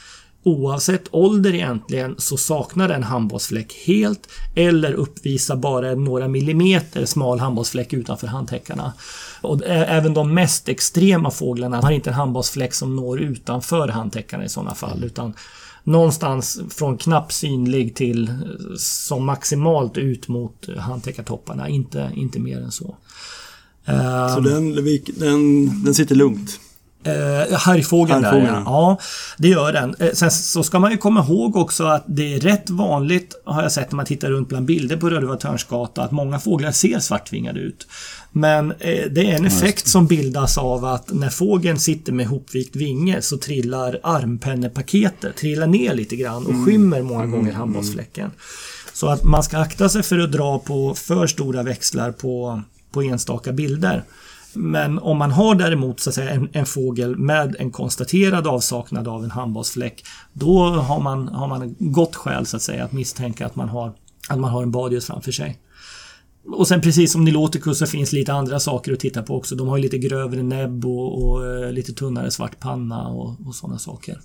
Oavsett 0.44 1.04
ålder 1.10 1.54
egentligen 1.54 2.14
så 2.18 2.36
saknar 2.36 2.88
den 2.88 3.02
handbollsfläck 3.02 3.72
helt 3.86 4.28
eller 4.54 4.92
uppvisar 4.92 5.56
bara 5.56 5.94
några 5.94 6.28
millimeter 6.28 7.04
smal 7.04 7.40
handbollsfläck 7.40 7.92
utanför 7.92 8.26
handtäckarna. 8.26 8.92
Och 9.40 9.62
även 9.66 10.14
de 10.14 10.34
mest 10.34 10.68
extrema 10.68 11.30
fåglarna 11.30 11.80
har 11.80 11.90
inte 11.90 12.10
en 12.10 12.14
handbollsfläck 12.14 12.74
som 12.74 12.96
når 12.96 13.20
utanför 13.20 13.88
handtäckarna 13.88 14.44
i 14.44 14.48
sådana 14.48 14.74
fall 14.74 15.04
utan 15.04 15.34
någonstans 15.84 16.60
från 16.70 16.98
knappt 16.98 17.32
synlig 17.32 17.94
till 17.94 18.28
eh, 18.28 18.34
som 18.78 19.24
maximalt 19.24 19.98
ut 19.98 20.28
mot 20.28 20.68
handtäckartopparna, 20.78 21.68
inte, 21.68 22.10
inte 22.14 22.40
mer 22.40 22.60
än 22.60 22.72
så. 22.72 22.96
Så 24.34 24.40
den, 24.40 24.74
den, 25.16 25.84
den 25.84 25.94
sitter 25.94 26.14
lugnt. 26.14 26.60
Eh, 27.04 27.58
Hargfågeln 27.58 28.22
där 28.22 28.38
ja. 28.38 28.62
ja. 28.64 28.98
det 29.38 29.48
gör 29.48 29.72
den. 29.72 29.94
Eh, 29.98 30.12
sen 30.12 30.30
så 30.30 30.62
ska 30.62 30.78
man 30.78 30.90
ju 30.90 30.96
komma 30.96 31.20
ihåg 31.20 31.56
också 31.56 31.84
att 31.84 32.04
det 32.06 32.34
är 32.34 32.40
rätt 32.40 32.70
vanligt, 32.70 33.42
har 33.44 33.62
jag 33.62 33.72
sett 33.72 33.92
när 33.92 33.96
man 33.96 34.06
tittar 34.06 34.30
runt 34.30 34.48
bland 34.48 34.66
bilder 34.66 34.96
på 34.96 35.10
Rödövatörnsgata, 35.10 36.02
att 36.02 36.10
många 36.10 36.38
fåglar 36.38 36.72
ser 36.72 36.98
svartvingade 36.98 37.60
ut. 37.60 37.86
Men 38.32 38.70
eh, 38.70 39.04
det 39.10 39.30
är 39.30 39.36
en 39.36 39.46
effekt 39.46 39.86
som 39.86 40.06
bildas 40.06 40.58
av 40.58 40.84
att 40.84 41.12
när 41.12 41.30
fågeln 41.30 41.78
sitter 41.78 42.12
med 42.12 42.26
hopvikt 42.26 42.76
vinge 42.76 43.22
så 43.22 43.38
trillar 43.38 44.00
armpennepaketet 44.02 45.36
trillar 45.36 45.66
ner 45.66 45.94
lite 45.94 46.16
grann 46.16 46.46
och 46.46 46.66
skymmer 46.66 47.02
många 47.02 47.26
gånger 47.26 47.52
handbollsfläcken. 47.52 48.30
Så 48.92 49.08
att 49.08 49.24
man 49.24 49.42
ska 49.42 49.58
akta 49.58 49.88
sig 49.88 50.02
för 50.02 50.18
att 50.18 50.32
dra 50.32 50.58
på 50.58 50.94
för 50.94 51.26
stora 51.26 51.62
växlar 51.62 52.12
på, 52.12 52.62
på 52.92 53.02
enstaka 53.02 53.52
bilder. 53.52 54.04
Men 54.56 54.98
om 54.98 55.18
man 55.18 55.30
har 55.30 55.54
däremot 55.54 56.00
så 56.00 56.10
att 56.10 56.14
säga, 56.14 56.30
en, 56.30 56.48
en 56.52 56.66
fågel 56.66 57.16
med 57.16 57.56
en 57.58 57.70
konstaterad 57.70 58.46
avsaknad 58.46 59.08
av 59.08 59.24
en 59.24 59.30
handbasfläck 59.30 60.04
då 60.32 60.64
har 60.64 61.00
man, 61.00 61.28
har 61.28 61.48
man 61.48 61.74
gott 61.78 62.16
skäl 62.16 62.46
så 62.46 62.56
att 62.56 62.62
säga 62.62 62.84
att 62.84 62.92
misstänka 62.92 63.46
att 63.46 63.56
man 63.56 63.68
har, 63.68 63.92
att 64.28 64.38
man 64.38 64.50
har 64.50 64.62
en 64.62 64.70
badius 64.70 65.06
framför 65.06 65.32
sig. 65.32 65.60
Och 66.46 66.68
sen 66.68 66.80
precis 66.80 67.12
som 67.12 67.24
Niloticus 67.24 67.78
så 67.78 67.86
finns 67.86 68.12
lite 68.12 68.32
andra 68.32 68.60
saker 68.60 68.92
att 68.92 69.00
titta 69.00 69.22
på 69.22 69.36
också. 69.36 69.54
De 69.54 69.68
har 69.68 69.76
ju 69.76 69.82
lite 69.82 69.98
grövre 69.98 70.42
näbb 70.42 70.84
och, 70.84 71.24
och 71.24 71.46
eh, 71.46 71.72
lite 71.72 71.92
tunnare 71.92 72.30
svart 72.30 72.60
panna 72.60 73.08
och, 73.08 73.46
och 73.46 73.54
sådana 73.54 73.78
saker. 73.78 74.20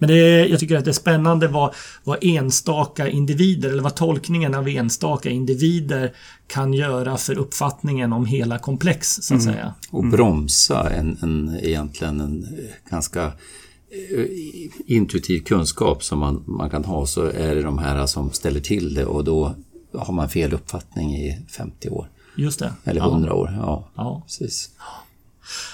Men 0.00 0.08
det 0.08 0.14
är, 0.14 0.46
jag 0.46 0.60
tycker 0.60 0.76
att 0.76 0.84
det 0.84 0.90
är 0.90 0.92
spännande 0.92 1.48
vad, 1.48 1.74
vad 2.04 2.18
enstaka 2.20 3.08
individer, 3.08 3.68
eller 3.68 3.82
vad 3.82 3.94
tolkningen 3.94 4.54
av 4.54 4.68
enstaka 4.68 5.30
individer 5.30 6.12
kan 6.46 6.74
göra 6.74 7.16
för 7.16 7.38
uppfattningen 7.38 8.12
om 8.12 8.26
hela 8.26 8.58
komplex, 8.58 9.14
så 9.22 9.34
att 9.34 9.42
säga. 9.42 9.74
Och 9.90 10.04
bromsa 10.04 10.90
en, 10.90 11.18
en 11.22 11.58
egentligen 11.62 12.20
en 12.20 12.46
ganska 12.90 13.24
eh, 13.26 14.26
intuitiv 14.86 15.40
kunskap 15.40 16.04
som 16.04 16.18
man, 16.18 16.44
man 16.46 16.70
kan 16.70 16.84
ha 16.84 17.06
så 17.06 17.22
är 17.24 17.54
det 17.54 17.62
de 17.62 17.78
här 17.78 18.06
som 18.06 18.32
ställer 18.32 18.60
till 18.60 18.94
det 18.94 19.04
och 19.04 19.24
då 19.24 19.54
har 19.94 20.12
man 20.12 20.28
fel 20.28 20.52
uppfattning 20.52 21.16
i 21.16 21.38
50 21.48 21.88
år. 21.90 22.08
Just 22.36 22.58
det. 22.58 22.72
Eller 22.84 23.00
100 23.00 23.34
år. 23.34 23.54
Ja, 23.60 23.88
Ja. 23.96 24.22
precis. 24.26 24.70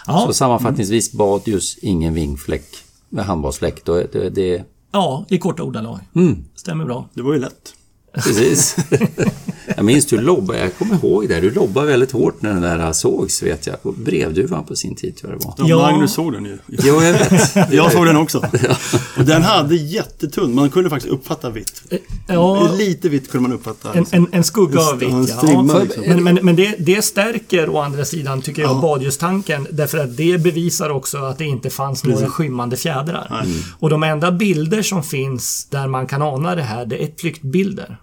Ja. 0.07 0.25
Så 0.27 0.35
sammanfattningsvis 0.35 1.13
badljus, 1.13 1.79
ingen 1.83 2.15
vingfläck 2.15 2.65
med 3.09 3.25
handbollsfläck. 3.25 3.85
Då, 3.85 3.95
är 3.95 4.09
det, 4.13 4.31
det, 4.31 4.65
ja, 4.93 5.25
i 5.29 5.39
korta 5.39 5.63
ordalag. 5.63 5.99
mm, 6.15 6.45
Stämmer 6.55 6.85
bra. 6.85 7.09
Det 7.15 7.23
var 7.23 7.33
ju 7.35 7.41
lätt. 7.41 7.75
precis. 8.15 8.77
jag 9.77 9.85
minns 9.85 10.07
du 10.07 10.21
lobbade, 10.21 10.59
jag 10.61 10.77
kommer 10.79 10.95
ihåg 10.95 11.29
det, 11.29 11.41
du 11.41 11.51
lobbade 11.51 11.87
väldigt 11.87 12.13
hårt 12.13 12.43
när 12.43 12.53
den 12.53 12.63
där 12.63 12.93
sågs 12.93 13.43
vet 13.43 13.67
jag. 13.67 13.83
På 13.83 13.93
brevduvan 13.93 14.65
på 14.65 14.77
sin 14.77 14.95
tid 14.95 15.17
tror 15.17 15.33
jag 15.33 15.41
det 15.41 15.45
var. 15.47 15.55
Ja, 15.59 15.67
Ja. 15.69 15.93
Magnus 15.93 16.13
såg 16.13 16.33
den 16.33 16.45
ju. 16.45 16.59
Jo, 16.69 17.03
jag 17.03 17.13
vet. 17.13 17.57
Jag 17.73 17.93
såg 17.93 18.07
den 18.07 18.17
också. 18.17 18.39
Och 19.19 19.25
den 19.25 19.43
hade 19.43 19.77
jättetunn, 19.77 20.55
man 20.55 20.71
kunde 20.71 20.91
faktiskt 20.91 21.13
uppfatta 21.13 21.51
vitt. 21.51 21.83
Ja, 22.27 22.71
Lite 22.79 23.09
vitt 23.09 23.31
kunde 23.31 23.49
man 23.49 23.59
uppfatta. 23.59 23.93
en, 23.95 24.07
en, 24.11 24.27
en 24.33 24.45
skugga 24.45 24.81
av 24.81 25.03
Ja, 25.03 25.17
vitt, 25.19 25.29
strimma 25.29 25.73
ja. 25.73 25.83
liksom. 25.83 26.03
Men, 26.07 26.25
men, 26.25 26.39
men 26.43 26.57
det, 26.57 26.75
det 26.79 27.03
stärker 27.05 27.69
å 27.69 27.79
andra 27.81 28.05
sidan, 28.05 28.43
tycker 28.43 28.63
jag, 28.63 28.71
Ja. 28.71 28.81
badljustanken. 28.81 29.67
Därför 29.71 29.99
att 29.99 30.17
det 30.17 30.39
bevisar 30.43 30.91
också 30.91 31.19
att 31.19 31.39
det 31.39 31.45
inte 31.45 31.71
fanns 31.71 32.05
några 32.05 32.29
skymmande 32.29 32.77
fjädrar. 32.77 33.27
Nej. 33.45 33.55
Och 33.79 33.91
de 33.91 34.03
enda 34.03 34.33
bilder 34.33 34.83
som 34.83 35.03
finns 35.03 35.67
där 35.71 35.87
man 35.87 36.07
kan 36.07 36.23
ana 36.23 36.55
det 36.55 36.63
här, 36.63 36.87
det 36.87 37.03
är 37.05 37.09
flyktbilder. 37.21 37.99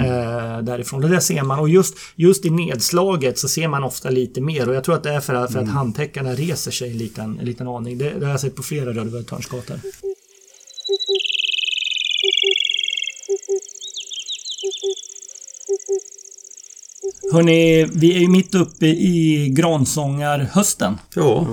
Eh, 0.00 0.58
därifrån. 0.62 1.04
Och 1.04 1.10
det 1.10 1.20
ser 1.20 1.42
man. 1.42 1.58
Och 1.58 1.68
just, 1.68 1.94
just 2.16 2.44
i 2.44 2.50
nedslaget 2.50 3.38
så 3.38 3.48
ser 3.48 3.68
man 3.68 3.84
ofta 3.84 4.10
lite 4.10 4.40
mer. 4.40 4.68
Och 4.68 4.74
jag 4.74 4.84
tror 4.84 4.94
att 4.94 5.02
det 5.02 5.12
är 5.14 5.20
för, 5.20 5.34
att- 5.34 5.52
för 5.52 5.58
att 5.58 5.68
handtäckarna 5.68 6.34
reser 6.34 6.70
sig 6.70 6.90
en 6.90 6.98
liten, 6.98 7.38
en 7.38 7.44
liten 7.46 7.68
aning. 7.68 7.98
Det, 7.98 8.10
det 8.10 8.24
har 8.24 8.30
jag 8.30 8.40
sett 8.40 8.54
på 8.56 8.62
flera 8.62 8.92
rödvörtörnsgator. 8.92 9.76
Hörni, 17.32 17.84
vi 17.94 18.16
är 18.16 18.18
ju 18.20 18.28
mitt 18.28 18.54
uppe 18.54 18.86
i 18.86 19.48
gransångarhösten. 19.52 20.98
Ja, 21.14 21.46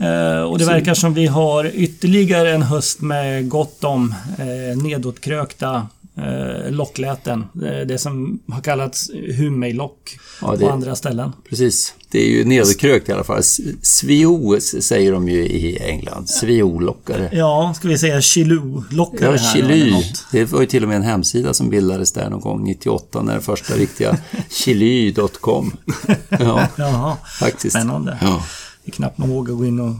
Eh, 0.00 0.40
och 0.42 0.58
det 0.58 0.64
verkar 0.64 0.94
som 0.94 1.14
vi 1.14 1.26
har 1.26 1.70
ytterligare 1.74 2.52
en 2.54 2.62
höst 2.62 3.00
med 3.00 3.48
gott 3.48 3.84
om 3.84 4.14
eh, 4.38 4.82
nedåtkrökta 4.82 5.86
eh, 6.16 6.70
lockläten. 6.72 7.40
Eh, 7.54 7.86
det 7.86 7.98
som 7.98 8.38
har 8.48 8.60
kallats 8.60 9.10
Humei-lock 9.38 10.18
Ja, 10.40 10.56
på 10.56 10.70
andra 10.70 10.96
ställen. 10.96 11.32
precis. 11.48 11.94
Det 12.10 12.18
är 12.26 12.28
ju 12.30 12.44
nederkrökt 12.44 13.08
i 13.08 13.12
alla 13.12 13.24
fall. 13.24 13.42
Svio 13.82 14.60
säger 14.60 15.12
de 15.12 15.28
ju 15.28 15.38
i 15.46 15.78
England. 15.78 16.26
Svio-lockare. 16.28 17.28
Ja, 17.32 17.74
ska 17.76 17.88
vi 17.88 17.98
säga 17.98 18.20
Chilou-lockare 18.20 19.38
Ja, 19.54 19.90
något. 19.96 20.24
Det 20.32 20.44
var 20.44 20.60
ju 20.60 20.66
till 20.66 20.82
och 20.82 20.88
med 20.88 20.96
en 20.96 21.02
hemsida 21.02 21.54
som 21.54 21.70
bildades 21.70 22.12
där 22.12 22.30
någon 22.30 22.40
gång 22.40 22.64
98 22.64 23.22
när 23.22 23.34
det 23.34 23.40
första 23.40 23.74
riktiga 23.74 24.16
chily.com. 24.50 25.72
Ja, 26.28 26.68
Jaha, 26.76 27.16
faktiskt. 27.40 27.76
spännande. 27.76 28.18
Ja. 28.20 28.42
Det 28.84 28.90
är 28.90 28.92
knappt 28.92 29.18
man 29.18 29.28
vågar 29.30 29.54
gå 29.54 29.66
in 29.66 29.80
och 29.80 29.94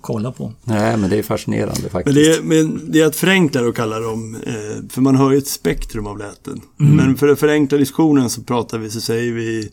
kolla 0.00 0.32
på. 0.32 0.52
Nej, 0.64 0.96
men 0.96 1.10
det 1.10 1.18
är 1.18 1.22
fascinerande 1.22 1.80
Men 1.82 1.90
faktiskt. 1.90 2.14
det, 2.14 2.36
är, 2.36 2.42
men 2.42 2.92
det 2.92 3.00
är 3.00 3.06
att 3.06 3.16
förenkla 3.16 3.68
och 3.68 3.76
kalla 3.76 4.00
dem, 4.00 4.36
eh, 4.46 4.88
för 4.90 5.00
man 5.00 5.16
har 5.16 5.32
ju 5.32 5.38
ett 5.38 5.48
spektrum 5.48 6.06
av 6.06 6.18
läten. 6.18 6.60
Mm. 6.80 6.96
Men 6.96 7.16
för 7.16 7.28
att 7.28 7.38
förenkla 7.38 7.78
diskussionen 7.78 8.30
så 8.30 8.42
pratar 8.42 8.78
vi, 8.78 8.90
så 8.90 9.00
säger 9.00 9.32
vi 9.32 9.68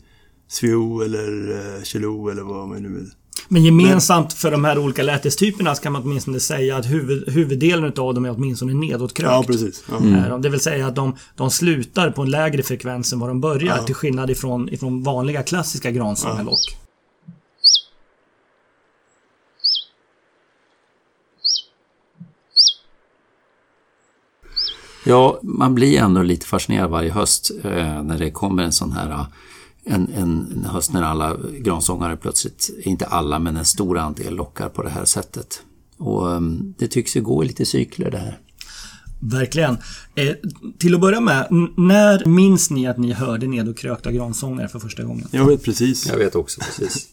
Svio 0.48 1.02
eller 1.04 1.50
eh, 1.50 1.82
Chilo 1.82 2.28
eller 2.28 2.42
vad 2.42 2.68
man 2.68 2.82
nu 2.82 2.88
vill. 2.88 3.10
Men 3.48 3.64
gemensamt 3.64 4.32
för 4.32 4.50
de 4.50 4.64
här 4.64 4.78
olika 4.78 5.02
lätestyperna 5.02 5.74
ska 5.74 5.90
man 5.90 6.02
åtminstone 6.02 6.40
säga 6.40 6.76
att 6.76 6.86
huvud, 6.86 7.28
huvuddelen 7.28 7.92
av 7.96 8.14
dem 8.14 8.24
är 8.24 8.30
åtminstone 8.30 8.74
nedåtkrökt. 8.74 9.32
Ja, 9.32 9.44
precis. 9.46 9.84
Ja. 9.90 9.96
Mm. 9.96 10.30
De. 10.30 10.42
Det 10.42 10.48
vill 10.48 10.60
säga 10.60 10.86
att 10.86 10.94
de, 10.94 11.16
de 11.36 11.50
slutar 11.50 12.10
på 12.10 12.22
en 12.22 12.30
lägre 12.30 12.62
frekvens 12.62 13.12
än 13.12 13.18
vad 13.18 13.30
de 13.30 13.40
börjar. 13.40 13.76
Ja. 13.76 13.82
Till 13.82 13.94
skillnad 13.94 14.30
ifrån, 14.30 14.68
ifrån 14.68 15.02
vanliga 15.02 15.42
klassiska 15.42 15.90
gransångarlock. 15.90 16.60
Ja, 16.70 16.83
man 25.42 25.74
blir 25.74 25.98
ändå 25.98 26.22
lite 26.22 26.46
fascinerad 26.46 26.90
varje 26.90 27.12
höst 27.12 27.50
eh, 27.64 28.02
när 28.02 28.18
det 28.18 28.30
kommer 28.30 28.62
en 28.62 28.72
sån 28.72 28.92
här 28.92 29.10
eh, 29.10 29.26
en, 29.84 30.08
en, 30.14 30.66
höst 30.70 30.92
när 30.92 31.02
alla 31.02 31.36
gransångare 31.58 32.16
plötsligt, 32.16 32.70
inte 32.82 33.06
alla 33.06 33.38
men 33.38 33.56
en 33.56 33.64
stor 33.64 33.98
andel 33.98 34.34
lockar 34.34 34.68
på 34.68 34.82
det 34.82 34.90
här 34.90 35.04
sättet. 35.04 35.62
Och 35.98 36.34
ehm, 36.34 36.74
det 36.78 36.88
tycks 36.88 37.16
ju 37.16 37.20
gå 37.20 37.44
i 37.44 37.46
lite 37.46 37.66
cykler 37.66 38.10
det 38.10 38.18
här. 38.18 38.38
Verkligen. 39.20 39.76
Eh, 40.14 40.34
till 40.78 40.94
att 40.94 41.00
börja 41.00 41.20
med, 41.20 41.46
när 41.76 42.24
minns 42.24 42.70
ni 42.70 42.86
att 42.86 42.98
ni 42.98 43.12
hörde 43.12 43.46
nedåtkrökta 43.46 44.12
gransångare 44.12 44.68
för 44.68 44.78
första 44.78 45.02
gången? 45.02 45.28
Jag 45.30 45.46
vet 45.46 45.64
precis. 45.64 46.06
Jag 46.06 46.16
vet 46.16 46.34
också 46.34 46.60
precis. 46.60 47.06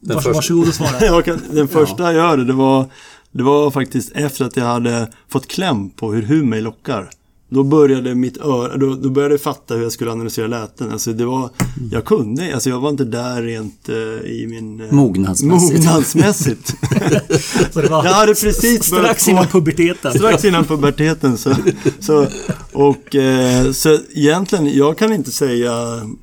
Den 0.00 0.14
Vars, 0.14 0.24
första- 0.24 0.32
Varsågod 0.32 0.68
och 0.68 0.74
svara. 0.74 1.22
Den 1.52 1.68
första 1.68 2.12
jag 2.12 2.22
hörde, 2.22 2.44
det 2.44 2.52
var, 2.52 2.90
det 3.36 3.42
var 3.42 3.70
faktiskt 3.70 4.12
efter 4.14 4.44
att 4.44 4.56
jag 4.56 4.64
hade 4.64 5.08
fått 5.28 5.46
kläm 5.46 5.90
på 5.90 6.12
hur 6.12 6.22
Humei 6.22 6.60
lockar. 6.60 7.10
Då 7.48 7.62
började 7.64 8.14
mitt 8.14 8.36
öra, 8.36 8.76
då, 8.76 8.94
då 8.94 9.10
började 9.10 9.34
jag 9.34 9.40
fatta 9.40 9.74
hur 9.74 9.82
jag 9.82 9.92
skulle 9.92 10.12
analysera 10.12 10.46
läten. 10.46 10.92
Alltså 10.92 11.12
det 11.12 11.24
var, 11.24 11.50
jag 11.90 12.04
kunde, 12.04 12.54
alltså 12.54 12.70
jag 12.70 12.80
var 12.80 12.90
inte 12.90 13.04
där 13.04 13.42
rent 13.42 13.88
eh, 13.88 13.94
i 14.30 14.46
min... 14.50 14.80
eh, 14.80 14.92
Mognadsmässigt. 14.92 15.84
Mognadsmässigt. 15.84 16.68
Så 17.72 17.80
det 17.80 17.88
var 17.88 18.04
Jag 18.04 18.12
hade 18.12 18.34
precis 18.34 18.84
strax 18.84 19.28
innan 19.28 19.46
puberteten. 19.46 20.12
Strax 20.14 20.44
innan 20.44 20.64
puberteten. 20.64 21.38
Så, 21.38 21.54
så, 22.00 22.26
och, 22.72 23.14
eh, 23.14 23.72
så 23.72 23.98
egentligen, 24.14 24.76
jag 24.76 24.98
kan 24.98 25.12
inte 25.12 25.30
säga 25.30 25.72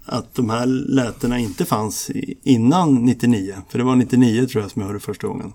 att 0.06 0.36
de 0.36 0.50
här 0.50 0.66
lätena 0.66 1.40
inte 1.40 1.66
fanns 1.66 2.12
innan 2.44 2.96
99. 3.06 3.56
För 3.70 3.78
det 3.78 3.84
var 3.84 3.96
99 3.96 4.46
tror 4.46 4.62
jag 4.64 4.72
som 4.72 4.82
jag 4.82 4.88
hörde 4.88 5.00
första 5.00 5.28
gången. 5.28 5.54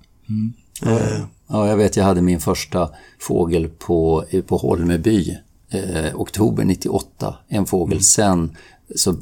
Eh, 0.83 1.21
Ja, 1.49 1.69
jag 1.69 1.77
vet, 1.77 1.97
jag 1.97 2.05
hade 2.05 2.23
min 2.23 2.41
första 2.41 2.91
fågel 3.21 3.69
på, 3.69 4.25
på 4.47 4.57
Holmeby, 4.57 5.37
eh, 5.71 6.15
oktober 6.21 6.65
98. 6.65 7.35
En 7.49 7.67
fågel. 7.67 8.03
Sen 8.03 8.57
så 8.95 9.15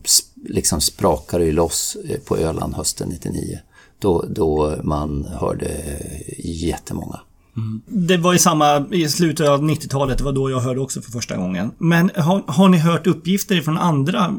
liksom 0.48 0.80
sprakade 0.80 1.44
det 1.44 1.52
loss 1.52 1.96
eh, 2.08 2.18
på 2.20 2.36
Öland 2.36 2.74
hösten 2.74 3.08
99. 3.08 3.58
Då, 3.98 4.24
då 4.30 4.74
man 4.82 5.24
hörde 5.24 5.66
eh, 5.68 6.46
jättemånga. 6.46 7.20
Det 7.86 8.16
var 8.16 8.34
i 8.34 8.38
samma, 8.38 8.86
i 8.92 9.08
slutet 9.08 9.48
av 9.48 9.62
90-talet, 9.62 10.18
det 10.18 10.24
var 10.24 10.32
då 10.32 10.50
jag 10.50 10.60
hörde 10.60 10.80
också 10.80 11.00
för 11.02 11.10
första 11.10 11.36
gången. 11.36 11.70
Men 11.78 12.10
har, 12.16 12.42
har 12.46 12.68
ni 12.68 12.78
hört 12.78 13.06
uppgifter 13.06 13.60
från 13.60 13.78
andra, 13.78 14.34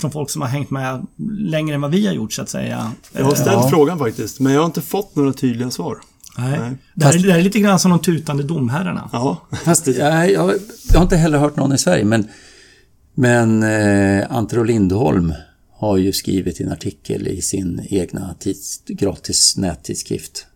från 0.00 0.10
folk 0.10 0.30
som 0.30 0.42
har 0.42 0.48
hängt 0.48 0.70
med 0.70 1.06
längre 1.38 1.74
än 1.74 1.80
vad 1.80 1.90
vi 1.90 2.06
har 2.06 2.14
gjort 2.14 2.32
så 2.32 2.42
att 2.42 2.48
säga? 2.48 2.92
jag 3.12 3.24
har 3.24 3.34
ställt 3.34 3.50
Ja. 3.52 3.68
frågan 3.70 3.98
faktiskt, 3.98 4.40
men 4.40 4.52
jag 4.52 4.60
har 4.60 4.66
inte 4.66 4.80
fått 4.82 5.16
några 5.16 5.32
tydliga 5.32 5.70
svar. 5.70 5.98
Nej. 6.38 6.58
Nej. 6.60 6.70
Det, 6.94 7.04
här, 7.04 7.14
är- 7.14 7.18
det 7.22 7.32
här 7.32 7.38
är 7.38 7.42
lite 7.42 7.60
grann 7.60 7.78
som 7.78 7.90
de 7.90 8.00
tutande 8.00 8.42
domherrarna. 8.42 9.10
Ja, 9.12 9.46
Fast 9.64 9.86
nej, 9.86 10.32
jag, 10.32 10.54
jag 10.88 10.96
har 10.98 11.02
inte 11.02 11.16
heller 11.16 11.38
hört 11.38 11.56
någon 11.56 11.72
i 11.72 11.78
Sverige, 11.78 12.04
men, 12.04 12.28
men 13.14 13.62
eh, 13.62 14.26
Ante 14.36 14.58
och 14.58 14.66
Lindholm 14.66 15.34
har 15.78 15.96
ju 15.96 16.12
skrivit 16.12 16.60
en 16.60 16.72
artikel 16.72 17.28
i 17.28 17.42
sin 17.42 17.86
egna 17.90 18.34
tids, 18.38 18.82
gratis 18.86 19.56
nättidskrift. 19.56 20.46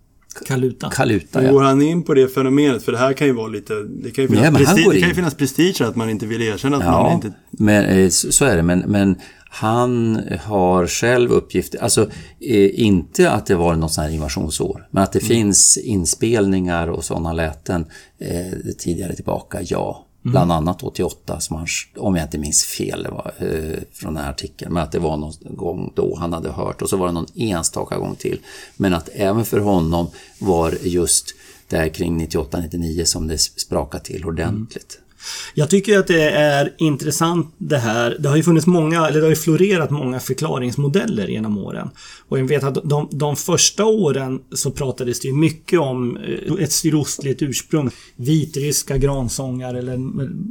Kaluta. 0.46 0.90
Kaluta, 0.90 1.40
går 1.50 1.62
ja. 1.62 1.68
han 1.68 1.82
in 1.82 2.02
på 2.02 2.14
det 2.14 2.28
fenomenet? 2.28 2.82
För 2.82 2.92
det 2.92 2.98
här 2.98 3.12
kan 3.12 3.26
ju 3.26 3.32
vara 3.32 3.48
lite... 3.48 3.74
Det 3.74 4.10
kan 4.10 4.24
ju 4.24 4.28
Nej, 4.30 4.38
finnas, 4.38 4.42
men 4.42 4.44
han 4.44 4.54
prestige, 4.64 4.84
går 4.84 4.92
det 4.92 4.98
kan 5.00 5.08
ju 5.08 5.10
in. 5.10 5.16
finnas 5.16 5.34
prestige 5.34 5.80
att 5.80 5.96
man 5.96 6.10
inte 6.10 6.26
vill 6.26 6.42
erkänna 6.42 6.76
att 6.76 6.84
man 6.84 6.92
Ja, 6.94 7.12
inte... 7.14 7.32
men, 7.50 7.84
eh, 7.84 8.08
så 8.08 8.32
så 8.32 8.44
är 8.44 8.56
det. 8.56 8.62
Men, 8.62 8.78
men 8.78 9.16
han 9.48 10.22
har 10.44 10.86
själv 10.86 11.30
uppgifter, 11.30 11.78
alltså 11.78 12.10
eh, 12.40 12.80
inte 12.80 13.30
att 13.30 13.46
det 13.46 13.54
var 13.54 13.76
något 13.76 13.92
sånt 13.92 14.06
här 14.06 14.14
invasionsår, 14.14 14.88
men 14.90 15.02
att 15.02 15.12
det 15.12 15.20
finns 15.20 15.76
inspelningar 15.76 16.88
och 16.88 17.04
sådana 17.04 17.32
läten 17.32 17.86
eh, 18.18 18.52
tidigare 18.78 19.14
tillbaka, 19.14 19.58
ja. 19.62 20.02
Bland 20.22 20.52
annat 20.52 20.82
88, 20.82 21.40
som 21.40 21.56
han, 21.56 21.66
om 21.96 22.16
jag 22.16 22.24
inte 22.24 22.38
minns 22.38 22.64
fel 22.64 23.06
var, 23.10 23.32
eh, 23.38 23.78
från 23.92 24.14
den 24.14 24.22
här 24.22 24.30
artikeln. 24.30 24.74
Men 24.74 24.82
att 24.82 24.92
det 24.92 24.98
var 24.98 25.16
någon 25.16 25.32
gång 25.56 25.92
då 25.96 26.16
han 26.16 26.32
hade 26.32 26.50
hört 26.50 26.82
och 26.82 26.88
så 26.88 26.96
var 26.96 27.06
det 27.06 27.12
någon 27.12 27.26
enstaka 27.34 27.98
gång 27.98 28.14
till. 28.14 28.40
Men 28.76 28.94
att 28.94 29.08
även 29.12 29.44
för 29.44 29.60
honom 29.60 30.10
var 30.38 30.74
just 30.82 31.34
där 31.68 31.88
kring 31.88 32.26
98-99 32.26 33.04
som 33.04 33.28
det 33.28 33.38
sprakade 33.38 34.04
till 34.04 34.24
ordentligt. 34.24 35.00
Jag 35.54 35.70
tycker 35.70 35.98
att 35.98 36.06
det 36.06 36.30
är 36.30 36.74
intressant 36.78 37.54
det 37.58 37.78
här. 37.78 38.16
Det 38.18 38.28
har 38.28 38.36
ju 38.36 38.42
funnits 38.42 38.66
många, 38.66 39.06
eller 39.06 39.20
det 39.20 39.26
har 39.26 39.30
ju 39.30 39.36
florerat 39.36 39.90
många 39.90 40.20
förklaringsmodeller 40.20 41.28
genom 41.28 41.58
åren. 41.58 41.90
Och 42.28 42.38
jag 42.38 42.48
vet 42.48 42.64
att 42.64 42.78
de, 42.84 43.08
de 43.12 43.36
första 43.36 43.84
åren 43.84 44.40
så 44.52 44.70
pratades 44.70 45.20
det 45.20 45.28
ju 45.28 45.34
mycket 45.34 45.80
om 45.80 46.16
eh, 46.16 46.64
ett 46.64 46.72
sydostligt 46.72 47.42
ursprung. 47.42 47.90
Vitryska 48.16 48.96
gransångar 48.96 49.74
eller 49.74 49.98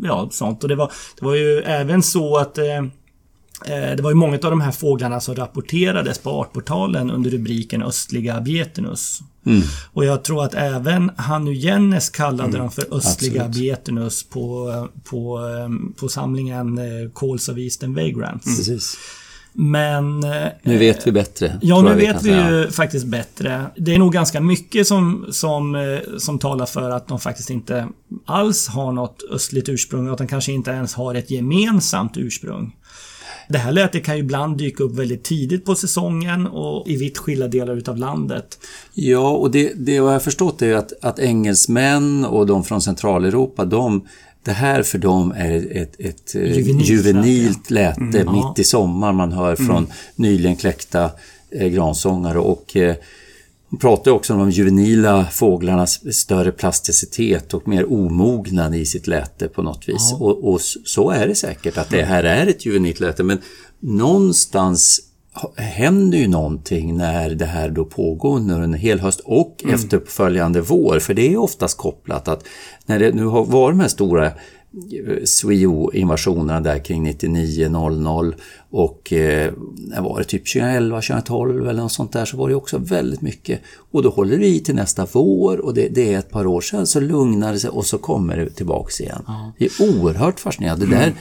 ja, 0.03 0.30
sånt. 0.32 0.63
Och 0.63 0.69
det 0.69 0.76
var, 0.76 0.91
det 1.19 1.26
var 1.26 1.36
ju 1.36 1.59
även 1.59 2.03
så 2.03 2.38
att 2.38 2.57
eh 2.57 2.82
det 3.68 3.99
var 4.01 4.11
ju 4.11 4.16
många 4.16 4.34
av 4.34 4.39
de 4.39 4.61
här 4.61 4.72
fåglarna 4.72 5.20
som 5.20 5.36
rapporterades 5.36 6.20
på 6.20 6.30
artportalen 6.30 7.11
under 7.11 7.30
rubriken 7.30 7.84
Östliga 7.84 8.36
Abietenus. 8.36 9.20
Mm. 9.45 9.61
Och 9.93 10.05
jag 10.05 10.24
tror 10.24 10.43
att 10.43 10.53
även 10.53 11.11
Hannu 11.18 11.53
Jennes 11.53 12.09
kallade 12.09 12.49
mm. 12.49 12.59
dem 12.59 12.72
för 12.72 12.97
östliga 12.97 13.45
Absolut. 13.45 14.30
på, 14.30 14.88
på, 15.03 15.39
på 15.99 16.07
samlingen 16.09 16.78
eh, 16.78 17.11
Calls 17.16 17.49
of 17.49 17.57
Eastern 17.57 17.93
Vagrants. 17.93 18.45
Mm. 18.45 18.57
Precis. 18.57 18.97
Men... 19.57 20.20
Nu 20.61 20.78
vet 20.78 21.07
vi 21.07 21.11
bättre. 21.11 21.59
Ja, 21.61 21.82
nu 21.82 21.93
vet 21.93 22.24
vi 22.24 22.32
ju 22.32 22.72
faktiskt 22.72 23.05
bättre. 23.05 23.66
Det 23.78 23.93
är 23.93 23.99
nog 23.99 24.13
ganska 24.13 24.41
mycket 24.41 24.88
som, 24.88 25.26
som, 25.32 25.76
eh, 25.76 26.18
som 26.18 26.39
talar 26.39 26.66
för 26.66 26.89
att 26.89 27.07
de 27.07 27.20
faktiskt 27.20 27.49
inte 27.49 27.88
alls 28.26 28.68
har 28.68 28.91
något 28.91 29.24
östligt 29.32 29.70
ursprung. 29.70 30.07
Att 30.07 30.18
de 30.18 30.28
kanske 30.28 30.51
inte 30.51 30.72
ens 30.72 30.93
har 30.93 31.16
ett 31.16 31.32
gemensamt 31.32 32.18
ursprung. 32.18 32.76
Det 33.48 33.58
här 33.58 33.72
lätet 33.72 34.04
kan 34.04 34.16
ju 34.16 34.24
ibland 34.24 34.58
dyka 34.58 34.84
upp 34.84 34.96
väldigt 34.96 35.24
tidigt 35.24 35.66
på 35.66 35.76
säsongen 35.76 36.48
och 36.48 36.88
i 36.88 36.96
vitt 36.96 37.18
skilda 37.18 37.48
delar 37.48 37.78
utav 37.78 37.98
landet. 37.98 38.60
Ja, 38.93 39.30
och 39.30 39.52
det, 39.52 39.74
det 39.76 39.93
jag 39.93 40.04
har 40.04 40.20
förstått 40.20 40.62
är 40.62 40.76
att, 40.76 40.93
att 41.02 41.20
engelsmän 41.20 42.26
och 42.26 42.46
de 42.46 42.64
från 42.64 42.82
Centraleuropa, 42.82 43.66
de 43.66 44.08
det 44.46 44.52
här 44.52 44.84
för 44.84 44.98
dem 44.98 45.34
är 45.38 45.78
ett, 45.78 46.00
ett 46.00 46.36
eh, 46.36 46.41
juvenilt, 46.41 46.89
juvenilt 46.89 47.72
läte 47.72 48.02
mm, 48.02 48.12
mitt 48.12 48.43
ja. 48.43 48.54
i 48.58 48.64
sommaren. 48.64 49.16
Man 49.16 49.32
hör 49.32 49.56
från 49.56 49.78
mm. 49.78 49.89
nyligen 50.16 50.56
kläckta 50.56 51.12
eh, 51.52 51.68
gransångare 51.68 52.39
och 52.39 52.78
eh, 52.78 52.96
hon 53.76 53.80
pratar 53.80 54.11
också 54.11 54.34
om 54.34 54.39
de 54.39 54.49
juvenila 54.49 55.26
fåglarnas 55.26 56.15
större 56.15 56.51
plasticitet 56.51 57.53
och 57.53 57.67
mer 57.67 57.93
omognad 57.93 58.76
i 58.76 58.86
sitt 58.86 59.07
läte 59.07 59.47
på 59.47 59.61
något 59.61 59.89
vis. 59.89 60.09
Ja. 60.11 60.17
Och, 60.26 60.53
och, 60.53 60.61
så 60.61 61.09
är 61.09 61.28
det 61.28 61.36
säkert 61.36 61.78
att 61.78 61.89
det 61.89 62.03
här 62.03 62.23
är 62.23 62.47
ett 62.47 62.65
juvenilt 62.65 62.99
läte 62.99 63.23
men 63.23 63.41
någonstans 63.80 64.99
händer 65.55 66.17
ju 66.17 66.28
någonting 66.28 66.97
när 66.97 67.30
det 67.30 67.45
här 67.45 67.69
då 67.69 67.86
pågår 67.86 68.36
under 68.36 68.61
en 68.61 68.73
hel 68.73 68.99
höst 68.99 69.19
och 69.19 69.61
mm. 69.63 69.76
efterföljande 69.76 70.61
vår. 70.61 70.99
För 70.99 71.13
det 71.13 71.34
är 71.34 71.38
oftast 71.38 71.78
kopplat 71.78 72.28
att 72.28 72.43
när 72.86 72.99
det 72.99 73.11
nu 73.11 73.26
har 73.26 73.45
varit 73.45 73.73
de 73.73 73.80
här 73.80 73.88
stora 73.88 74.32
Sweo-invasionerna 75.26 76.61
där 76.61 76.80
kring 76.80 77.07
99-00 77.07 78.34
och 78.69 79.13
eh, 79.13 79.53
var 79.99 80.19
det 80.19 80.26
typ 80.26 80.53
2011, 80.53 81.01
2012 81.01 81.69
eller 81.69 81.82
något 81.82 81.91
sånt 81.91 82.11
där 82.11 82.26
så 82.26 82.38
var 82.38 82.49
det 82.49 82.55
också 82.55 82.78
väldigt 82.78 83.21
mycket. 83.21 83.61
Och 83.91 84.03
då 84.03 84.09
håller 84.09 84.38
det 84.38 84.47
i 84.47 84.59
till 84.59 84.76
nästa 84.76 85.07
vår 85.11 85.57
och 85.57 85.73
det, 85.73 85.88
det 85.88 86.13
är 86.13 86.19
ett 86.19 86.32
par 86.32 86.45
år 86.45 86.61
sedan 86.61 86.88
så 86.88 86.99
lugnar 86.99 87.53
det 87.53 87.59
sig 87.59 87.69
och 87.69 87.86
så 87.86 87.97
kommer 87.97 88.38
det 88.38 88.49
tillbaks 88.49 89.01
igen. 89.01 89.23
Ja. 89.28 89.53
Det 89.57 89.65
är 89.65 89.71
oerhört 89.82 90.39
fascinerande. 90.39 90.86
Det 90.86 90.95
där, 90.95 91.13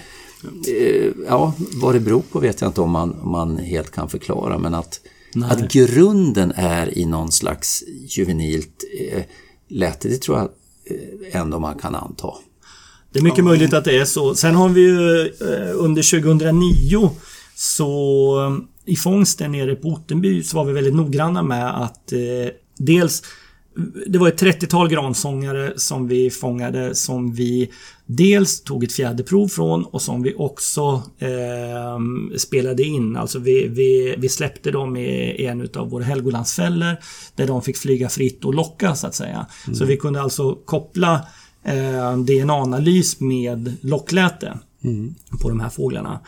eh, 0.69 1.13
ja, 1.29 1.53
vad 1.83 1.95
det 1.95 2.01
beror 2.01 2.23
på 2.33 2.39
vet 2.39 2.61
jag 2.61 2.69
inte 2.69 2.81
om 2.81 2.91
man, 2.91 3.17
man 3.25 3.59
helt 3.59 3.91
kan 3.91 4.09
förklara 4.09 4.59
men 4.59 4.75
att, 4.75 5.01
att 5.45 5.73
grunden 5.73 6.53
är 6.57 6.99
i 6.99 7.07
någon 7.07 7.33
slags 7.33 7.85
juvenilt 8.09 8.85
eh, 9.01 9.23
läte, 9.69 10.09
det 10.09 10.23
tror 10.23 10.39
jag 10.39 10.49
eh, 10.85 11.41
ändå 11.41 11.59
man 11.59 11.79
kan 11.79 11.95
anta. 11.95 12.35
Det 13.15 13.21
är 13.21 13.23
mycket 13.23 13.39
ja. 13.39 13.45
möjligt 13.45 13.75
att 13.75 13.85
det 13.85 13.99
är 13.99 14.05
så. 14.05 14.35
Sen 14.35 14.55
har 14.55 14.69
vi 14.69 14.81
ju 14.81 15.21
eh, 15.21 15.71
under 15.75 16.21
2009 16.21 17.11
så 17.55 18.41
eh, 18.87 18.93
i 18.93 18.97
fångsten 18.97 19.53
nere 19.53 19.75
på 19.75 19.89
Ottenby 19.89 20.43
så 20.43 20.57
var 20.57 20.65
vi 20.65 20.73
väldigt 20.73 20.95
noggranna 20.95 21.43
med 21.43 21.83
att 21.83 22.13
eh, 22.13 22.19
dels 22.79 23.23
det 24.07 24.19
var 24.19 24.29
ett 24.29 24.43
30-tal 24.43 24.89
gransångare 24.89 25.73
som 25.77 26.09
vi 26.09 26.31
fångade 26.31 26.95
som 26.95 27.33
vi 27.33 27.71
dels 28.07 28.63
tog 28.63 28.85
ett 28.85 28.93
fjäderprov 28.93 29.49
från 29.49 29.85
och 29.85 30.03
som 30.03 30.23
vi 30.23 30.35
också 30.37 31.03
eh, 31.19 31.99
spelade 32.37 32.83
in. 32.83 33.17
Alltså 33.17 33.39
vi, 33.39 33.69
vi, 33.69 34.15
vi 34.19 34.29
släppte 34.29 34.71
dem 34.71 34.97
i 34.97 35.47
en 35.47 35.69
av 35.77 35.91
våra 35.91 36.05
Helgolandsfällor 36.05 36.97
där 37.35 37.47
de 37.47 37.63
fick 37.63 37.77
flyga 37.77 38.09
fritt 38.09 38.45
och 38.45 38.55
locka 38.55 38.95
så 38.95 39.07
att 39.07 39.15
säga. 39.15 39.47
Mm. 39.67 39.77
Så 39.77 39.85
vi 39.85 39.97
kunde 39.97 40.23
alltså 40.23 40.55
koppla 40.55 41.27
eh, 41.65 42.17
DNA-analys 42.17 43.21
med 43.21 43.77
lockläte 43.81 44.59
mm. 44.85 45.15
på 45.43 45.49
de 45.49 45.61
här 45.61 45.69
fåglarna. 45.69 46.21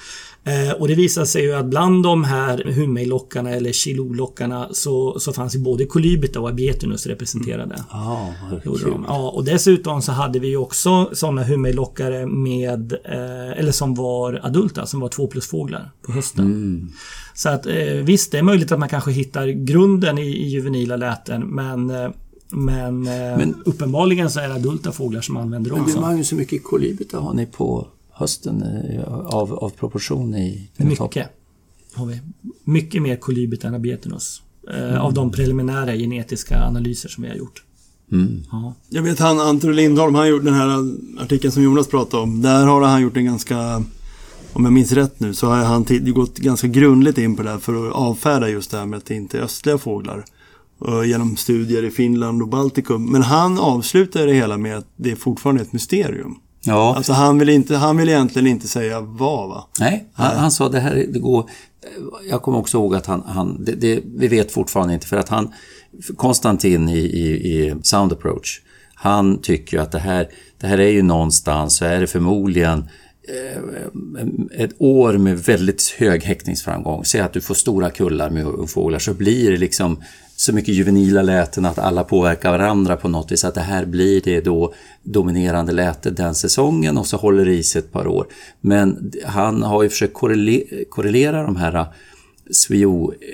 Eh, 0.45 0.72
och 0.72 0.89
det 0.89 0.95
visade 0.95 1.26
sig 1.26 1.43
ju 1.43 1.53
att 1.53 1.66
bland 1.66 2.03
de 2.03 2.24
här 2.24 2.64
Humei-lockarna 2.64 3.51
eller 3.51 3.72
Chilou-lockarna 3.72 4.68
så, 4.72 5.20
så 5.20 5.32
fanns 5.32 5.55
ju 5.55 5.59
både 5.59 5.87
Colybita 5.87 6.41
och 6.41 6.49
Abietinus 6.49 7.07
representerade. 7.07 7.74
Mm. 7.74 7.87
Ah, 7.91 8.28
ja, 9.07 9.30
och 9.30 9.45
dessutom 9.45 10.03
så 10.03 10.12
hade 10.12 10.39
vi 10.39 10.49
ju 10.49 10.57
också 10.57 11.11
sådana 11.12 11.45
Humei-lockare 11.45 12.26
med, 12.26 12.93
eh, 12.93 13.59
eller 13.59 13.72
som 13.72 13.95
var 13.95 14.41
adulta, 14.43 14.87
som 14.87 15.01
var 15.01 15.09
två 15.09 15.26
plus 15.26 15.47
fåglar 15.47 15.91
på 16.03 16.12
hösten. 16.12 16.45
Mm. 16.45 16.93
Så 17.34 17.49
att 17.49 17.66
eh, 17.66 17.74
visst, 18.03 18.32
det 18.32 18.39
är 18.39 18.43
möjligt 18.43 18.72
att 18.72 18.78
man 18.78 18.89
kanske 18.89 19.11
hittar 19.11 19.47
grunden 19.47 20.18
i, 20.18 20.26
i 20.26 20.49
juvenila 20.49 20.97
läten 20.97 21.43
men 21.43 21.91
eh, 22.53 22.59
men, 22.59 23.07
eh, 23.07 23.38
men 23.38 23.62
uppenbarligen 23.64 24.30
så 24.30 24.40
är 24.40 24.49
det 24.49 24.55
adulta 24.55 24.92
fåglar 24.92 25.20
som 25.20 25.36
använder 25.36 25.70
dem. 25.70 25.84
Men 25.86 26.01
Magnus, 26.01 26.32
hur 26.32 26.36
mycket 26.36 26.64
kolibita 26.64 27.18
har 27.18 27.34
ni 27.34 27.47
på 27.47 27.88
hösten 28.11 28.62
eh, 28.62 29.03
av, 29.09 29.55
av 29.55 29.70
proportion 29.70 30.34
i 30.34 30.70
Mycket 30.76 31.30
har 31.94 32.07
vi. 32.07 32.20
Mycket 32.64 33.03
mer 33.03 33.16
kolibita 33.16 33.68
än 33.68 33.74
abetinus. 33.74 34.42
Eh, 34.70 34.88
mm. 34.88 35.01
Av 35.01 35.14
de 35.14 35.30
preliminära 35.30 35.97
genetiska 35.97 36.64
analyser 36.64 37.09
som 37.09 37.22
vi 37.22 37.28
har 37.30 37.36
gjort. 37.36 37.62
Mm. 38.12 38.42
Ja. 38.51 38.74
Jag 38.88 39.03
vet 39.03 39.18
han 39.18 39.40
Antro 39.40 39.70
Lindholm, 39.70 40.14
han 40.14 40.24
har 40.24 40.30
gjort 40.30 40.44
den 40.44 40.55
här 40.55 40.94
artikeln 41.22 41.53
som 41.53 41.62
Jonas 41.62 41.86
pratade 41.86 42.22
om. 42.22 42.42
Där 42.42 42.66
har 42.66 42.82
han 42.82 43.03
gjort 43.03 43.16
en 43.16 43.24
ganska, 43.24 43.82
om 44.53 44.64
jag 44.64 44.72
minns 44.72 44.92
rätt 44.92 45.20
nu, 45.20 45.34
så 45.34 45.47
har 45.47 45.57
han 45.57 45.84
gått 46.14 46.38
ganska 46.38 46.66
grundligt 46.66 47.18
in 47.18 47.36
på 47.36 47.42
det 47.42 47.51
här 47.51 47.59
för 47.59 47.88
att 47.88 47.94
avfärda 47.94 48.49
just 48.49 48.70
det 48.70 48.76
här 48.76 48.86
med 48.86 48.97
att 48.97 49.07
det 49.07 49.14
inte 49.14 49.38
är 49.38 49.42
östliga 49.42 49.78
fåglar 49.78 50.24
genom 51.06 51.36
studier 51.36 51.84
i 51.84 51.90
Finland 51.90 52.42
och 52.42 52.48
Baltikum. 52.48 53.12
Men 53.12 53.22
han 53.22 53.58
avslutar 53.58 54.26
det 54.26 54.32
hela 54.32 54.58
med 54.58 54.76
att 54.76 54.86
det 54.96 55.10
är 55.10 55.16
fortfarande 55.16 55.62
ett 55.62 55.72
mysterium. 55.72 56.34
Ja. 56.66 56.94
Alltså 56.96 57.12
han 57.12 57.38
vill, 57.38 57.48
inte, 57.48 57.76
han 57.76 57.96
vill 57.96 58.08
egentligen 58.08 58.46
inte 58.46 58.68
säga 58.68 59.00
vad 59.00 59.48
va? 59.48 59.66
Nej, 59.80 60.08
han, 60.12 60.36
han 60.36 60.50
sa 60.50 60.68
det 60.68 60.80
här, 60.80 61.06
det 61.12 61.18
går... 61.18 61.50
Jag 62.30 62.42
kommer 62.42 62.58
också 62.58 62.78
ihåg 62.78 62.94
att 62.94 63.06
han, 63.06 63.22
han 63.26 63.64
det, 63.64 63.72
det, 63.72 64.00
vi 64.16 64.28
vet 64.28 64.52
fortfarande 64.52 64.94
inte 64.94 65.06
för 65.06 65.16
att 65.16 65.28
han, 65.28 65.52
Konstantin 66.16 66.88
i, 66.88 66.98
i, 66.98 67.26
i 67.28 67.74
Sound 67.82 68.12
Approach, 68.12 68.60
han 68.94 69.40
tycker 69.40 69.76
ju 69.76 69.82
att 69.82 69.92
det 69.92 69.98
här, 69.98 70.28
det 70.60 70.66
här 70.66 70.78
är 70.78 70.90
ju 70.90 71.02
någonstans 71.02 71.76
så 71.76 71.84
är 71.84 72.00
det 72.00 72.06
förmodligen 72.06 72.78
eh, 73.28 73.62
ett 74.60 74.74
år 74.78 75.18
med 75.18 75.38
väldigt 75.38 75.94
hög 75.98 76.24
häckningsframgång. 76.24 77.04
Säg 77.04 77.20
att 77.20 77.32
du 77.32 77.40
får 77.40 77.54
stora 77.54 77.90
kullar 77.90 78.30
med 78.30 78.70
fåglar 78.70 78.98
så 78.98 79.14
blir 79.14 79.50
det 79.50 79.56
liksom 79.56 80.02
så 80.37 80.53
mycket 80.53 80.74
juvenila 80.74 81.22
läten 81.22 81.64
att 81.64 81.78
alla 81.78 82.05
påverkar 82.05 82.51
varandra 82.51 82.97
på 82.97 83.09
något 83.09 83.32
vis. 83.32 83.45
Att 83.45 83.55
det 83.55 83.61
här 83.61 83.84
blir 83.84 84.20
det 84.24 84.41
då 84.41 84.74
dominerande 85.03 85.72
lätet 85.72 86.16
den 86.16 86.34
säsongen 86.34 86.99
och 86.99 87.07
så 87.07 87.16
håller 87.16 87.45
det 87.45 87.55
i 87.55 87.62
sig 87.62 87.78
ett 87.78 87.93
par 87.93 88.07
år. 88.07 88.26
Men 88.61 89.12
han 89.24 89.62
har 89.62 89.82
ju 89.82 89.89
försökt 89.89 90.14
korrelera 90.89 91.43
de 91.43 91.57
här 91.57 91.87
SWIO-åren 92.51 93.32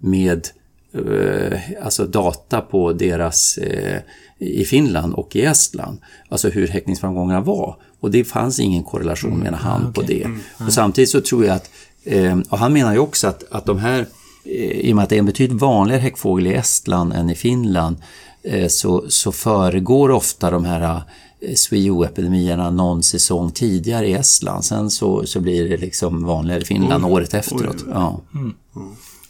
med 0.00 0.48
eh, 0.94 1.58
alltså 1.82 2.06
data 2.06 2.60
på 2.60 2.92
deras 2.92 3.58
eh, 3.58 4.00
i 4.38 4.64
Finland 4.64 5.14
och 5.14 5.36
i 5.36 5.42
Estland. 5.42 5.98
Alltså 6.28 6.48
hur 6.48 6.68
häckningsframgångarna 6.68 7.40
var. 7.40 7.76
Och 8.00 8.10
det 8.10 8.24
fanns 8.24 8.60
ingen 8.60 8.82
korrelation 8.82 9.32
mm, 9.32 9.44
menar 9.44 9.58
han 9.58 9.80
okay. 9.80 9.92
på 9.92 10.02
det. 10.02 10.24
Mm, 10.24 10.40
och 10.66 10.72
samtidigt 10.72 11.10
så 11.10 11.20
tror 11.20 11.44
jag 11.44 11.56
att, 11.56 11.70
eh, 12.04 12.38
och 12.48 12.58
han 12.58 12.72
menar 12.72 12.92
ju 12.92 12.98
också 12.98 13.28
att, 13.28 13.44
att 13.50 13.66
de 13.66 13.78
här 13.78 14.06
i 14.46 14.92
och 14.92 14.96
med 14.96 15.02
att 15.02 15.08
det 15.08 15.16
är 15.16 15.18
en 15.18 15.26
betydligt 15.26 15.60
vanligare 15.60 16.00
häckfågel 16.00 16.46
i 16.46 16.54
Estland 16.54 17.12
än 17.12 17.30
i 17.30 17.34
Finland 17.34 17.96
eh, 18.42 18.68
så, 18.68 19.04
så 19.08 19.32
föregår 19.32 20.10
ofta 20.10 20.50
de 20.50 20.64
här 20.64 21.02
eh, 21.40 21.54
SWIO-epidemierna 21.54 22.70
någon 22.70 23.02
säsong 23.02 23.50
tidigare 23.50 24.08
i 24.08 24.12
Estland. 24.12 24.64
Sen 24.64 24.90
så, 24.90 25.26
så 25.26 25.40
blir 25.40 25.68
det 25.68 25.76
liksom 25.76 26.24
vanligare 26.24 26.62
i 26.62 26.64
Finland 26.64 27.04
mm. 27.04 27.12
året 27.12 27.34
efteråt. 27.34 27.84
Ja. 27.90 28.20
Mm. 28.34 28.54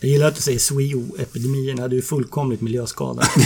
Jag 0.00 0.10
gillar 0.10 0.28
att 0.28 0.36
du 0.36 0.42
säger 0.42 0.58
SWIO-epidemierna, 0.58 1.88
du 1.88 1.98
är 1.98 2.02
fullkomligt 2.02 2.60
miljöskadad. 2.60 3.26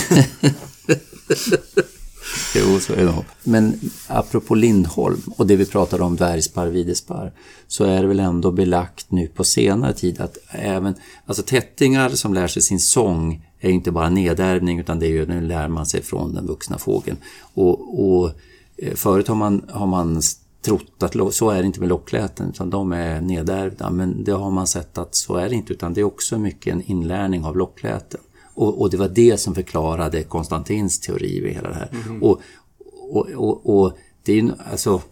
Jo, 2.54 2.80
så 2.80 2.92
är 2.92 3.04
det 3.04 3.24
Men 3.44 3.80
apropå 4.06 4.54
Lindholm 4.54 5.22
och 5.36 5.46
det 5.46 5.56
vi 5.56 5.66
pratade 5.66 6.02
om 6.02 6.16
dvärgspar, 6.16 6.66
videspar, 6.66 7.32
så 7.68 7.84
är 7.84 8.02
det 8.02 8.08
väl 8.08 8.20
ändå 8.20 8.50
belagt 8.50 9.10
nu 9.10 9.26
på 9.26 9.44
senare 9.44 9.92
tid 9.92 10.20
att 10.20 10.38
även, 10.48 10.94
alltså 11.26 11.42
tättingar 11.42 12.08
som 12.08 12.34
lär 12.34 12.46
sig 12.46 12.62
sin 12.62 12.80
sång 12.80 13.46
är 13.60 13.70
inte 13.70 13.90
bara 13.90 14.08
nedärvning 14.08 14.78
utan 14.78 14.98
det 14.98 15.06
är 15.06 15.10
ju, 15.10 15.26
nu 15.26 15.40
lär 15.40 15.68
man 15.68 15.86
sig 15.86 16.02
från 16.02 16.34
den 16.34 16.46
vuxna 16.46 16.78
fågeln. 16.78 17.16
Och, 17.54 18.04
och 18.04 18.30
eh, 18.76 18.94
förut 18.94 19.28
har 19.28 19.34
man, 19.34 19.64
har 19.72 19.86
man 19.86 20.22
trott 20.62 21.02
att 21.02 21.34
så 21.34 21.50
är 21.50 21.60
det 21.60 21.66
inte 21.66 21.80
med 21.80 21.88
lockläten 21.88 22.48
utan 22.48 22.70
de 22.70 22.92
är 22.92 23.20
nedärvda. 23.20 23.90
Men 23.90 24.24
det 24.24 24.32
har 24.32 24.50
man 24.50 24.66
sett 24.66 24.98
att 24.98 25.14
så 25.14 25.36
är 25.36 25.48
det 25.48 25.54
inte 25.54 25.72
utan 25.72 25.94
det 25.94 26.00
är 26.00 26.04
också 26.04 26.38
mycket 26.38 26.72
en 26.72 26.82
inlärning 26.82 27.44
av 27.44 27.56
lockläten. 27.56 28.20
Och, 28.60 28.80
och 28.80 28.90
det 28.90 28.96
var 28.96 29.08
det 29.08 29.40
som 29.40 29.54
förklarade 29.54 30.22
Konstantins 30.22 31.00
teori 31.00 31.40
vid 31.40 31.52
hela 31.52 31.68
det 31.68 31.74
här. 31.74 31.88
Mm. 31.92 32.22
Och, 32.22 32.40
och, 33.10 33.80
och, 33.80 33.98
det 34.24 34.32
är 34.32 34.36
ju 34.36 34.50
alltså 34.72 35.02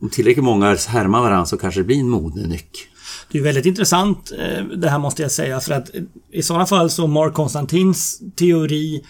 om 0.00 0.10
tillräckligt 0.10 0.44
många 0.44 0.76
härmar 0.88 1.20
varandra 1.20 1.46
så 1.46 1.56
kanske 1.56 1.80
det 1.80 1.84
blir 1.84 2.00
en 2.00 2.08
modenyck. 2.08 2.88
Det 3.32 3.38
är 3.38 3.42
väldigt 3.42 3.66
intressant 3.66 4.32
eh, 4.38 4.64
det 4.64 4.88
här 4.88 4.98
måste 4.98 5.22
jag 5.22 5.32
säga 5.32 5.60
för 5.60 5.72
att 5.72 5.90
i 6.30 6.42
sådana 6.42 6.66
fall 6.66 6.90
så 6.90 7.06
Mark 7.06 7.34
Konstantins 7.34 8.22
teori 8.36 9.02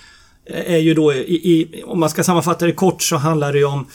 eh, 0.46 0.74
är 0.74 0.78
ju 0.78 0.94
då, 0.94 1.12
i, 1.12 1.34
i, 1.34 1.82
om 1.82 2.00
man 2.00 2.10
ska 2.10 2.24
sammanfatta 2.24 2.66
det 2.66 2.72
kort 2.72 3.02
så 3.02 3.16
handlar 3.16 3.52
det 3.52 3.64
om 3.64 3.86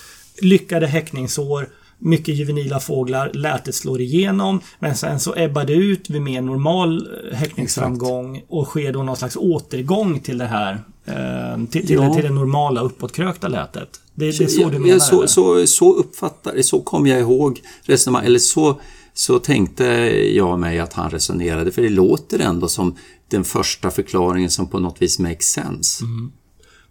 lyckade 0.42 0.88
häckningsår, 0.88 1.70
mycket 2.00 2.36
juvenila 2.36 2.80
fåglar, 2.80 3.32
lätet 3.34 3.76
slår 3.76 4.02
igenom 4.02 4.60
men 4.80 4.96
sen 4.96 5.20
så 5.20 5.34
ebbar 5.38 5.66
det 5.66 5.74
ut 5.74 6.10
vid 6.10 6.22
mer 6.22 6.42
normal 6.42 7.10
eh, 7.32 7.38
häckningsframgång 7.38 8.36
Exakt. 8.36 8.52
och 8.52 8.68
sker 8.68 8.94
då 8.94 9.04
någon 9.04 9.18
slags 9.18 9.36
återgång 9.36 10.20
till 10.20 10.38
det 10.38 10.46
här 10.46 10.84
eh, 11.06 11.66
till, 11.72 11.88
till, 11.88 11.96
ja. 11.96 12.14
till 12.14 12.24
det 12.24 12.30
normala 12.30 12.82
uppåtkrökta 12.82 13.48
lätet. 13.48 13.90
Det, 14.14 14.38
det 14.38 14.44
är 14.44 14.48
så 14.48 14.62
ja, 14.62 14.70
du 14.70 14.80
menar? 14.80 15.00
Så, 15.00 15.28
så, 15.28 15.68
så 15.68 15.94
uppfattar 15.94 16.54
det, 16.54 16.64
så 16.64 16.82
kommer 16.82 17.10
jag 17.10 17.20
ihåg 17.20 17.62
resonemang, 17.84 18.26
eller 18.26 18.40
så, 18.40 18.80
så 19.14 19.40
tänkte 19.40 19.86
jag 20.34 20.60
mig 20.60 20.80
att 20.80 20.94
han 20.94 21.12
resonerade, 21.12 21.72
för 21.72 21.82
det 21.82 21.90
låter 21.90 22.40
ändå 22.40 22.68
som 22.68 22.96
den 23.30 23.44
första 23.44 23.92
förklaringen 23.92 24.50
som 24.50 24.68
på 24.68 24.80
något 24.80 25.02
vis 25.02 25.20
makes 25.20 25.46
sense. 25.46 26.04
Mm. 26.04 26.32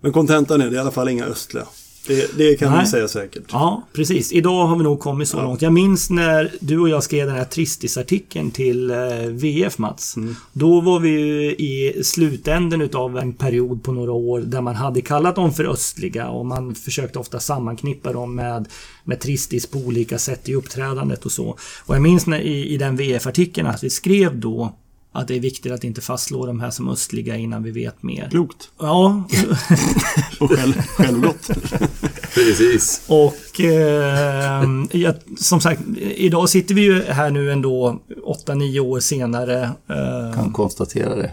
Men 0.01 0.13
kontentan 0.13 0.61
är 0.61 0.71
det 0.71 0.77
i 0.77 0.79
alla 0.79 0.91
fall 0.91 1.09
inga 1.09 1.25
östliga. 1.25 1.65
Det, 2.07 2.37
det 2.39 2.57
kan 2.57 2.73
man 2.73 2.87
säga 2.87 3.09
säkert. 3.09 3.43
Ja, 3.53 3.83
precis. 3.93 4.33
Idag 4.33 4.67
har 4.67 4.77
vi 4.77 4.83
nog 4.83 5.01
kommit 5.01 5.29
så 5.29 5.37
ja. 5.37 5.43
långt. 5.43 5.63
Jag 5.63 5.73
minns 5.73 6.11
när 6.11 6.53
du 6.61 6.79
och 6.79 6.89
jag 6.89 7.03
skrev 7.03 7.27
den 7.27 7.37
här 7.37 7.45
Tristis-artikeln 7.45 8.51
till 8.51 8.91
eh, 8.91 8.97
VF, 9.31 9.79
Mats. 9.79 10.17
Mm. 10.17 10.37
Då 10.53 10.81
var 10.81 11.01
vi 11.01 11.09
ju 11.09 11.51
i 11.51 12.01
slutänden 12.05 12.81
utav 12.81 13.19
en 13.19 13.33
period 13.33 13.83
på 13.83 13.93
några 13.93 14.13
år 14.13 14.41
där 14.41 14.61
man 14.61 14.75
hade 14.75 15.01
kallat 15.01 15.35
dem 15.35 15.53
för 15.53 15.65
östliga 15.65 16.29
och 16.29 16.47
man 16.47 16.75
försökte 16.75 17.19
ofta 17.19 17.41
sammanknippa 17.41 18.13
dem 18.13 18.35
med, 18.35 18.69
med 19.05 19.21
Tristis 19.21 19.67
på 19.67 19.79
olika 19.79 20.19
sätt 20.19 20.49
i 20.49 20.55
uppträdandet 20.55 21.25
och 21.25 21.33
så. 21.33 21.57
Och 21.87 21.95
jag 21.95 22.03
minns 22.03 22.27
när, 22.27 22.41
i, 22.41 22.69
i 22.69 22.77
den 22.77 22.97
VF-artikeln 22.97 23.67
att 23.67 23.85
vi 23.85 23.91
skrev 23.91 24.41
då 24.41 24.75
att 25.17 25.29
det 25.29 25.37
är 25.37 25.41
viktigt 25.41 25.73
att 25.73 25.85
inte 25.85 26.01
fastslå 26.01 26.47
de 26.47 26.61
här 26.61 26.71
som 26.71 26.89
östliga 26.89 27.37
innan 27.37 27.63
vi 27.63 27.71
vet 27.71 28.03
mer. 28.03 28.29
Klokt. 28.31 28.71
Ja. 28.79 29.25
och 30.41 30.51
själv, 30.51 30.83
självgott. 30.83 31.51
Precis. 32.35 33.03
Och 33.07 33.61
eh, 33.61 34.65
ja, 34.93 35.15
som 35.39 35.61
sagt, 35.61 35.81
idag 35.99 36.49
sitter 36.49 36.75
vi 36.75 36.81
ju 36.81 37.03
här 37.03 37.31
nu 37.31 37.53
ändå 37.53 38.01
8-9 38.47 38.79
år 38.81 39.01
senare. 39.01 39.63
Eh, 39.89 40.35
kan 40.35 40.53
konstatera 40.53 41.15
det. 41.15 41.33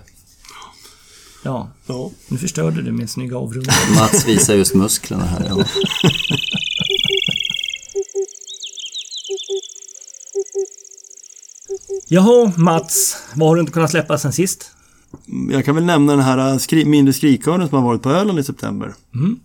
Ja. 1.44 1.70
ja. 1.86 2.12
Nu 2.28 2.38
förstörde 2.38 2.82
du 2.82 2.92
min 2.92 3.08
snygga 3.08 3.38
avrundning. 3.38 3.76
Mats 3.96 4.28
visar 4.28 4.54
just 4.54 4.76
musklerna 4.76 5.26
här. 5.26 5.46
Ja. 5.50 5.58
Jaha, 12.14 12.52
Mats. 12.58 13.24
Vad 13.36 13.50
har 13.50 13.56
du 13.56 13.60
inte 13.60 13.74
kunnat 13.74 13.92
släppa 13.92 14.18
sen 14.18 14.34
sist? 14.34 14.72
Jag 15.52 15.66
kan 15.66 15.76
väl 15.76 15.86
nämna 15.86 16.16
den 16.16 16.26
här 16.26 16.58
skri 16.58 16.86
mindre 16.86 17.14
skrikhörnen 17.14 17.70
som 17.70 17.78
har 17.78 17.86
varit 17.86 18.02
på 18.02 18.10
Öland 18.10 18.40
i 18.40 18.44
september. 18.44 18.94
Mm. 19.16 19.40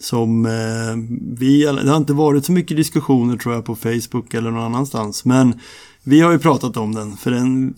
Som 0.00 0.46
eh, 0.46 1.16
vi, 1.38 1.62
det 1.62 1.90
har 1.90 1.96
inte 1.96 2.12
varit 2.12 2.44
så 2.44 2.52
mycket 2.52 2.76
diskussioner 2.76 3.36
tror 3.36 3.54
jag 3.54 3.64
på 3.64 3.76
Facebook 3.76 4.34
eller 4.34 4.50
någon 4.50 4.62
annanstans. 4.62 5.24
Men 5.24 5.60
vi 6.02 6.20
har 6.20 6.32
ju 6.32 6.38
pratat 6.38 6.76
om 6.76 6.94
den. 6.94 7.16
För 7.16 7.30
den, 7.30 7.74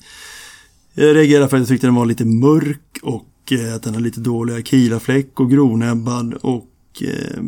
jag 0.95 1.17
reagerade 1.17 1.49
för 1.49 1.57
att 1.57 1.61
jag 1.61 1.69
tyckte 1.69 1.87
den 1.87 1.95
var 1.95 2.07
lite 2.07 2.25
mörk 2.25 2.99
och 3.03 3.53
eh, 3.53 3.75
att 3.75 3.83
den 3.83 3.95
har 3.95 4.01
lite 4.01 4.21
dåliga 4.21 4.63
kilafläck 4.63 5.41
och 5.41 5.51
gronäbbad. 5.51 6.35
Och 6.35 7.03
eh, 7.03 7.43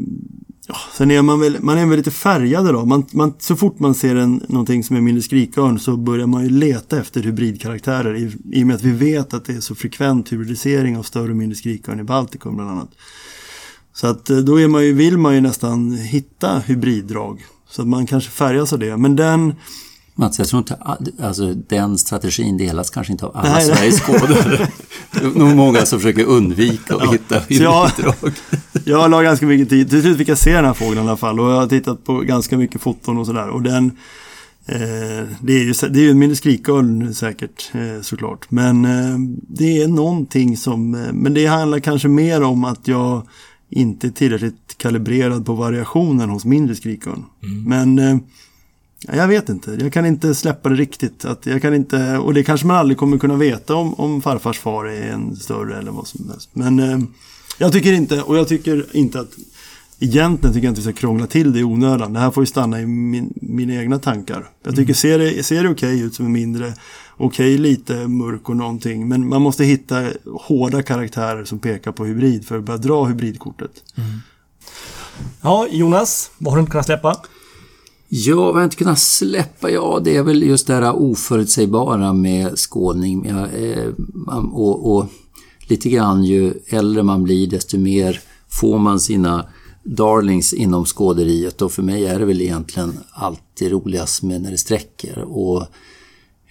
Ja, 0.71 0.77
sen 0.93 1.11
är 1.11 1.23
man 1.23 1.41
väl, 1.41 1.57
man 1.61 1.79
är 1.79 1.87
väl 1.87 1.97
lite 1.97 2.11
färgad 2.11 2.67
då. 2.67 2.85
Man, 2.85 3.07
man, 3.13 3.35
så 3.39 3.57
fort 3.57 3.79
man 3.79 3.95
ser 3.95 4.17
en, 4.17 4.43
någonting 4.49 4.85
som 4.85 4.97
är 4.97 5.01
mindre 5.01 5.23
skrikörn 5.23 5.79
så 5.79 5.97
börjar 5.97 6.27
man 6.27 6.43
ju 6.43 6.51
leta 6.51 7.01
efter 7.01 7.23
hybridkaraktärer 7.23 8.17
i, 8.17 8.33
i 8.53 8.63
och 8.63 8.67
med 8.67 8.77
att 8.77 8.83
vi 8.83 8.91
vet 8.91 9.35
att 9.35 9.45
det 9.45 9.53
är 9.53 9.61
så 9.61 9.75
frekvent 9.75 10.33
hybridisering 10.33 10.97
av 10.97 11.03
större 11.03 11.31
och 11.31 11.37
mindre 11.37 11.57
skrikörn 11.57 12.01
i 12.01 12.05
Baltikum 12.05 12.57
bland 12.57 12.71
annat. 12.71 12.91
Så 13.93 14.07
att 14.07 14.31
eh, 14.31 14.37
då 14.37 14.61
är 14.61 14.69
man 14.69 14.85
ju, 14.85 14.93
vill 14.93 15.19
man 15.19 15.35
ju 15.35 15.41
nästan 15.41 15.93
hitta 15.93 16.59
hybriddrag. 16.59 17.47
Så 17.69 17.83
att 17.83 17.89
man 17.89 18.07
kanske 18.07 18.31
färgas 18.31 18.73
av 18.73 18.79
det. 18.79 18.97
Men 18.97 19.17
den 19.17 19.55
Mats, 20.19 20.39
jag 20.39 20.49
tror 20.49 20.59
inte 20.59 20.75
alltså, 21.23 21.55
den 21.55 21.99
strategin 21.99 22.57
delas 22.57 22.91
kanske 22.91 23.13
inte 23.13 23.27
av 23.27 23.37
alla 23.37 23.53
nej, 23.53 23.67
Sveriges 23.67 24.01
skådare. 24.01 24.69
det 25.13 25.19
är 25.19 25.39
nog 25.39 25.57
många 25.57 25.87
som 25.87 26.01
försöker 26.01 26.25
undvika 26.25 26.95
att 26.95 27.05
ja. 27.05 27.13
hitta 27.13 27.39
hybriddrag. 27.39 27.91
jag 28.85 29.11
la 29.11 29.23
ganska 29.23 29.47
mycket 29.47 29.69
tid. 29.69 29.91
Till 29.91 30.03
slut 30.03 30.19
fick 30.19 30.29
jag 30.29 30.39
se 30.39 30.53
den 30.53 30.65
här 30.65 30.75
fågeln 30.75 30.99
i 30.99 31.01
alla 31.01 31.17
fall 31.17 31.41
och 31.41 31.51
jag 31.51 31.57
har 31.57 31.67
tittat 31.67 32.05
på 32.05 32.21
ganska 32.21 32.57
mycket 32.57 32.81
foton 32.81 33.19
och 33.19 33.27
sådär. 33.27 33.49
Och 33.49 33.63
den, 33.63 33.87
eh, 34.67 35.29
det 35.41 35.53
är 35.53 35.65
ju 35.65 35.75
det 35.91 36.01
är 36.01 36.03
ju 36.03 36.11
en 36.11 36.19
mindre 36.19 36.37
skrikörn 36.37 37.15
säkert 37.15 37.71
eh, 37.75 38.03
såklart. 38.03 38.51
Men 38.51 38.85
eh, 38.85 39.19
det 39.49 39.83
är 39.83 39.89
någonting 39.89 40.57
som, 40.57 40.95
eh, 40.95 41.13
men 41.13 41.35
det 41.35 41.47
handlar 41.47 41.79
kanske 41.79 42.09
mer 42.09 42.43
om 42.43 42.65
att 42.65 42.89
jag 42.89 43.23
inte 43.71 44.07
är 44.07 44.11
tillräckligt 44.11 44.75
kalibrerad 44.79 45.47
på 45.47 45.55
variationen 45.55 46.31
hos 46.31 46.45
mindre 46.45 46.75
skrikörn. 46.75 47.25
Mm. 47.43 47.65
Men 47.65 47.99
eh, 47.99 48.19
jag 49.07 49.29
vet 49.29 49.49
inte, 49.49 49.79
jag 49.81 49.93
kan 49.93 50.07
inte 50.07 50.35
släppa 50.35 50.69
det 50.69 50.75
riktigt. 50.75 51.25
Att 51.25 51.47
jag 51.47 51.63
kan 51.63 51.75
inte, 51.75 52.19
och 52.19 52.35
det 52.35 52.43
kanske 52.45 52.67
man 52.67 52.77
aldrig 52.77 52.99
kommer 52.99 53.19
kunna 53.19 53.37
veta 53.37 53.75
om, 53.75 53.95
om 53.95 54.23
farfars 54.23 54.59
far 54.59 54.85
är 54.85 55.13
en 55.13 55.37
större 55.37 55.79
eller 55.79 55.91
vad 55.91 56.07
som 56.07 56.29
helst. 56.29 56.51
Men 56.53 56.79
eh, 56.79 56.99
jag 57.59 57.73
tycker 57.73 57.93
inte, 57.93 58.23
och 58.23 58.37
jag 58.37 58.49
tycker 58.49 58.87
inte 58.93 59.21
att 59.21 59.31
Egentligen 60.01 60.55
tycker 60.55 60.67
jag 60.67 60.71
inte 60.71 60.81
vi 60.81 60.93
ska 60.93 61.01
krångla 61.01 61.27
till 61.27 61.53
det 61.53 61.59
i 61.59 61.65
onödan. 61.65 62.13
Det 62.13 62.21
här 62.21 62.31
får 62.31 62.43
ju 62.43 62.47
stanna 62.47 62.81
i 62.81 62.87
min, 62.87 63.33
mina 63.35 63.75
egna 63.75 63.99
tankar. 63.99 64.51
Jag 64.63 64.77
tycker, 64.77 64.83
mm. 64.83 64.95
ser 64.95 65.19
det, 65.19 65.43
ser 65.43 65.63
det 65.63 65.69
okej 65.69 65.95
okay 65.95 66.07
ut 66.07 66.15
som 66.15 66.27
är 66.27 66.31
mindre, 66.31 66.75
okej 67.17 67.55
okay, 67.55 67.59
lite 67.59 68.09
mörk 68.09 68.49
och 68.49 68.57
någonting. 68.57 69.09
Men 69.09 69.29
man 69.29 69.43
måste 69.43 69.65
hitta 69.65 70.07
hårda 70.41 70.83
karaktärer 70.83 71.45
som 71.45 71.59
pekar 71.59 71.93
på 71.93 72.05
hybrid 72.05 72.47
för 72.47 72.59
att 72.59 72.65
börja 72.65 72.79
dra 72.79 73.05
hybridkortet. 73.05 73.71
Mm. 73.97 74.09
Ja, 75.41 75.67
Jonas, 75.71 76.31
vad 76.39 76.53
har 76.53 76.59
du 76.59 76.61
inte 76.61 76.71
kunnat 76.71 76.87
släppa? 76.87 77.17
Ja, 78.09 78.53
vad 78.53 78.63
jag 78.63 78.67
inte 78.67 78.77
kunnat 78.77 78.99
släppa? 78.99 79.71
Ja, 79.71 80.01
det 80.05 80.17
är 80.17 80.23
väl 80.23 80.43
just 80.43 80.67
det 80.67 80.75
här 80.75 80.97
oförutsägbara 80.97 82.13
med 82.13 82.59
skådning. 82.59 83.27
Ja, 83.29 83.47
eh, 83.47 83.89
och, 84.53 84.97
och, 84.97 85.07
lite 85.61 85.89
grann 85.89 86.25
ju 86.25 86.55
äldre 86.67 87.03
man 87.03 87.23
blir 87.23 87.47
desto 87.47 87.79
mer 87.79 88.21
får 88.49 88.79
man 88.79 89.01
sina 89.01 89.47
darlings 89.83 90.53
inom 90.53 90.85
skåderiet 90.85 91.63
och 91.63 91.73
för 91.73 91.83
mig 91.83 92.07
är 92.07 92.19
det 92.19 92.25
väl 92.25 92.41
egentligen 92.41 92.99
alltid 93.11 93.71
roligast 93.71 94.23
med 94.23 94.43
när 94.43 94.51
det 94.51 94.59
sträcker. 94.59 95.19
Och 95.19 95.67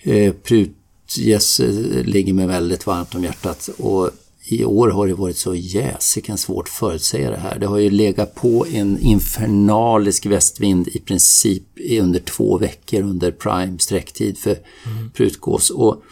eh, 0.01 0.33
Prutgäss 0.33 1.59
eh, 1.59 2.03
ligger 2.03 2.33
mig 2.33 2.47
väldigt 2.47 2.87
varmt 2.87 3.15
om 3.15 3.23
hjärtat. 3.23 3.69
Och 3.77 4.09
i 4.49 4.65
år 4.65 4.89
har 4.89 5.07
det 5.07 5.13
varit 5.13 5.37
så 5.37 5.55
jäsiken 5.55 6.37
svårt 6.37 6.67
att 6.67 6.73
förutsäga 6.73 7.29
det 7.29 7.37
här. 7.37 7.59
Det 7.59 7.65
har 7.65 7.77
ju 7.77 7.89
legat 7.89 8.35
på 8.35 8.65
en 8.67 8.99
infernalisk 8.99 10.25
västvind 10.25 10.87
i 10.87 10.99
princip 10.99 11.63
under 11.99 12.19
två 12.19 12.57
veckor 12.57 13.01
under 13.01 13.31
prime 13.31 13.79
sträcktid 13.79 14.37
för 14.37 14.55
mm. 14.85 15.11
prutgås. 15.11 15.69
Och 15.69 16.03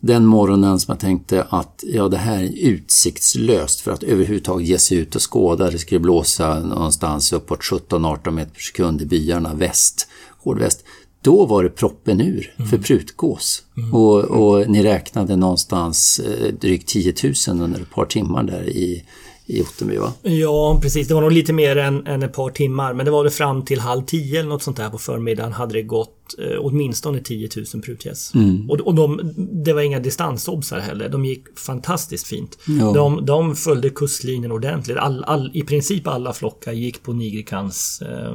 den 0.00 0.26
morgonen 0.26 0.80
som 0.80 0.92
jag 0.92 1.00
tänkte 1.00 1.42
att 1.42 1.84
ja, 1.86 2.08
det 2.08 2.16
här 2.16 2.42
är 2.42 2.68
utsiktslöst 2.68 3.80
för 3.80 3.90
att 3.90 4.02
överhuvudtaget 4.02 4.68
ge 4.68 4.78
sig 4.78 4.98
ut 4.98 5.14
och 5.14 5.32
skåda. 5.32 5.70
Det 5.70 5.78
skulle 5.78 6.00
blåsa 6.00 6.60
någonstans 6.60 7.32
uppåt 7.32 7.60
17-18 7.60 8.30
meter 8.30 8.52
per 8.52 8.60
sekund 8.60 9.02
i 9.02 9.06
byarna 9.06 9.54
väst, 9.54 10.08
hårdväst. 10.42 10.84
Då 11.24 11.46
var 11.46 11.62
det 11.62 11.70
proppen 11.70 12.20
ur 12.20 12.54
mm. 12.56 12.70
för 12.70 12.78
prutgås. 12.78 13.62
Mm. 13.76 13.94
Och, 13.94 14.24
och, 14.24 14.70
ni 14.70 14.82
räknade 14.82 15.36
någonstans 15.36 16.20
eh, 16.20 16.54
drygt 16.54 16.88
10 16.88 17.14
000 17.48 17.60
under 17.60 17.80
ett 17.80 17.90
par 17.90 18.04
timmar 18.04 18.42
där 18.42 18.68
i, 18.68 19.04
i 19.46 19.62
Ottenby 19.62 19.96
va? 19.96 20.12
Ja, 20.22 20.78
precis. 20.82 21.08
Det 21.08 21.14
var 21.14 21.20
nog 21.20 21.32
lite 21.32 21.52
mer 21.52 21.76
än, 21.76 22.06
än 22.06 22.22
ett 22.22 22.32
par 22.32 22.50
timmar. 22.50 22.94
Men 22.94 23.04
det 23.06 23.12
var 23.12 23.22
väl 23.22 23.32
fram 23.32 23.64
till 23.64 23.80
halv 23.80 24.02
tio 24.02 24.40
eller 24.40 24.48
något 24.48 24.62
sånt 24.62 24.76
där 24.76 24.90
på 24.90 24.98
förmiddagen 24.98 25.52
hade 25.52 25.74
det 25.74 25.82
gått 25.82 26.34
eh, 26.38 26.58
åtminstone 26.60 27.20
10 27.20 27.48
000 27.74 27.82
prutgäss. 27.82 28.34
Mm. 28.34 28.70
Och, 28.70 28.80
och 28.80 28.94
de, 28.94 29.20
det 29.64 29.72
var 29.72 29.80
inga 29.82 30.00
distansobsar 30.00 30.78
heller. 30.78 31.08
De 31.08 31.24
gick 31.24 31.58
fantastiskt 31.58 32.26
fint. 32.26 32.58
Ja. 32.80 32.92
De, 32.92 33.26
de 33.26 33.56
följde 33.56 33.90
kustlinjen 33.90 34.52
ordentligt. 34.52 34.96
All, 34.96 35.24
all, 35.24 35.50
I 35.54 35.62
princip 35.62 36.06
alla 36.06 36.32
flockar 36.32 36.72
gick 36.72 37.02
på 37.02 37.12
Nigrikans 37.12 38.02
eh, 38.02 38.34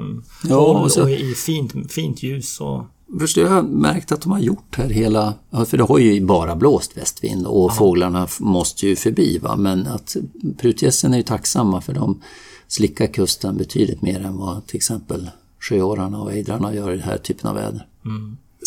Ja, 0.49 0.57
och 0.83 0.91
så- 0.91 1.03
och 1.03 1.09
i 1.11 1.33
fint, 1.33 1.91
fint 1.91 2.23
ljus. 2.23 2.59
Och, 2.61 2.83
Först 3.19 3.37
jag 3.37 3.49
har 3.49 3.61
märkt 3.63 4.11
att 4.11 4.21
de 4.21 4.31
har 4.31 4.39
gjort 4.39 4.75
här 4.77 4.89
hela, 4.89 5.33
för 5.65 5.77
det 5.77 5.83
har 5.83 5.97
ju 5.99 6.25
bara 6.25 6.55
blåst 6.55 6.97
västvind 6.97 7.47
och 7.47 7.75
fåglarna 7.75 8.23
f- 8.23 8.37
måste 8.39 8.87
ju 8.87 8.95
förbi 8.95 9.37
va, 9.37 9.55
men 9.55 9.87
att 9.87 10.15
prutgässen 10.57 11.13
är 11.13 11.17
ju 11.17 11.23
tacksamma 11.23 11.81
för 11.81 11.93
de 11.93 12.21
slickar 12.67 13.07
kusten 13.07 13.57
betydligt 13.57 14.01
mer 14.01 14.25
än 14.25 14.37
vad 14.37 14.67
till 14.67 14.75
exempel 14.75 15.29
sjöorrarna 15.59 16.21
och 16.21 16.33
ejdrarna 16.33 16.73
gör 16.75 16.91
i 16.91 16.95
den 16.97 17.05
här 17.05 17.17
typen 17.17 17.49
av 17.49 17.55
väder. 17.55 17.87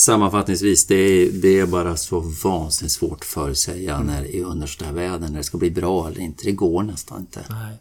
Sammanfattningsvis, 0.00 0.86
det 0.86 0.94
är, 0.94 1.30
det 1.32 1.58
är 1.58 1.66
bara 1.66 1.96
så 1.96 2.20
vansinnigt 2.44 2.94
svårt 2.94 3.18
att 3.20 3.24
förutsäga 3.24 4.00
när, 4.00 4.24
i 4.24 4.42
under 4.42 4.66
sådär 4.66 4.92
väder, 4.92 5.28
när 5.28 5.38
det 5.38 5.44
ska 5.44 5.58
bli 5.58 5.70
bra 5.70 6.08
eller 6.08 6.20
inte. 6.20 6.44
Det 6.44 6.52
går 6.52 6.82
nästan 6.82 7.20
inte. 7.20 7.40
nej. 7.50 7.78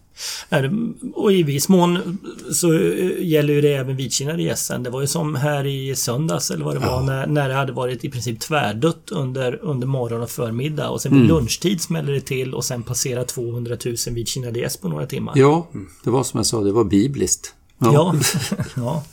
Och 1.14 1.34
i 1.34 1.44
viss 1.44 1.70
mån 1.70 2.18
så 2.54 2.74
eh, 2.74 3.12
gäller 3.20 3.54
ju 3.54 3.62
det 3.62 3.74
även 3.74 3.96
vitkinnade 3.96 4.44
gässen. 4.44 4.84
Det 4.84 4.90
var 4.90 5.02
ju 5.02 5.08
som 5.08 5.36
här 5.36 5.66
i 5.66 5.96
söndags 5.96 6.52
eller 6.52 6.66
vad 6.66 6.76
det 6.76 6.80
var 6.80 7.02
när, 7.02 7.28
när 7.28 7.50
det 7.50 7.56
hade 7.56 7.72
varit 7.72 8.06
i 8.06 8.10
princip 8.10 8.40
tvärdött 8.40 9.12
under, 9.12 9.60
under 9.62 9.88
morgon 9.88 10.22
och 10.22 10.30
förmiddag 10.30 10.90
och 10.90 11.02
sen 11.02 11.20
vid 11.20 11.28
lunchtid 11.28 11.82
smällde 11.82 12.14
det 12.14 12.22
till 12.22 12.54
och 12.54 12.66
sen 12.66 12.84
passerade 12.84 13.26
200 13.26 13.78
000 13.86 13.96
vitkinnade 14.10 14.60
gäss 14.60 14.78
på 14.78 14.90
några 14.90 15.06
timmar. 15.06 15.34
Ja, 15.36 15.68
det 16.04 16.10
var 16.10 16.24
som 16.24 16.38
jag 16.38 16.46
sa, 16.46 16.62
det 16.62 16.72
var 16.72 16.84
bibliskt. 16.84 17.54
Ja. 17.78 18.16
ja. 18.76 19.04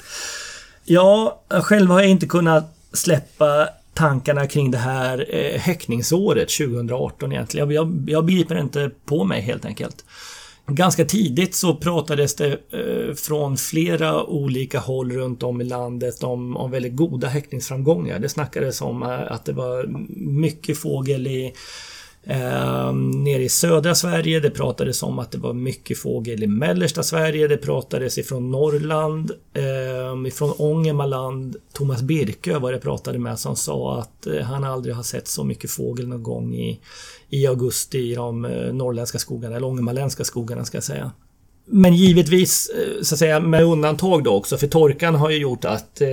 ja, 0.84 1.42
själv 1.49 1.90
har 1.90 2.01
jag 2.01 2.11
inte 2.11 2.26
kunnat 2.26 2.78
släppa 2.93 3.68
tankarna 3.95 4.47
kring 4.47 4.70
det 4.70 4.78
här 4.78 5.26
eh, 5.34 5.61
häckningsåret 5.61 6.49
2018 6.49 7.32
egentligen. 7.32 7.70
Jag, 7.70 7.86
jag, 7.86 8.11
jag 8.11 8.24
begriper 8.24 8.61
inte 8.61 8.91
på 9.05 9.24
mig 9.24 9.41
helt 9.41 9.64
enkelt. 9.64 10.05
Ganska 10.66 11.05
tidigt 11.05 11.55
så 11.55 11.74
pratades 11.74 12.36
det 12.36 12.53
eh, 12.53 13.14
från 13.14 13.57
flera 13.57 14.24
olika 14.24 14.78
håll 14.78 15.12
runt 15.12 15.43
om 15.43 15.61
i 15.61 15.64
landet 15.64 16.22
om, 16.22 16.57
om 16.57 16.70
väldigt 16.70 16.97
goda 16.97 17.28
häckningsframgångar. 17.28 18.18
Det 18.18 18.28
snackades 18.28 18.80
om 18.80 19.03
eh, 19.03 19.32
att 19.32 19.45
det 19.45 19.53
var 19.53 19.86
mycket 20.16 20.78
fågel 20.78 21.26
i 21.26 21.55
Eh, 22.30 22.93
nere 22.95 23.43
i 23.43 23.49
södra 23.49 23.95
Sverige, 23.95 24.41
det 24.41 24.51
pratades 24.51 25.03
om 25.03 25.18
att 25.18 25.30
det 25.30 25.39
var 25.39 25.53
mycket 25.53 25.99
fågel 25.99 26.43
i 26.43 26.47
mellersta 26.47 27.03
Sverige, 27.03 27.49
det 27.49 27.57
pratades 27.57 28.18
ifrån 28.18 28.51
Norrland, 28.51 29.30
eh, 29.55 29.62
ifrån 30.27 30.53
Ångermanland. 30.59 31.57
Thomas 31.73 32.03
Birkö 32.03 32.59
var 32.59 32.73
det 32.73 32.79
pratade 32.79 33.19
med 33.19 33.39
som 33.39 33.57
sa 33.57 33.99
att 33.99 34.27
eh, 34.27 34.43
han 34.43 34.64
aldrig 34.64 34.95
har 34.95 35.03
sett 35.03 35.29
så 35.29 35.45
mycket 35.45 35.71
fågel 35.71 36.09
någon 36.09 36.23
gång 36.23 36.55
i, 36.55 36.81
i 37.29 37.47
augusti 37.47 37.99
i 37.99 38.14
de 38.14 38.45
eh, 38.45 38.73
norrländska 38.73 39.19
skogarna, 39.19 39.57
eller 39.57 39.66
ångermanländska 39.66 40.25
skogarna 40.25 40.64
ska 40.64 40.77
jag 40.77 40.85
säga. 40.85 41.12
Men 41.71 41.95
givetvis, 41.95 42.69
eh, 42.69 43.03
så 43.03 43.14
att 43.14 43.19
säga, 43.19 43.41
med 43.41 43.64
undantag 43.64 44.25
då 44.25 44.35
också, 44.35 44.59
för 44.59 44.66
torkan 44.66 45.14
har 45.14 45.31
ju 45.31 45.39
gjort 45.39 45.64
att 45.64 46.01
eh, 46.01 46.09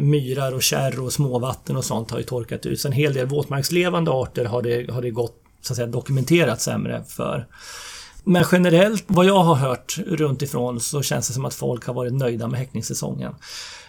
myrar 0.00 0.54
och 0.54 0.62
kärr 0.62 1.00
och 1.00 1.12
småvatten 1.12 1.76
och 1.76 1.84
sånt 1.84 2.10
har 2.10 2.18
ju 2.18 2.24
torkat 2.24 2.66
ut. 2.66 2.80
Så 2.80 2.88
en 2.88 2.92
hel 2.92 3.14
del 3.14 3.26
våtmarkslevande 3.26 4.10
arter 4.10 4.44
har 4.44 4.62
det, 4.62 4.90
har 4.90 5.02
det 5.02 5.10
gått, 5.10 5.36
så 5.60 5.72
att 5.72 5.76
säga, 5.76 5.86
dokumenterat 5.86 6.60
sämre 6.60 7.04
för. 7.08 7.46
Men 8.24 8.44
generellt, 8.52 9.04
vad 9.06 9.26
jag 9.26 9.42
har 9.42 9.54
hört 9.54 9.98
runt 10.06 10.42
ifrån 10.42 10.80
så 10.80 11.02
känns 11.02 11.28
det 11.28 11.34
som 11.34 11.44
att 11.44 11.54
folk 11.54 11.86
har 11.86 11.94
varit 11.94 12.12
nöjda 12.12 12.48
med 12.48 12.60
häckningssäsongen. 12.60 13.34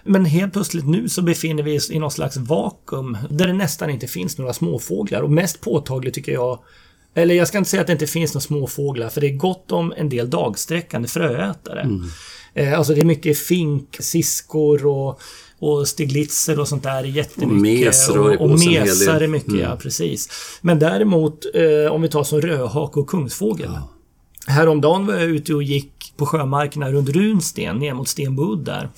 Men 0.03 0.25
helt 0.25 0.53
plötsligt 0.53 0.87
nu 0.87 1.09
så 1.09 1.21
befinner 1.21 1.63
vi 1.63 1.77
oss 1.77 1.91
i 1.91 1.99
någon 1.99 2.11
slags 2.11 2.37
vakuum 2.37 3.17
där 3.29 3.47
det 3.47 3.53
nästan 3.53 3.89
inte 3.89 4.07
finns 4.07 4.37
några 4.37 4.53
småfåglar 4.53 5.21
och 5.21 5.31
mest 5.31 5.61
påtagligt 5.61 6.13
tycker 6.13 6.31
jag 6.31 6.59
eller 7.15 7.35
jag 7.35 7.47
ska 7.47 7.57
inte 7.57 7.69
säga 7.69 7.81
att 7.81 7.87
det 7.87 7.93
inte 7.93 8.07
finns 8.07 8.33
några 8.33 8.41
småfåglar 8.41 9.09
för 9.09 9.21
det 9.21 9.27
är 9.27 9.35
gott 9.35 9.71
om 9.71 9.93
en 9.97 10.09
del 10.09 10.29
dagsträckande 10.29 11.07
fröätare. 11.07 11.89
Eh, 12.53 12.77
alltså 12.77 12.93
det 12.93 13.01
är 13.01 13.05
mycket 13.05 13.37
fink, 13.37 13.97
siskor 13.99 14.85
och, 14.85 15.21
och 15.59 15.87
stiglitzer 15.87 16.59
och 16.59 16.67
sånt 16.67 16.83
där. 16.83 17.03
Jättemycket. 17.03 17.51
Och 17.51 17.61
mes 17.61 18.09
rör 18.09 18.31
ju 18.31 18.37
och, 18.37 18.51
och 18.51 18.59
mesar 18.59 19.21
är 19.21 19.27
mycket, 19.27 19.59
ja 19.59 19.77
precis. 19.81 20.29
Men 20.61 20.79
däremot 20.79 21.45
eh, 21.53 21.91
om 21.91 22.01
vi 22.01 22.09
tar 22.09 22.23
som 22.23 22.41
rödhake 22.41 22.99
och 22.99 23.09
kungsfågel. 23.09 23.71
Häromdagen 24.47 25.05
var 25.05 25.13
jag 25.13 25.23
ute 25.23 25.53
och 25.53 25.63
gick 25.63 26.13
på 26.17 26.25
sjömarkerna 26.25 26.91
runt 26.91 27.09
Runsten 27.09 27.77
ner 27.79 27.93
mot 27.93 28.07
Stenbud 28.07 28.59
där. 28.59 28.89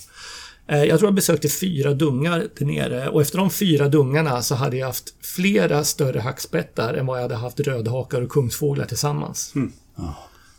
Eh, 0.68 0.84
Jag 0.84 0.98
tror 0.98 1.06
jag 1.08 1.14
besökte 1.14 1.48
fyra 1.48 1.94
dungar 1.94 2.46
där 2.58 2.66
nere 2.66 3.08
och 3.08 3.20
efter 3.22 3.38
de 3.38 3.50
fyra 3.50 3.88
dungarna 3.88 4.42
så 4.42 4.54
hade 4.54 4.76
jag 4.76 4.86
haft 4.86 5.14
flera 5.36 5.84
större 5.84 6.20
hackspettar 6.20 6.94
än 6.94 7.06
vad 7.06 7.18
jag 7.18 7.22
hade 7.22 7.34
haft 7.36 7.60
rödhakar 7.60 8.22
och 8.22 8.28
kungsfåglar 8.30 8.84
tillsammans. 8.86 9.52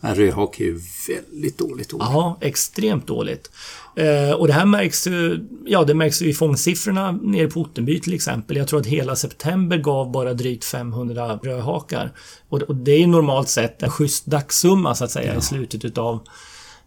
En 0.01 0.15
rödhake 0.15 0.63
är 0.63 0.65
ju 0.67 0.79
väldigt 1.07 1.57
dåligt 1.57 1.93
ord. 1.93 2.01
Ja, 2.01 2.37
extremt 2.41 3.07
dåligt. 3.07 3.51
Eh, 3.99 4.31
och 4.31 4.47
det 4.47 4.53
här 4.53 4.65
märks 4.65 5.07
ju, 5.07 5.47
ja 5.65 5.83
det 5.83 5.93
märks 5.93 6.21
ju 6.21 6.29
i 6.29 6.33
fångstsiffrorna 6.33 7.11
nere 7.11 7.47
på 7.47 7.59
Ottenby 7.59 7.99
till 7.99 8.13
exempel. 8.13 8.57
Jag 8.57 8.67
tror 8.67 8.79
att 8.79 8.85
hela 8.85 9.15
september 9.15 9.77
gav 9.77 10.11
bara 10.11 10.33
drygt 10.33 10.65
500 10.65 11.39
rödhakar. 11.43 12.11
Och, 12.49 12.61
och 12.61 12.75
det 12.75 12.91
är 12.91 12.99
ju 12.99 13.07
normalt 13.07 13.49
sett 13.49 13.83
en 13.83 13.89
schysst 13.89 14.25
dagssumma 14.25 14.95
så 14.95 15.03
att 15.03 15.11
säga 15.11 15.35
i 15.35 15.41
slutet 15.41 15.85
utav 15.85 16.19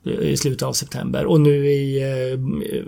i 0.05 0.37
slutet 0.37 0.63
av 0.63 0.73
september. 0.73 1.27
Och 1.27 1.41
nu 1.41 1.67
i, 1.67 2.03
eh, 2.03 2.41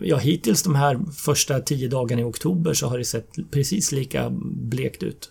ja 0.03 0.17
hittills 0.17 0.63
de 0.63 0.75
här 0.75 1.01
första 1.17 1.61
tio 1.61 1.89
dagarna 1.89 2.23
i 2.23 2.25
oktober 2.25 2.75
så 2.75 2.87
har 2.87 2.99
det 2.99 3.05
sett 3.05 3.37
precis 3.51 3.93
lika 3.93 4.31
blekt 4.43 5.03
ut. 5.03 5.31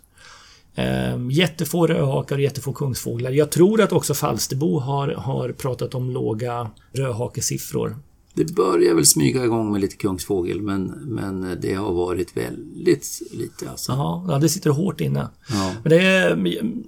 Eh, 0.75 1.27
jättefå 1.31 1.87
rödhakar 1.87 2.35
och 2.35 2.41
jättefå 2.41 2.73
kungsfåglar. 2.73 3.31
Jag 3.31 3.51
tror 3.51 3.81
att 3.81 3.91
också 3.91 4.13
Falsterbo 4.13 4.79
har, 4.79 5.07
har 5.07 5.49
pratat 5.49 5.95
om 5.95 6.11
låga 6.11 6.71
rödhakesiffror. 6.93 7.97
Det 8.35 8.55
börjar 8.55 8.95
väl 8.95 9.05
smyga 9.05 9.43
igång 9.43 9.71
med 9.71 9.81
lite 9.81 9.95
kungsfågel 9.95 10.61
men, 10.61 10.85
men 11.05 11.57
det 11.61 11.73
har 11.73 11.93
varit 11.93 12.37
väldigt 12.37 13.21
lite 13.31 13.69
alltså. 13.69 13.91
Jaha, 13.91 14.25
ja, 14.27 14.39
det 14.39 14.49
sitter 14.49 14.69
hårt 14.69 15.01
inne. 15.01 15.29
Ja. 15.49 15.71
Men 15.83 15.89
det 15.89 16.05
är, 16.05 16.37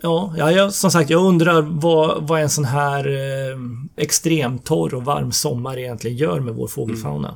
ja, 0.01 0.33
ja, 0.37 0.51
jag, 0.51 0.73
som 0.73 0.91
sagt, 0.91 1.09
jag 1.09 1.25
undrar 1.25 1.61
vad, 1.61 2.27
vad 2.27 2.41
en 2.41 2.49
sån 2.49 2.65
här 2.65 3.07
eh, 3.07 3.59
extremtorr 3.95 4.93
och 4.93 5.05
varm 5.05 5.31
sommar 5.31 5.79
egentligen 5.79 6.17
gör 6.17 6.39
med 6.39 6.53
vår 6.55 6.67
fågelfauna. 6.67 7.35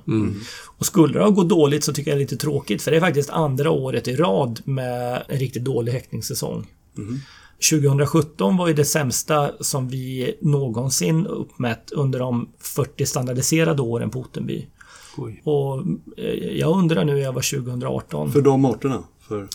Och 0.77 0.85
skulle 0.85 1.13
det 1.13 1.23
ha 1.23 1.29
gått 1.29 1.49
dåligt 1.49 1.83
så 1.83 1.93
tycker 1.93 2.11
jag 2.11 2.17
det 2.17 2.21
är 2.21 2.23
lite 2.23 2.37
tråkigt 2.37 2.81
för 2.81 2.91
det 2.91 2.97
är 2.97 3.01
faktiskt 3.01 3.29
andra 3.29 3.71
året 3.71 4.07
i 4.07 4.15
rad 4.15 4.61
med 4.63 5.23
en 5.27 5.39
riktigt 5.39 5.63
dålig 5.63 5.91
häckningssäsong. 5.91 6.67
2017 7.71 8.57
var 8.57 8.67
ju 8.67 8.73
det 8.73 8.85
sämsta 8.85 9.51
som 9.59 9.87
vi 9.87 10.37
någonsin 10.41 11.27
uppmätt 11.27 11.91
under 11.91 12.19
de 12.19 12.49
40 12.59 13.05
standardiserade 13.05 13.81
åren 13.81 14.09
på 14.09 14.19
Ottenby. 14.19 14.67
Oj. 15.17 15.41
Och 15.43 15.83
eh, 16.17 16.57
jag 16.57 16.77
undrar 16.77 17.05
nu, 17.05 17.19
jag 17.19 17.33
var 17.33 17.57
2018. 17.61 18.31
För 18.31 18.41
de 18.41 18.65
arterna. 18.65 19.03
För, 19.27 19.47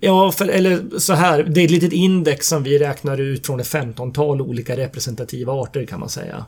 Ja, 0.00 0.32
för, 0.32 0.48
eller 0.48 0.98
så 0.98 1.12
här. 1.12 1.42
Det 1.42 1.60
är 1.60 1.64
ett 1.64 1.70
litet 1.70 1.92
index 1.92 2.48
som 2.48 2.62
vi 2.62 2.78
räknar 2.78 3.20
ut 3.20 3.46
från 3.46 3.60
ett 3.60 3.66
15-tal 3.66 4.40
olika 4.40 4.76
representativa 4.76 5.52
arter 5.52 5.86
kan 5.86 6.00
man 6.00 6.08
säga. 6.08 6.44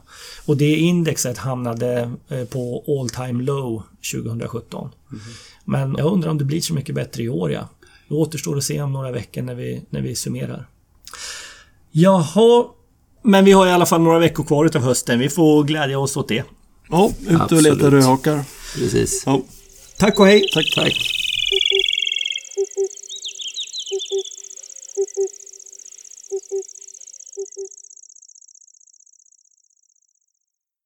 Och 0.46 0.56
det 0.56 0.76
indexet 0.76 1.38
hamnade 1.38 2.10
eh, 2.28 2.44
på 2.44 2.84
all 2.88 3.08
time 3.08 3.42
low 3.42 3.82
2017. 4.12 4.90
Men 5.64 5.94
jag 5.98 6.12
undrar 6.12 6.30
om 6.30 6.38
det 6.38 6.44
blir 6.44 6.60
så 6.60 6.74
mycket 6.74 6.94
bättre 6.94 7.22
i 7.22 7.28
år, 7.28 7.52
ja. 7.52 7.68
Det 8.08 8.14
återstår 8.14 8.56
att 8.56 8.64
se 8.64 8.82
om 8.82 8.92
några 8.92 9.12
veckor 9.12 9.42
när 9.42 9.54
vi, 9.54 9.82
när 9.90 10.00
vi 10.00 10.14
summerar. 10.14 10.66
Jaha, 11.90 12.64
men 13.24 13.44
vi 13.44 13.52
har 13.52 13.66
i 13.66 13.70
alla 13.70 13.86
fall 13.86 14.00
några 14.00 14.18
veckor 14.18 14.44
kvar 14.44 14.64
utav 14.64 14.82
hösten. 14.82 15.18
Vi 15.18 15.28
får 15.28 15.64
glädja 15.64 15.98
oss 15.98 16.16
åt 16.16 16.28
det. 16.28 16.44
ja, 16.90 17.12
ut 17.28 17.52
och 17.52 17.62
leta 17.62 17.90
rödhakar. 17.90 18.44
Precis. 18.74 19.22
Ja. 19.26 19.42
Tack 19.98 20.20
och 20.20 20.26
hej! 20.26 20.42
Tack. 20.54 20.74
Tack. 20.74 21.27